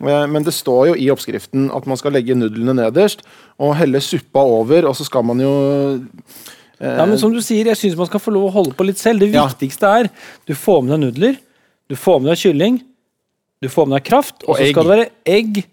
Eh, 0.03 0.25
men 0.27 0.43
det 0.43 0.51
står 0.57 0.89
jo 0.89 0.95
i 0.99 1.07
oppskriften 1.13 1.69
at 1.71 1.87
man 1.87 1.95
skal 2.01 2.11
legge 2.17 2.35
nudlene 2.35 2.75
nederst 2.81 3.23
og 3.55 3.77
helle 3.79 4.01
suppa 4.03 4.43
over, 4.43 4.89
og 4.91 4.97
så 4.99 5.07
skal 5.07 5.23
man 5.23 5.39
jo 5.39 5.53
eh, 5.93 6.97
Ja, 6.99 7.05
men 7.07 7.15
som 7.21 7.31
du 7.31 7.39
sier, 7.39 7.71
jeg 7.71 7.79
syns 7.79 7.95
man 7.95 8.09
skal 8.11 8.19
få 8.19 8.33
lov 8.35 8.49
å 8.49 8.55
holde 8.57 8.75
på 8.75 8.83
litt 8.89 8.99
selv. 8.99 9.23
Det 9.23 9.31
Ja. 9.31 9.45
viktigste 9.47 9.87
er 10.01 10.09
du 10.43 10.51
får 10.51 10.83
med 10.83 10.97
deg 10.97 11.05
nudler, 11.05 11.39
du 11.87 11.95
får 11.95 12.19
med 12.19 12.33
deg 12.33 12.43
kylling, 12.43 12.81
du 13.63 13.71
får 13.71 13.87
med 13.87 14.01
deg 14.01 14.09
kraft, 14.11 14.35
og, 14.43 14.49
Og 14.49 14.59
så 14.59 14.67
skal 14.73 14.83
det 14.83 14.97
være 14.97 15.09
egg 15.37 15.63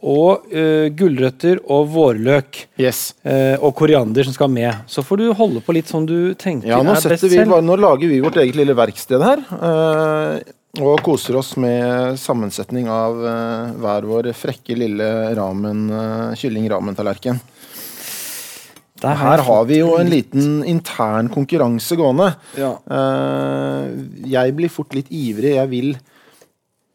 og 0.00 0.46
uh, 0.52 0.88
gulrøtter 0.96 1.60
og 1.68 1.90
vårløk. 1.92 2.62
Yes. 2.80 3.10
Uh, 3.24 3.56
og 3.60 3.74
koriander 3.78 4.24
som 4.26 4.36
skal 4.36 4.50
med. 4.52 4.72
Så 4.90 5.04
får 5.06 5.20
du 5.20 5.26
holde 5.36 5.62
på 5.64 5.76
litt 5.76 5.90
som 5.90 6.06
du 6.08 6.32
tenker 6.40 6.72
Ja, 6.72 6.80
nå, 6.84 6.96
er 6.96 7.14
best 7.14 7.28
vi, 7.28 7.34
selv. 7.36 7.60
nå 7.64 7.76
lager 7.80 8.08
vi 8.08 8.22
vårt 8.24 8.40
eget 8.40 8.58
lille 8.58 8.76
verksted 8.76 9.22
her. 9.24 9.44
Uh, 9.52 10.40
og 10.80 11.00
koser 11.04 11.36
oss 11.40 11.56
med 11.58 12.14
sammensetning 12.20 12.86
av 12.94 13.16
hver 13.82 14.04
vår 14.06 14.28
frekke 14.38 14.76
lille 14.78 15.08
ramen, 15.34 15.88
kylling-ramen-tallerken. 16.38 17.40
Her, 19.02 19.16
Her 19.18 19.42
har 19.48 19.66
vi 19.66 19.80
jo 19.80 19.96
en 19.98 20.12
liten 20.12 20.60
intern 20.62 21.26
konkurranse 21.34 21.98
gående. 21.98 22.28
Ja. 22.54 22.70
Jeg 24.30 24.54
blir 24.60 24.70
fort 24.70 24.94
litt 24.94 25.10
ivrig. 25.10 25.56
Jeg 25.56 25.72
vil 25.72 25.90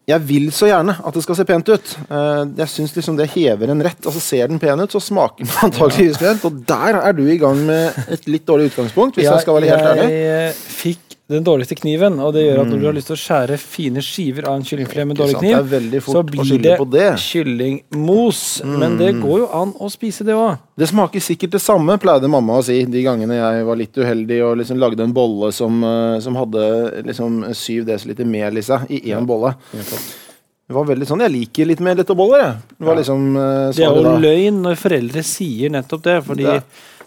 jeg 0.06 0.22
vil 0.28 0.52
så 0.54 0.68
gjerne 0.70 0.94
at 1.02 1.16
det 1.18 1.24
skal 1.26 1.38
se 1.40 1.46
pent 1.50 1.70
ut. 1.74 1.94
Eh, 2.06 2.42
jeg 2.60 2.70
syns 2.70 2.94
liksom 2.94 3.18
det 3.18 3.26
hever 3.34 3.72
en 3.74 3.82
rett. 3.86 4.02
Altså 4.06 4.22
Ser 4.22 4.52
den 4.52 4.62
pen 4.62 4.84
ut, 4.84 4.94
så 4.94 5.02
smaker 5.02 5.42
den 5.42 5.54
antakeligvis 5.68 6.22
pent. 6.22 6.46
Og 6.46 6.62
der 6.70 7.00
er 7.02 7.18
du 7.18 7.24
i 7.26 7.40
gang 7.42 7.64
med 7.66 7.98
et 8.14 8.30
litt 8.30 8.46
dårlig 8.46 8.70
utgangspunkt, 8.72 9.18
hvis 9.18 9.30
jeg 9.30 9.42
skal 9.42 9.58
være 9.58 9.72
helt 9.74 9.90
ærlig. 9.90 10.10
Jeg 10.14 10.52
eh, 10.52 10.64
fikk 10.78 11.15
den 11.28 11.44
dårligste 11.44 11.74
kniven, 11.80 12.20
og 12.22 12.34
det 12.36 12.44
gjør 12.46 12.60
at 12.62 12.68
når 12.70 12.80
du 12.80 12.86
har 12.86 12.94
lyst 12.94 13.08
til 13.10 13.16
å 13.16 13.22
skjære 13.22 13.56
fine 13.58 14.02
skiver 14.06 14.46
av 14.46 14.56
en 14.60 14.64
kyllingfilet 14.64 15.08
med 15.10 15.18
dårlig 15.18 15.40
kniv, 15.42 16.02
så 16.06 16.22
blir 16.24 16.60
det 16.62 16.76
det. 16.92 17.08
kyllingmos. 17.18 18.42
Men 18.64 18.98
det 19.00 19.14
går 19.24 19.40
jo 19.40 19.48
an 19.58 19.72
å 19.82 19.90
spise 19.90 20.24
det 20.28 20.36
òg. 20.38 20.60
Det 20.78 20.88
smaker 20.92 21.20
sikkert 21.24 21.56
det 21.58 21.62
samme, 21.64 21.98
pleide 21.98 22.30
mamma 22.30 22.60
å 22.60 22.64
si 22.68 22.78
de 22.86 23.02
gangene 23.04 23.40
jeg 23.40 23.66
var 23.66 23.76
litt 23.80 23.98
uheldig 23.98 24.38
og 24.46 24.58
liksom 24.62 24.78
lagde 24.78 25.02
en 25.04 25.14
bolle 25.16 25.52
som, 25.52 25.84
eh, 25.84 26.20
som 26.20 26.36
hadde 26.36 27.04
liksom 27.06 27.42
7 27.54 27.84
dl 27.86 28.26
mel 28.26 28.58
i 28.58 28.62
seg 28.62 28.86
i 28.92 29.02
én 29.12 29.26
bolle. 29.26 29.56
Det 29.74 30.74
var 30.74 30.86
veldig 30.86 31.06
sånn, 31.08 31.22
Jeg 31.22 31.32
liker 31.32 31.66
litt 31.66 31.80
mer 31.80 31.96
letteboller. 31.96 32.58
Det 32.78 32.86
var 32.86 32.96
liksom 32.98 33.36
eh, 33.38 33.72
Det 33.72 33.84
er 33.86 33.96
jo 33.96 34.20
løgn 34.20 34.62
når 34.62 34.76
foreldre 34.82 35.24
sier 35.24 35.70
nettopp 35.70 36.02
det, 36.04 36.24
fordi 36.26 36.44
Det- 36.44 36.64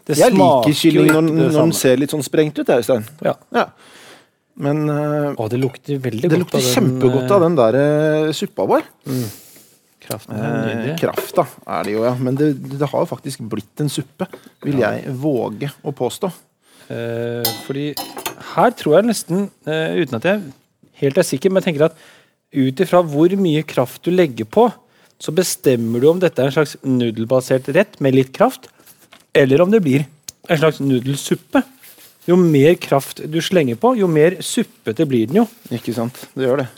det, 0.06 0.16
Jeg 0.16 0.32
liker 0.32 0.72
kylling 0.72 1.12
når, 1.12 1.22
når 1.22 1.52
den 1.52 1.72
ser 1.72 1.96
litt 1.96 2.10
sånn 2.10 2.22
sprengt 2.22 2.58
ut. 2.58 2.66
Øystein. 2.66 3.04
Ja. 3.22 3.34
Ja. 3.52 3.66
Men 4.58 4.88
eh, 4.90 5.36
Å, 5.38 5.46
det 5.50 5.60
lukter 5.60 6.00
veldig 6.02 6.24
det 6.24 6.32
godt 6.32 6.42
lukter 6.44 6.58
av 6.58 6.64
den, 6.64 6.72
kjempegodt 6.74 7.34
av 7.36 7.44
den 7.44 7.58
der 7.58 7.78
eh, 7.78 8.32
suppa 8.36 8.66
vår. 8.68 8.88
Mm. 9.06 9.28
kraften. 10.08 10.34
Er 10.34 10.48
Eh, 10.48 10.66
nydelig. 10.66 10.96
er 11.76 11.86
det 11.86 11.94
jo, 11.94 12.04
ja. 12.06 12.14
Men 12.18 12.38
det, 12.38 12.50
det 12.74 12.90
har 12.90 13.04
jo 13.04 13.10
faktisk 13.10 13.44
blitt 13.50 13.84
en 13.84 13.92
suppe, 13.92 14.28
vil 14.64 14.80
jeg 14.82 15.14
våge 15.22 15.70
å 15.86 15.94
påstå. 15.94 16.32
Eh, 16.88 17.50
fordi 17.66 17.92
her 18.54 18.74
tror 18.78 18.98
jeg 18.98 19.08
nesten, 19.10 19.48
eh, 19.68 19.98
uten 20.00 20.18
at 20.18 20.28
jeg 20.28 20.42
helt 21.02 21.20
er 21.20 21.28
sikker, 21.30 21.52
men 21.52 21.62
jeg 21.62 21.70
tenker 21.72 21.88
at 21.90 21.98
ut 22.56 22.80
ifra 22.80 23.02
hvor 23.04 23.34
mye 23.38 23.62
kraft 23.68 24.02
du 24.06 24.10
legger 24.14 24.48
på, 24.48 24.68
så 25.18 25.34
bestemmer 25.34 26.00
du 26.00 26.08
om 26.08 26.20
dette 26.22 26.40
er 26.40 26.48
en 26.48 26.54
slags 26.54 26.76
nudelbasert 26.86 27.68
rett 27.74 27.98
med 28.00 28.14
litt 28.16 28.32
kraft, 28.32 28.70
eller 29.36 29.60
om 29.62 29.70
det 29.70 29.82
blir 29.84 30.06
en 30.48 30.60
slags 30.60 30.80
nudelsuppe. 30.80 31.62
Jo 32.28 32.36
mer 32.40 32.74
kraft 32.80 33.22
du 33.30 33.38
slenger 33.44 33.78
på, 33.80 33.94
jo 33.98 34.06
mer 34.10 34.36
suppete 34.44 35.06
blir 35.08 35.26
den 35.30 35.42
jo. 35.42 35.48
Ikke 35.72 35.94
sant. 35.96 36.26
Det 36.36 36.44
gjør 36.46 36.62
det. 36.64 36.68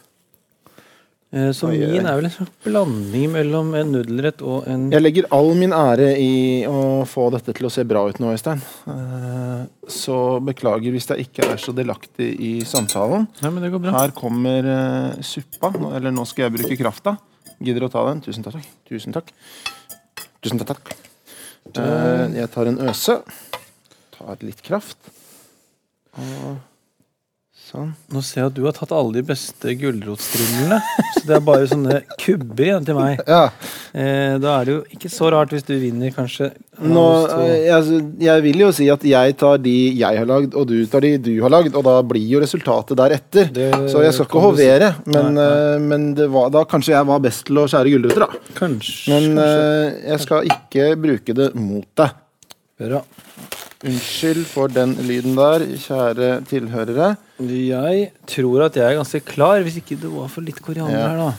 Eh, 1.32 1.50
Så 1.54 1.68
Oi, 1.70 1.76
min 1.78 2.06
er 2.10 2.16
vel 2.18 2.26
en 2.26 2.32
slags 2.34 2.50
blanding 2.64 3.28
mellom 3.30 3.68
en 3.78 3.92
nudelrett 3.94 4.40
og 4.42 4.64
en 4.66 4.88
Jeg 4.90 5.02
legger 5.04 5.28
all 5.30 5.52
min 5.54 5.70
ære 5.70 6.08
i 6.18 6.64
å 6.66 7.04
få 7.06 7.28
dette 7.30 7.54
til 7.54 7.68
å 7.68 7.70
se 7.70 7.84
bra 7.86 8.02
ut 8.08 8.18
nå, 8.18 8.32
Øystein. 8.34 8.58
Eh, 8.90 9.60
Så 9.86 10.16
beklager 10.42 10.90
hvis 10.90 11.06
jeg 11.12 11.28
ikke 11.28 11.46
er 11.52 11.56
så 11.62 11.74
delaktig 11.74 12.32
i 12.40 12.52
samtalen. 12.66 13.28
Nei, 13.42 13.50
men 13.50 13.62
det 13.62 13.70
går 13.76 13.84
bra. 13.84 13.94
Her 13.94 14.10
kommer 14.16 14.66
eh, 14.74 15.20
suppa. 15.22 15.70
Nå- 15.78 15.92
Eller 15.94 16.10
nå 16.10 16.26
skal 16.26 16.48
jeg 16.48 16.56
bruke 16.58 16.78
krafta. 16.82 17.16
Gidder 17.62 17.86
å 17.86 17.92
ta 17.92 18.02
den? 18.08 18.22
Tusen 18.26 18.42
takk. 18.42 18.66
Tusen 18.88 19.12
takk. 19.14 19.30
Tusen 20.42 20.58
takk. 20.66 20.94
jeg 21.76 22.50
tar 22.50 22.66
en 22.66 22.78
øse. 22.90 23.20
Tar 24.18 24.36
litt 24.42 24.62
kraft. 24.66 24.96
Og 26.20 26.58
sånn. 27.70 27.92
Nå 28.10 28.18
ser 28.26 28.40
jeg 28.40 28.48
at 28.50 28.54
du 28.56 28.64
har 28.66 28.74
tatt 28.74 28.90
alle 28.96 29.12
de 29.14 29.22
beste 29.28 29.72
gulrotstrimlene. 29.78 30.78
Så 31.14 31.20
det 31.28 31.36
er 31.36 31.42
bare 31.46 31.68
sånne 31.70 32.00
kubber 32.18 32.64
igjen 32.66 32.86
til 32.88 32.96
meg. 32.98 33.20
Ja. 33.30 33.44
Eh, 33.94 34.34
da 34.42 34.56
er 34.58 34.66
det 34.66 34.74
jo 34.74 34.80
ikke 34.96 35.10
så 35.12 35.28
rart 35.30 35.52
hvis 35.54 35.66
du 35.68 35.76
vinner, 35.78 36.10
kanskje. 36.14 36.48
Nå, 36.82 37.04
eh, 37.36 37.68
jeg, 37.68 38.00
jeg 38.26 38.44
vil 38.48 38.64
jo 38.64 38.70
si 38.74 38.88
at 38.90 39.04
jeg 39.06 39.36
tar 39.38 39.60
de 39.62 39.74
jeg 40.00 40.18
har 40.22 40.26
lagd, 40.30 40.56
og 40.58 40.66
du 40.70 40.74
tar 40.90 41.04
de 41.06 41.12
du 41.22 41.30
har 41.44 41.52
lagd, 41.54 41.76
og 41.78 41.86
da 41.86 41.94
blir 42.10 42.26
jo 42.34 42.42
resultatet 42.42 42.98
deretter. 42.98 43.52
Det 43.54 43.70
Så 43.92 44.02
jeg 44.02 44.16
skal 44.18 44.26
ikke 44.30 44.44
hovere, 44.48 44.90
men, 45.06 45.30
Nei, 45.30 45.36
nei. 45.38 45.48
eh, 45.76 45.86
men 45.92 46.08
det 46.18 46.26
var, 46.34 46.50
da 46.54 46.64
kanskje 46.70 46.96
jeg 46.96 47.10
var 47.12 47.22
best 47.28 47.46
til 47.50 47.62
å 47.62 47.68
skjære 47.70 47.94
gulrøtter, 47.94 48.26
da. 48.26 48.42
Kanskje. 48.58 49.14
Men 49.14 49.30
kanskje. 49.38 49.70
eh, 49.70 50.02
jeg 50.10 50.26
skal 50.26 50.50
ikke 50.56 50.90
bruke 51.06 51.38
det 51.44 51.52
mot 51.60 51.86
deg. 52.02 52.18
Bra. 52.80 53.04
Unnskyld 53.80 54.44
for 54.44 54.68
den 54.68 54.92
lyden 55.08 55.36
der, 55.38 55.62
kjære 55.80 56.30
tilhørere. 56.50 57.14
Jeg 57.40 58.10
tror 58.28 58.66
at 58.66 58.74
jeg 58.76 58.84
er 58.90 58.98
ganske 58.98 59.20
klar, 59.24 59.62
hvis 59.64 59.78
ikke 59.80 59.96
det 60.02 60.10
var 60.12 60.28
for 60.28 60.44
litt 60.44 60.60
koriander 60.60 60.98
Ja. 60.98 61.08
her, 61.08 61.16
da. 61.16 61.30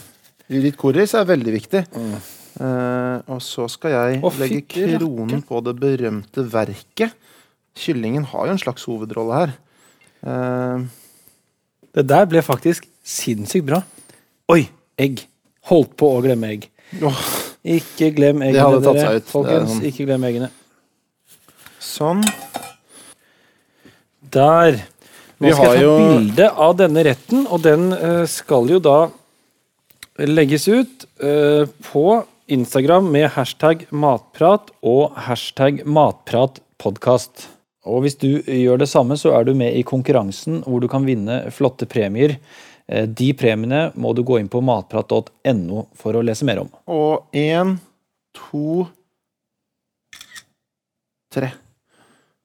Litt 0.49 0.75
korris 0.77 1.13
er 1.13 1.23
veldig 1.29 1.53
viktig. 1.53 1.83
Eh, 2.59 3.21
og 3.31 3.39
så 3.45 3.69
skal 3.69 3.91
jeg 3.93 4.21
Å, 4.25 4.31
legge 4.39 4.61
kronen 4.67 5.43
på 5.47 5.61
det 5.63 5.75
berømte 5.79 6.43
verket. 6.51 7.13
Kyllingen 7.77 8.25
har 8.25 8.47
jo 8.47 8.51
en 8.51 8.57
slags 8.59 8.83
hovedrolle 8.89 9.37
her. 9.37 9.53
Uh, 10.25 10.83
Det 11.93 12.07
der 12.07 12.25
ble 12.25 12.41
faktisk 12.41 12.85
sinnssykt 13.03 13.65
bra. 13.65 13.83
Oi, 14.49 14.67
egg. 14.99 15.25
Holdt 15.69 15.95
på 15.97 16.09
å 16.17 16.21
glemme 16.23 16.49
egg. 16.49 16.67
Oh. 17.03 17.15
Ikke 17.63 18.09
glem 18.15 18.41
eggene, 18.41 18.81
dere. 18.81 19.15
er 19.15 19.19
Folkens, 19.21 19.69
sånn. 19.77 19.83
ikke 19.85 20.05
glem 20.07 20.23
eggene. 20.23 20.49
Sånn. 21.81 22.21
Der. 24.31 24.77
Nå 25.41 25.47
Vi 25.49 25.53
skal 25.57 25.71
jeg 25.73 25.79
ta 25.79 25.81
jo- 25.81 25.97
bilde 25.97 26.49
av 26.67 26.75
denne 26.77 27.03
retten, 27.07 27.47
og 27.49 27.63
den 27.65 27.87
eh, 27.97 28.25
skal 28.29 28.69
jo 28.69 28.77
da 28.79 29.09
legges 30.21 30.67
ut 30.69 31.05
eh, 31.19 31.65
på 31.89 32.03
Instagram 32.51 33.07
med 33.11 33.29
hashtag 33.33 33.87
matprat 33.91 34.69
og 34.85 35.15
hashtag 35.25 35.81
matpratpodkast. 35.87 37.47
Og 37.89 38.03
hvis 38.05 38.17
du 38.21 38.27
gjør 38.45 38.77
det 38.83 38.89
samme, 38.91 39.17
så 39.17 39.31
er 39.33 39.47
du 39.47 39.55
med 39.57 39.73
i 39.73 39.81
konkurransen 39.87 40.61
hvor 40.67 40.79
du 40.83 40.87
kan 40.91 41.05
vinne 41.07 41.47
flotte 41.51 41.87
premier. 41.89 42.35
Eh, 42.87 43.07
De 43.09 43.31
premiene 43.33 43.87
må 43.97 44.13
du 44.13 44.21
gå 44.27 44.37
inn 44.39 44.49
på 44.51 44.61
matprat.no 44.61 45.87
for 45.97 46.13
å 46.13 46.21
lese 46.21 46.45
mer 46.45 46.61
om. 46.61 46.69
Og 46.87 47.25
én, 47.33 47.79
to, 48.37 48.85
tre. 51.33 51.49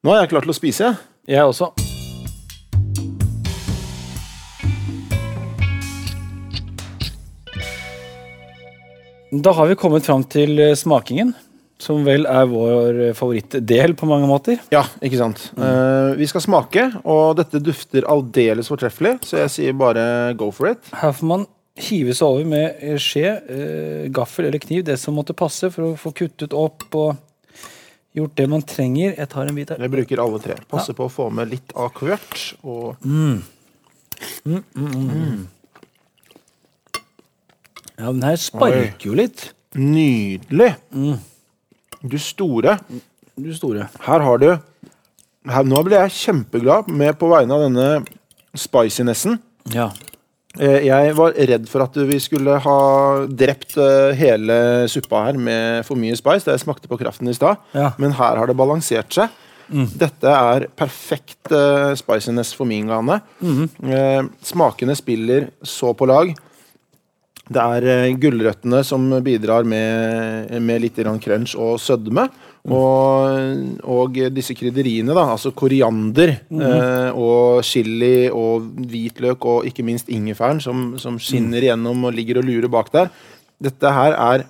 Nå 0.06 0.12
er 0.14 0.20
jeg 0.20 0.28
klar 0.30 0.44
til 0.44 0.52
å 0.52 0.54
spise, 0.54 0.86
jeg. 0.86 1.34
Jeg 1.34 1.42
også. 1.42 1.66
Da 9.34 9.54
har 9.58 9.66
vi 9.66 9.74
kommet 9.74 10.06
fram 10.06 10.22
til 10.30 10.62
eh, 10.62 10.76
smakingen, 10.78 11.34
som 11.82 12.06
vel 12.06 12.22
er 12.30 12.46
vår 12.52 13.02
favorittdel 13.18 13.96
på 13.98 14.06
mange 14.06 14.30
måter. 14.30 14.62
Ja, 14.70 14.84
ikke 15.02 15.18
sant. 15.24 15.48
Eh, 15.58 16.14
vi 16.22 16.30
skal 16.30 16.46
smake, 16.46 16.86
og 17.02 17.34
dette 17.42 17.58
dufter 17.58 18.06
aldeles 18.06 18.70
fortreffelig, 18.70 19.16
så 19.26 19.42
jeg 19.42 19.56
sier 19.56 19.74
bare 19.82 20.06
go 20.38 20.52
for 20.54 20.70
it. 20.70 20.86
Her 21.02 21.18
får 21.18 21.32
man 21.34 21.50
hive 21.82 22.14
seg 22.14 22.30
over 22.30 22.46
med 22.54 23.00
skje, 23.02 23.34
uh, 23.50 24.06
gaffel 24.14 24.46
eller 24.46 24.62
kniv, 24.62 24.86
det 24.86 25.00
som 25.02 25.18
måtte 25.18 25.34
passe 25.36 25.68
for 25.74 25.90
å 25.90 25.96
få 25.98 26.14
kuttet 26.22 26.54
opp 26.56 26.86
og 26.94 27.18
gjort 28.16 28.34
det 28.38 28.46
man 28.50 28.62
trenger. 28.66 29.14
Jeg 29.18 29.28
tar 29.32 29.46
en 29.50 29.54
bit 29.58 29.70
her. 29.74 29.82
Jeg 29.84 29.92
bruker 29.92 30.22
alle 30.24 30.40
tre. 30.42 30.56
Passer 30.70 30.96
på 30.96 31.06
å 31.06 31.12
få 31.12 31.28
med 31.32 31.50
litt 31.52 31.72
av 31.76 31.92
hvert. 32.00 32.54
Og 32.64 32.96
Ja, 37.96 38.10
den 38.12 38.22
her 38.26 38.36
sparker 38.40 39.06
jo 39.08 39.14
litt. 39.16 39.50
nydelig! 39.76 40.74
Du 42.06 42.18
store. 42.20 42.78
Du 43.36 43.52
store. 43.56 43.88
Her 44.04 44.20
har 44.24 44.38
du 44.38 44.48
her, 45.46 45.64
Nå 45.64 45.82
ble 45.86 45.96
jeg 46.00 46.10
kjempeglad 46.16 46.88
med 46.88 47.16
på 47.20 47.28
vegne 47.30 47.54
av 47.56 47.64
denne 47.66 48.04
spicinessen. 48.56 49.38
Ja. 49.72 49.90
Eh, 50.58 50.86
Jeg 50.86 51.14
var 51.16 51.34
redd 51.36 51.66
for 51.68 51.84
at 51.84 51.96
vi 52.08 52.18
skulle 52.22 52.58
ha 52.64 52.78
drept 53.28 53.76
eh, 53.80 54.14
hele 54.16 54.58
suppa 54.92 55.26
her 55.28 55.40
med 55.40 55.84
for 55.88 55.98
mye 56.00 56.16
spice. 56.18 56.46
Det 56.46 56.56
jeg 56.56 56.64
smakte 56.64 56.90
på 56.90 56.98
kraften 57.00 57.28
i 57.28 57.36
stad. 57.36 57.60
Ja. 57.76 57.92
Men 58.00 58.16
her 58.16 58.40
har 58.40 58.48
det 58.48 58.56
balansert 58.58 59.12
seg. 59.12 59.42
Dette 59.66 60.30
er 60.30 60.68
perfekt 60.78 61.50
uh, 61.50 61.90
spiciness 61.98 62.52
for 62.54 62.68
min 62.70 62.86
gane. 62.86 63.16
Eh, 63.42 64.20
smakene 64.46 64.94
spiller 64.94 65.48
så 65.66 65.90
på 65.98 66.06
lag. 66.06 66.30
Det 67.50 67.64
er 67.74 67.86
uh, 68.06 68.12
gulrøttene 68.22 68.84
som 68.86 69.08
bidrar 69.26 69.66
med, 69.66 70.54
med 70.62 70.84
litt 70.84 71.02
crunch 71.24 71.56
og 71.58 71.80
sødme. 71.82 72.28
Og, 72.66 73.76
og 73.86 74.16
disse 74.34 74.54
krydderiene, 74.58 75.14
da, 75.14 75.28
altså 75.36 75.52
koriander 75.54 76.32
eh, 76.34 77.10
og 77.14 77.62
chili 77.66 78.26
og 78.26 78.66
hvitløk 78.90 79.46
og 79.46 79.68
ikke 79.70 79.84
minst 79.86 80.10
ingefæren, 80.10 80.58
som, 80.64 80.96
som 80.98 81.20
skinner 81.22 81.62
igjennom 81.62 82.08
og 82.08 82.16
ligger 82.16 82.40
og 82.40 82.48
lurer 82.48 82.72
bak 82.72 82.90
der. 82.94 83.12
Dette 83.62 83.92
her 83.94 84.16
er 84.18 84.46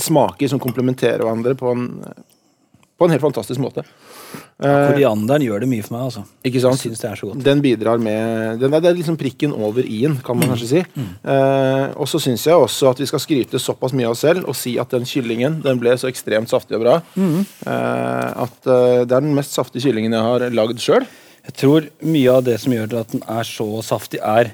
smaker 0.00 0.48
som 0.48 0.62
komplementerer 0.62 1.20
hverandre 1.20 1.52
på 1.60 1.74
en, 1.76 1.86
på 3.00 3.06
en 3.08 3.14
helt 3.14 3.24
fantastisk 3.24 3.60
måte. 3.62 3.80
Eh, 4.60 4.90
Korianderen 4.90 5.40
gjør 5.46 5.62
det 5.64 5.68
mye 5.70 5.84
for 5.86 5.94
meg, 5.96 6.02
altså. 6.10 6.22
ikke 6.44 6.60
sant? 6.60 6.76
Jeg 6.76 6.90
synes 6.90 7.00
det 7.00 7.08
er 7.08 7.16
så 7.16 7.28
godt. 7.30 7.44
Den 7.46 7.62
bidrar 7.64 8.02
med 8.02 8.60
den 8.60 8.76
er, 8.76 8.82
Det 8.84 8.90
er 8.90 8.98
liksom 8.98 9.16
prikken 9.20 9.54
over 9.56 9.80
i-en, 9.88 10.18
kan 10.24 10.36
man 10.36 10.52
kanskje 10.52 10.68
si. 10.68 10.82
Eh, 11.00 11.86
og 11.96 12.10
så 12.12 12.20
syns 12.20 12.44
jeg 12.44 12.60
også 12.60 12.90
at 12.92 13.00
vi 13.00 13.08
skal 13.08 13.24
skryte 13.24 13.62
såpass 13.62 13.96
mye 13.96 14.10
av 14.10 14.18
oss 14.18 14.26
selv 14.26 14.44
og 14.44 14.58
si 14.58 14.76
at 14.78 14.92
den 14.92 15.08
kyllingen 15.08 15.62
den 15.64 15.80
ble 15.80 15.96
så 15.96 16.12
ekstremt 16.12 16.52
saftig 16.52 16.76
og 16.76 16.84
bra. 16.84 16.98
Eh, 17.16 18.28
at 18.44 18.68
eh, 18.68 19.00
det 19.08 19.16
er 19.16 19.24
den 19.24 19.34
mest 19.38 19.56
saftige 19.56 19.88
kyllingen 19.88 20.18
jeg 20.18 20.28
har 20.28 20.46
lagd 20.52 20.84
sjøl. 20.84 21.08
Jeg 21.48 21.56
tror 21.56 21.88
mye 22.04 22.36
av 22.36 22.44
det 22.44 22.58
som 22.60 22.76
gjør 22.76 22.90
til 22.92 23.00
at 23.00 23.14
den 23.16 23.24
er 23.32 23.48
så 23.48 23.68
saftig, 23.80 24.20
er 24.20 24.52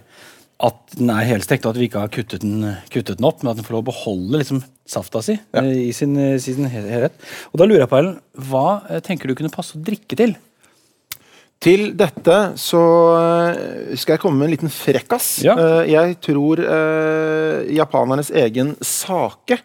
at 0.64 0.96
den 0.96 1.10
er 1.12 1.26
helstekt, 1.28 1.66
og 1.66 1.74
at 1.74 1.80
vi 1.82 1.88
ikke 1.90 2.00
har 2.00 2.08
kuttet 2.14 2.40
den, 2.40 2.62
kuttet 2.88 3.18
den 3.18 3.26
opp, 3.28 3.42
men 3.42 3.50
at 3.52 3.58
den 3.60 3.66
får 3.66 3.76
lov 3.76 3.82
å 3.84 3.90
beholde 3.90 4.40
liksom, 4.40 4.62
safta 4.88 5.20
si 5.24 5.34
Ja. 5.52 5.60
eh, 5.62 5.88
i 5.88 5.92
sin, 5.92 6.16
sin 6.40 6.64
helhet. 6.72 7.12
Og 7.52 7.60
da 7.60 7.66
lurer 7.68 7.84
jeg 7.84 7.90
på, 7.92 7.98
Ellen, 8.00 8.18
hva 8.48 8.66
eh, 8.88 9.02
tenker 9.04 9.28
du 9.28 9.34
kunne 9.36 9.52
passe 9.52 9.76
å 9.76 9.82
drikke 9.84 10.16
til? 10.16 10.36
Til 11.66 11.86
dette 11.96 12.34
så 12.60 12.80
eh, 13.16 13.94
skal 13.96 14.16
jeg 14.16 14.20
komme 14.20 14.36
med 14.42 14.48
en 14.50 14.54
liten 14.56 14.72
frekkas. 14.72 15.28
Ja. 15.44 15.54
Eh, 15.56 15.88
jeg 15.94 16.18
tror 16.24 16.60
eh, 16.60 17.70
japanernes 17.78 18.28
egen 18.36 18.74
sake 18.84 19.60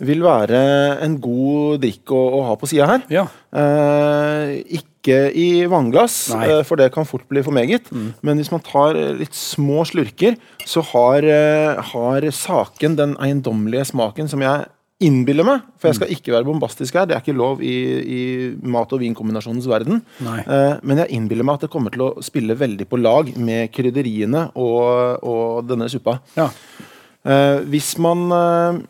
vil 0.00 0.24
være 0.24 0.62
en 1.04 1.18
god 1.24 1.82
drikk 1.84 2.12
å, 2.16 2.22
å 2.40 2.40
ha 2.48 2.56
på 2.60 2.68
sida 2.72 2.88
her. 2.94 3.04
Ja. 3.12 3.26
Eh, 3.52 4.54
ikke 5.04 5.18
i 5.36 5.48
vannglass, 5.68 6.30
Nei. 6.32 6.46
eh, 6.48 6.62
for 6.64 6.80
det 6.80 6.90
kan 6.94 7.04
fort 7.04 7.26
bli 7.28 7.42
for 7.44 7.52
meget. 7.52 7.90
Men 8.24 8.40
hvis 8.40 8.50
man 8.50 8.64
tar 8.64 8.96
eh, 8.96 9.12
litt 9.20 9.36
små 9.36 9.84
slurker, 9.84 10.38
så 10.64 10.80
har, 10.94 11.22
eh, 11.28 11.76
har 11.92 12.24
saken 12.32 12.96
den 12.96 13.12
eiendommelige 13.20 13.84
smaken 13.92 14.28
som 14.32 14.40
jeg 14.40 14.64
innbiller 15.04 15.44
meg. 15.44 15.64
For 15.76 15.90
jeg 15.90 15.98
skal 15.98 16.12
ikke 16.14 16.32
være 16.32 16.46
bombastisk 16.48 16.94
her, 16.96 17.04
det 17.10 17.16
er 17.16 17.20
ikke 17.20 17.36
lov 17.36 17.60
i, 17.60 17.74
i 18.00 18.22
mat- 18.62 18.92
og 18.94 19.02
vinkombinasjonens 19.02 19.68
verden. 19.68 20.00
Eh, 20.24 20.78
men 20.82 21.02
jeg 21.02 21.12
innbiller 21.18 21.44
meg 21.44 21.58
at 21.58 21.66
det 21.66 21.72
kommer 21.74 21.92
til 21.92 22.06
å 22.06 22.24
spille 22.24 22.56
veldig 22.56 22.88
på 22.88 23.00
lag 23.02 23.28
med 23.36 23.72
krydderiene 23.74 24.46
og, 24.56 25.20
og 25.20 25.68
denne 25.68 25.90
suppa. 25.92 26.20
Ja. 26.38 26.48
Eh, 27.24 27.60
hvis 27.68 27.94
man 28.04 28.24
eh, 28.32 28.82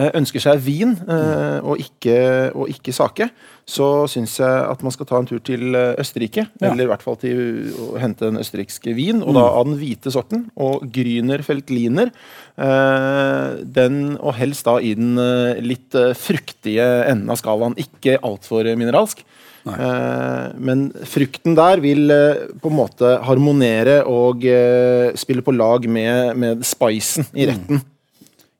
ønsker 0.00 0.40
seg 0.40 0.60
vin 0.64 0.94
eh, 1.04 1.58
og, 1.60 1.80
ikke, 1.82 2.16
og 2.56 2.70
ikke 2.72 2.94
sake, 2.96 3.26
så 3.68 4.06
syns 4.10 4.38
jeg 4.40 4.62
at 4.66 4.80
man 4.82 4.94
skal 4.94 5.08
ta 5.08 5.18
en 5.20 5.28
tur 5.28 5.42
til 5.44 5.76
eh, 5.76 5.92
Østerrike. 6.00 6.46
Ja. 6.62 6.70
Eller 6.70 6.86
i 6.86 6.90
hvert 6.90 7.04
fall 7.04 7.18
til 7.20 7.68
å 7.76 7.90
hente 8.00 8.30
en 8.30 8.40
østerriksk 8.40 8.88
vin, 8.96 9.20
og 9.20 9.36
da 9.36 9.44
av 9.50 9.68
den 9.68 9.76
hvite 9.80 10.12
sorten. 10.14 10.46
Og 10.56 10.86
Grüner 10.94 11.44
Veltliner. 11.44 12.12
Eh, 12.56 13.60
den, 13.76 14.00
og 14.16 14.36
helst 14.40 14.66
da 14.68 14.78
i 14.80 14.94
den 14.98 15.14
eh, 15.20 15.60
litt 15.60 15.94
eh, 15.98 16.16
fruktige 16.16 16.88
enden 17.10 17.30
av 17.32 17.40
skalaen. 17.42 17.76
Ikke 17.80 18.16
altfor 18.24 18.72
mineralsk. 18.72 19.24
Eh, 19.62 20.46
men 20.58 20.88
frukten 21.06 21.54
der 21.54 21.84
vil 21.84 22.10
eh, 22.10 22.48
på 22.58 22.72
en 22.72 22.78
måte 22.80 23.14
harmonere 23.28 24.00
og 24.10 24.42
eh, 24.48 25.12
spille 25.18 25.44
på 25.44 25.54
lag 25.54 25.86
med, 25.86 26.32
med 26.34 26.66
spicen 26.66 27.28
i 27.36 27.46
retten. 27.52 27.84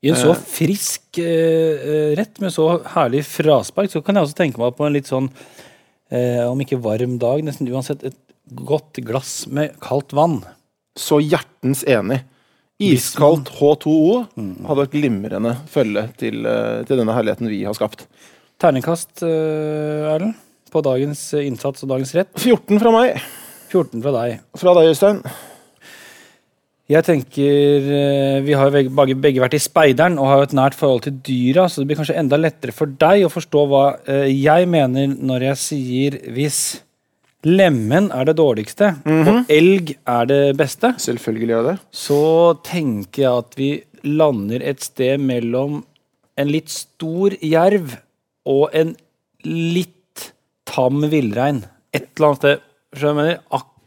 I 0.03 0.11
en 0.11 0.19
så 0.19 0.33
frisk 0.35 1.19
eh, 1.23 1.79
eh, 1.79 2.09
rett 2.19 2.41
med 2.43 2.51
så 2.51 2.67
herlig 2.95 3.21
fraspark, 3.23 3.91
så 3.91 4.01
kan 4.03 4.19
jeg 4.19 4.27
også 4.27 4.35
tenke 4.41 4.59
meg 4.59 4.75
på 4.75 4.83
en 4.83 4.95
litt 4.97 5.07
sånn, 5.07 5.29
eh, 6.11 6.43
om 6.43 6.59
ikke 6.59 6.81
varm 6.83 7.15
dag, 7.21 7.43
nesten 7.47 7.71
uansett 7.71 8.03
et 8.09 8.19
godt 8.51 8.99
glass 9.07 9.45
med 9.47 9.77
kaldt 9.83 10.11
vann. 10.15 10.41
Så 10.99 11.21
hjertens 11.23 11.85
enig. 11.87 12.19
Iskaldt 12.83 13.51
H2O 13.55 14.25
hadde 14.35 14.79
vært 14.81 14.95
glimrende 14.97 15.53
følge 15.71 16.07
til, 16.19 16.43
eh, 16.45 16.83
til 16.83 16.99
denne 16.99 17.15
herligheten 17.15 17.47
vi 17.47 17.63
har 17.63 17.77
skapt. 17.77 18.03
Terningkast, 18.59 19.23
eh, 19.23 20.11
Erlend, 20.11 20.35
på 20.73 20.83
dagens 20.83 21.21
eh, 21.33 21.47
innsats 21.47 21.83
og 21.83 21.93
dagens 21.93 22.13
rett. 22.17 22.33
14 22.35 22.79
fra 22.81 22.91
meg. 22.91 23.21
14 23.71 24.03
fra 24.03 24.11
deg. 24.19 24.39
Fra 24.59 24.75
deg, 24.75 24.91
Øystein. 24.91 25.23
Jeg 26.93 27.05
tenker 27.07 27.85
eh, 27.97 28.39
Vi 28.45 28.53
har 28.57 28.67
jo 28.69 28.73
begge, 28.75 29.15
begge- 29.17 29.41
vært 29.43 29.55
i 29.57 29.61
speideren 29.63 30.17
og 30.21 30.27
har 30.29 30.41
jo 30.41 30.47
et 30.49 30.55
nært 30.59 30.75
forhold 30.77 31.03
til 31.07 31.15
dyra, 31.25 31.65
så 31.71 31.81
det 31.81 31.87
blir 31.89 31.99
kanskje 32.01 32.17
enda 32.19 32.37
lettere 32.39 32.75
for 32.75 32.91
deg 33.01 33.23
å 33.27 33.31
forstå 33.33 33.63
hva 33.71 33.83
eh, 34.05 34.27
jeg 34.33 34.67
mener 34.69 35.13
når 35.15 35.47
jeg 35.49 35.61
sier 35.63 36.17
hvis 36.35 36.59
lemen 37.43 38.05
er 38.15 38.29
det 38.29 38.37
dårligste 38.39 38.93
og 39.03 39.49
elg 39.51 39.89
er 40.07 40.27
det 40.29 40.41
beste, 40.59 40.93
Selvfølgelig 41.03 41.49
gjør 41.51 41.65
det. 41.71 41.73
så 41.91 42.19
tenker 42.63 43.25
jeg 43.25 43.41
at 43.41 43.57
vi 43.59 43.71
lander 44.07 44.63
et 44.63 44.79
sted 44.83 45.19
mellom 45.19 45.81
en 46.39 46.49
litt 46.51 46.71
stor 46.71 47.35
jerv 47.43 47.97
og 48.47 48.69
en 48.75 48.95
litt 49.43 50.29
tam 50.67 51.03
villrein. 51.11 51.61
Et 51.93 52.07
eller 52.15 52.29
annet 52.31 52.39
sted. 52.41 52.63
skjønner 52.97 53.27
du? 53.35 53.43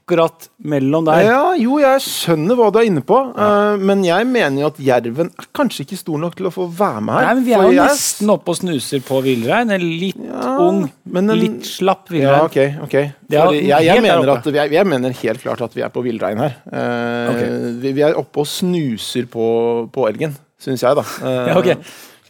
Akkurat 0.07 0.45
mellom 0.63 1.03
der. 1.09 1.25
Ja, 1.27 1.39
jo, 1.59 1.81
jeg 1.83 1.99
skjønner 2.05 2.55
hva 2.55 2.69
du 2.71 2.77
er 2.79 2.85
inne 2.87 3.01
på, 3.03 3.17
eh, 3.35 3.81
men 3.83 4.05
jeg 4.07 4.27
mener 4.31 4.61
jo 4.61 4.69
at 4.69 4.77
jerven 4.79 5.33
er 5.35 5.49
kanskje 5.59 5.83
ikke 5.83 5.97
stor 5.99 6.21
nok 6.23 6.37
til 6.39 6.47
å 6.47 6.53
få 6.55 6.69
være 6.71 7.01
med 7.03 7.17
her. 7.17 7.25
Nei, 7.27 7.33
men 7.35 7.45
Vi 7.45 7.55
er 7.57 7.63
jo 7.65 7.73
jeg- 7.75 7.91
nesten 7.91 8.31
oppe 8.31 8.49
og 8.55 8.57
snuser 8.61 9.01
på 9.03 9.19
villrein. 9.25 9.73
En 9.75 9.81
litt 9.81 10.15
Ja, 10.15 10.59
ung, 10.63 10.93
men 11.11 11.29
en- 11.29 11.41
litt 11.41 11.63
slapp 11.67 12.07
Ja, 12.13 12.15
villrein. 12.15 12.45
ok, 12.45 12.83
ok. 12.85 13.13
Det 13.29 13.37
er 13.37 13.47
For 13.47 13.53
jeg, 13.55 13.85
jeg, 13.85 14.03
mener 14.03 14.31
at, 14.31 14.45
jeg, 14.71 14.87
mener 14.87 15.11
helt 15.11 15.43
klart 15.43 15.61
at 15.63 15.75
vi 15.75 15.83
er 15.83 15.89
på 15.89 16.05
villrein 16.05 16.39
her. 16.39 16.55
Uh, 16.71 17.35
okay. 17.35 17.51
vi, 17.81 17.93
vi 17.93 18.01
er 18.03 18.15
oppe 18.15 18.39
og 18.39 18.47
snuser 18.47 19.27
på, 19.27 19.91
på 19.91 20.07
elgen, 20.07 20.37
syns 20.63 20.83
jeg, 20.83 20.95
da. 20.95 21.03
Uh, 21.03 21.47
Ja, 21.51 21.59
ok. 21.59 21.77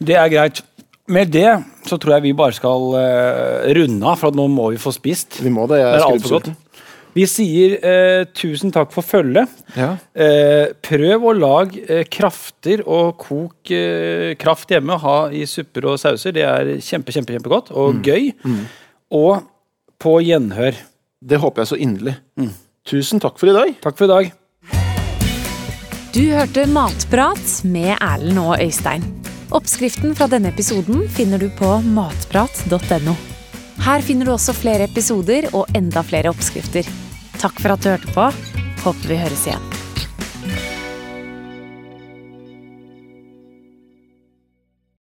Det 0.02 0.16
er 0.16 0.28
greit. 0.30 0.62
Med 1.08 1.30
det 1.30 1.62
så 1.86 2.00
tror 2.00 2.14
jeg 2.16 2.22
vi 2.22 2.32
bare 2.32 2.52
skal 2.52 2.94
eh, 2.98 3.74
runde 3.76 4.02
av, 4.02 4.16
for 4.18 4.32
nå 4.32 4.48
må 4.50 4.72
vi 4.72 4.76
få 4.76 4.90
spist. 4.92 5.38
Vi 5.40 5.50
må 5.50 5.68
det. 5.68 5.78
Jeg 5.78 6.00
er 6.00 6.02
altfor 6.02 6.40
godt. 6.40 6.48
Vi 7.16 7.24
sier 7.30 7.78
eh, 7.80 8.26
tusen 8.36 8.72
takk 8.74 8.90
for 8.92 9.06
følget. 9.06 9.48
Ja. 9.76 9.94
Eh, 10.12 10.74
prøv 10.84 11.24
å 11.30 11.32
lage 11.36 11.80
eh, 11.88 12.04
krafter 12.12 12.82
og 12.84 13.16
kok 13.22 13.72
eh, 13.72 14.34
kraft 14.40 14.74
hjemme. 14.74 14.98
Ha 15.00 15.16
i 15.32 15.46
supper 15.48 15.88
og 15.92 16.00
sauser. 16.02 16.34
Det 16.36 16.44
er 16.44 16.74
kjempe, 16.84 17.14
kjempe, 17.16 17.32
kjempegodt 17.32 17.72
og 17.72 18.04
gøy. 18.04 18.34
Og 19.16 19.46
på 20.02 20.18
gjenhør. 20.26 20.76
Det 21.26 21.40
håper 21.40 21.64
jeg 21.64 21.72
så 21.72 21.78
inderlig. 21.80 22.18
Tusen 22.86 23.22
takk 23.22 23.40
for 23.40 23.50
i 23.50 23.56
dag. 23.56 23.72
Takk 23.82 23.96
for 23.96 24.06
i 24.06 24.12
dag. 24.12 24.34
Du 26.16 26.22
hørte 26.32 26.66
Matprat 26.68 27.56
med 27.64 27.94
Erlend 27.96 28.40
og 28.40 28.60
Øystein. 28.60 29.04
Oppskriften 29.56 30.12
fra 30.18 30.28
denne 30.28 30.52
episoden 30.52 31.06
finner 31.16 31.40
du 31.40 31.48
på 31.58 31.78
matprat.no. 31.86 33.16
Her 33.84 34.04
finner 34.04 34.28
du 34.28 34.32
også 34.34 34.54
flere 34.56 34.88
episoder 34.88 35.50
og 35.54 35.68
enda 35.76 36.02
flere 36.06 36.32
oppskrifter. 36.32 36.88
Takk 37.37 37.61
for 37.61 37.76
at 37.76 37.82
du 37.84 37.91
hørte 37.93 38.12
på. 38.16 38.28
Håper 38.84 39.11
vi 39.12 39.18
høres 39.20 39.47
igjen. 39.49 39.75